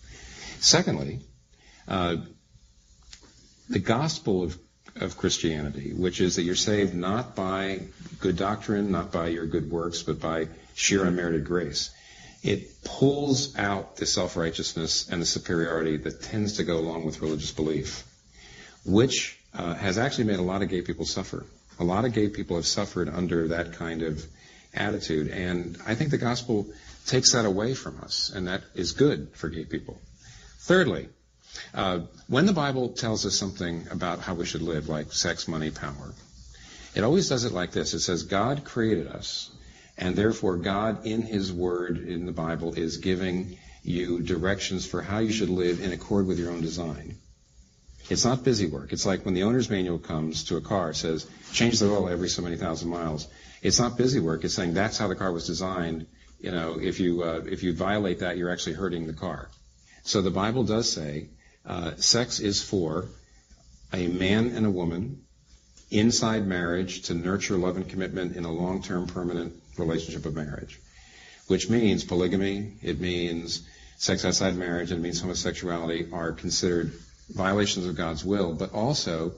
Secondly, 0.60 1.20
uh, 1.88 2.16
the 3.68 3.78
gospel 3.78 4.44
of 4.44 4.58
of 4.96 5.16
Christianity, 5.16 5.92
which 5.92 6.20
is 6.20 6.36
that 6.36 6.42
you're 6.42 6.54
saved 6.54 6.94
not 6.94 7.34
by 7.34 7.80
good 8.20 8.36
doctrine, 8.36 8.90
not 8.90 9.10
by 9.10 9.28
your 9.28 9.46
good 9.46 9.70
works, 9.70 10.02
but 10.02 10.20
by 10.20 10.48
sheer 10.74 11.04
unmerited 11.04 11.44
grace. 11.44 11.90
It 12.42 12.82
pulls 12.84 13.56
out 13.56 13.96
the 13.96 14.06
self-righteousness 14.06 15.08
and 15.08 15.22
the 15.22 15.26
superiority 15.26 15.96
that 15.98 16.22
tends 16.22 16.54
to 16.54 16.64
go 16.64 16.78
along 16.78 17.04
with 17.04 17.22
religious 17.22 17.52
belief, 17.52 18.04
which 18.84 19.38
uh, 19.54 19.74
has 19.74 19.98
actually 19.98 20.24
made 20.24 20.38
a 20.38 20.42
lot 20.42 20.62
of 20.62 20.68
gay 20.68 20.82
people 20.82 21.04
suffer. 21.04 21.44
A 21.78 21.84
lot 21.84 22.04
of 22.04 22.12
gay 22.12 22.28
people 22.28 22.56
have 22.56 22.66
suffered 22.66 23.08
under 23.08 23.48
that 23.48 23.74
kind 23.74 24.02
of 24.02 24.24
attitude, 24.74 25.28
and 25.28 25.78
I 25.86 25.94
think 25.94 26.10
the 26.10 26.18
gospel 26.18 26.66
takes 27.06 27.32
that 27.32 27.44
away 27.44 27.74
from 27.74 28.00
us, 28.00 28.30
and 28.34 28.48
that 28.48 28.62
is 28.74 28.92
good 28.92 29.30
for 29.34 29.48
gay 29.48 29.64
people. 29.64 30.00
Thirdly, 30.60 31.08
uh, 31.74 32.00
when 32.28 32.46
the 32.46 32.52
Bible 32.52 32.90
tells 32.90 33.26
us 33.26 33.34
something 33.34 33.86
about 33.90 34.20
how 34.20 34.34
we 34.34 34.46
should 34.46 34.62
live, 34.62 34.88
like 34.88 35.12
sex, 35.12 35.48
money, 35.48 35.70
power, 35.70 36.14
it 36.94 37.04
always 37.04 37.28
does 37.28 37.44
it 37.44 37.52
like 37.52 37.72
this. 37.72 37.94
It 37.94 38.00
says, 38.00 38.22
God 38.24 38.64
created 38.64 39.06
us, 39.06 39.50
and 39.98 40.14
therefore 40.14 40.56
God 40.56 41.06
in 41.06 41.22
His 41.22 41.52
Word 41.52 41.98
in 41.98 42.26
the 42.26 42.32
Bible 42.32 42.74
is 42.74 42.98
giving 42.98 43.58
you 43.82 44.20
directions 44.20 44.86
for 44.86 45.02
how 45.02 45.18
you 45.18 45.32
should 45.32 45.50
live 45.50 45.80
in 45.80 45.92
accord 45.92 46.26
with 46.26 46.38
your 46.38 46.50
own 46.50 46.60
design. 46.60 47.16
It's 48.10 48.24
not 48.24 48.44
busy 48.44 48.66
work. 48.66 48.92
It's 48.92 49.06
like 49.06 49.24
when 49.24 49.34
the 49.34 49.44
owner's 49.44 49.70
manual 49.70 49.98
comes 49.98 50.44
to 50.44 50.56
a 50.56 50.60
car, 50.60 50.92
says, 50.92 51.26
change 51.52 51.78
the 51.78 51.90
oil 51.90 52.08
every 52.08 52.28
so 52.28 52.42
many 52.42 52.56
thousand 52.56 52.90
miles. 52.90 53.28
It's 53.62 53.78
not 53.78 53.96
busy 53.96 54.20
work. 54.20 54.44
It's 54.44 54.54
saying 54.54 54.74
that's 54.74 54.98
how 54.98 55.08
the 55.08 55.14
car 55.14 55.32
was 55.32 55.46
designed. 55.46 56.06
You 56.40 56.50
know, 56.50 56.78
if 56.80 56.98
you, 56.98 57.22
uh, 57.22 57.42
if 57.46 57.62
you 57.62 57.74
violate 57.74 58.18
that, 58.20 58.36
you're 58.36 58.50
actually 58.50 58.74
hurting 58.74 59.06
the 59.06 59.12
car. 59.12 59.48
So 60.02 60.20
the 60.20 60.30
Bible 60.30 60.64
does 60.64 60.90
say 60.90 61.28
uh, 61.64 61.92
sex 61.96 62.40
is 62.40 62.60
for 62.60 63.06
a 63.92 64.08
man 64.08 64.48
and 64.56 64.66
a 64.66 64.70
woman 64.70 65.22
inside 65.90 66.46
marriage 66.46 67.02
to 67.02 67.14
nurture 67.14 67.56
love 67.56 67.76
and 67.76 67.88
commitment 67.88 68.36
in 68.36 68.44
a 68.44 68.50
long-term 68.50 69.06
permanent 69.06 69.54
relationship 69.78 70.26
of 70.26 70.34
marriage, 70.34 70.80
which 71.46 71.70
means 71.70 72.02
polygamy, 72.02 72.78
it 72.82 72.98
means 72.98 73.66
sex 73.98 74.24
outside 74.24 74.56
marriage, 74.56 74.90
and 74.90 75.00
it 75.00 75.02
means 75.02 75.20
homosexuality 75.20 76.08
are 76.12 76.32
considered 76.32 76.92
violations 77.28 77.86
of 77.86 77.96
God's 77.96 78.24
will, 78.24 78.54
but 78.54 78.72
also 78.72 79.32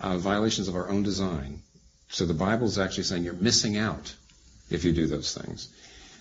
uh, 0.00 0.18
violations 0.18 0.68
of 0.68 0.76
our 0.76 0.88
own 0.88 1.02
design. 1.02 1.62
So 2.08 2.24
the 2.24 2.34
Bible 2.34 2.66
is 2.66 2.78
actually 2.78 3.04
saying 3.04 3.24
you're 3.24 3.34
missing 3.34 3.76
out 3.76 4.14
if 4.70 4.84
you 4.84 4.92
do 4.92 5.06
those 5.06 5.34
things. 5.34 5.68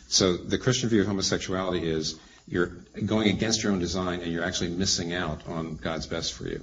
So 0.07 0.38
the 0.38 0.57
Christian 0.57 0.89
view 0.89 1.01
of 1.01 1.07
homosexuality 1.07 1.88
is 1.88 2.20
you're 2.47 2.72
going 3.05 3.30
against 3.30 3.63
your 3.63 3.72
own 3.72 3.80
design 3.80 4.22
and 4.22 4.32
you're 4.32 4.43
actually 4.43 4.70
missing 4.70 5.13
out 5.13 5.47
on 5.47 5.76
God's 5.76 6.07
best 6.07 6.34
for 6.34 6.47
you. 6.47 6.61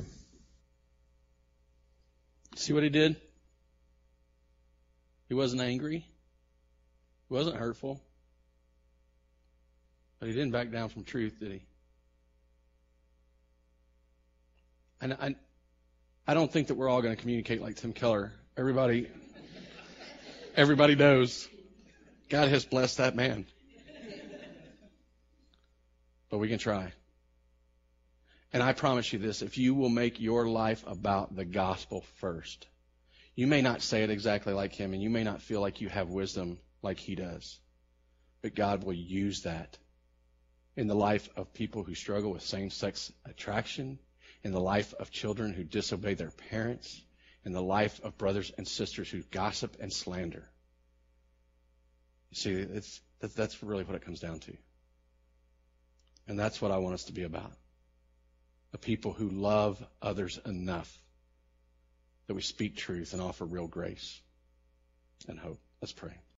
See 2.54 2.72
what 2.72 2.82
he 2.82 2.88
did? 2.88 3.16
He 5.28 5.34
wasn't 5.34 5.62
angry. 5.62 6.06
He 7.28 7.34
wasn't 7.34 7.56
hurtful. 7.56 8.00
But 10.20 10.28
he 10.28 10.34
didn't 10.34 10.52
back 10.52 10.70
down 10.70 10.88
from 10.88 11.04
truth, 11.04 11.40
did 11.40 11.52
he? 11.52 11.62
And 15.02 15.12
I, 15.12 15.34
I 16.26 16.32
don't 16.32 16.50
think 16.50 16.68
that 16.68 16.76
we're 16.76 16.88
all 16.88 17.02
going 17.02 17.14
to 17.14 17.20
communicate 17.20 17.60
like 17.60 17.76
Tim 17.76 17.92
Keller. 17.92 18.32
Everybody, 18.56 19.08
everybody 20.56 20.94
knows 20.94 21.46
God 22.30 22.48
has 22.48 22.64
blessed 22.64 22.96
that 22.96 23.14
man 23.14 23.44
but 26.32 26.38
we 26.38 26.48
can 26.48 26.58
try. 26.58 26.90
And 28.54 28.62
I 28.62 28.72
promise 28.72 29.12
you 29.12 29.18
this 29.18 29.42
if 29.42 29.58
you 29.58 29.74
will 29.74 29.90
make 29.90 30.18
your 30.18 30.48
life 30.48 30.82
about 30.86 31.36
the 31.36 31.44
gospel 31.44 32.04
first, 32.16 32.66
you 33.36 33.46
may 33.46 33.60
not 33.60 33.82
say 33.82 34.02
it 34.02 34.10
exactly 34.10 34.54
like 34.54 34.72
him, 34.72 34.94
and 34.94 35.02
you 35.02 35.10
may 35.10 35.24
not 35.24 35.42
feel 35.42 35.60
like 35.60 35.82
you 35.82 35.90
have 35.90 36.08
wisdom 36.08 36.58
like 36.80 36.98
he 36.98 37.14
does, 37.14 37.60
but 38.40 38.54
God 38.54 38.82
will 38.82 38.94
use 38.94 39.42
that 39.42 39.76
in 40.74 40.86
the 40.86 40.94
life 40.94 41.28
of 41.36 41.52
people 41.52 41.84
who 41.84 41.94
struggle 41.94 42.32
with 42.32 42.42
same 42.42 42.70
sex 42.70 43.12
attraction, 43.26 43.98
in 44.44 44.52
the 44.52 44.60
life 44.60 44.94
of 44.94 45.10
children 45.10 45.52
who 45.52 45.64
disobey 45.64 46.14
their 46.14 46.32
parents, 46.50 47.00
in 47.44 47.52
the 47.52 47.62
life 47.62 48.00
of 48.02 48.18
brothers 48.18 48.52
and 48.56 48.66
sisters 48.66 49.10
who 49.10 49.22
gossip 49.30 49.76
and 49.80 49.92
slander. 49.92 50.48
You 52.30 52.36
see, 52.36 52.66
that's 53.20 53.62
really 53.62 53.84
what 53.84 53.96
it 53.96 54.04
comes 54.04 54.20
down 54.20 54.40
to. 54.40 54.56
And 56.28 56.38
that's 56.38 56.62
what 56.62 56.70
I 56.70 56.78
want 56.78 56.94
us 56.94 57.04
to 57.04 57.12
be 57.12 57.24
about. 57.24 57.52
A 58.72 58.78
people 58.78 59.12
who 59.12 59.28
love 59.28 59.84
others 60.00 60.38
enough 60.46 60.90
that 62.26 62.34
we 62.34 62.42
speak 62.42 62.76
truth 62.76 63.12
and 63.12 63.20
offer 63.20 63.44
real 63.44 63.66
grace 63.66 64.20
and 65.28 65.38
hope. 65.38 65.58
Let's 65.80 65.92
pray. 65.92 66.14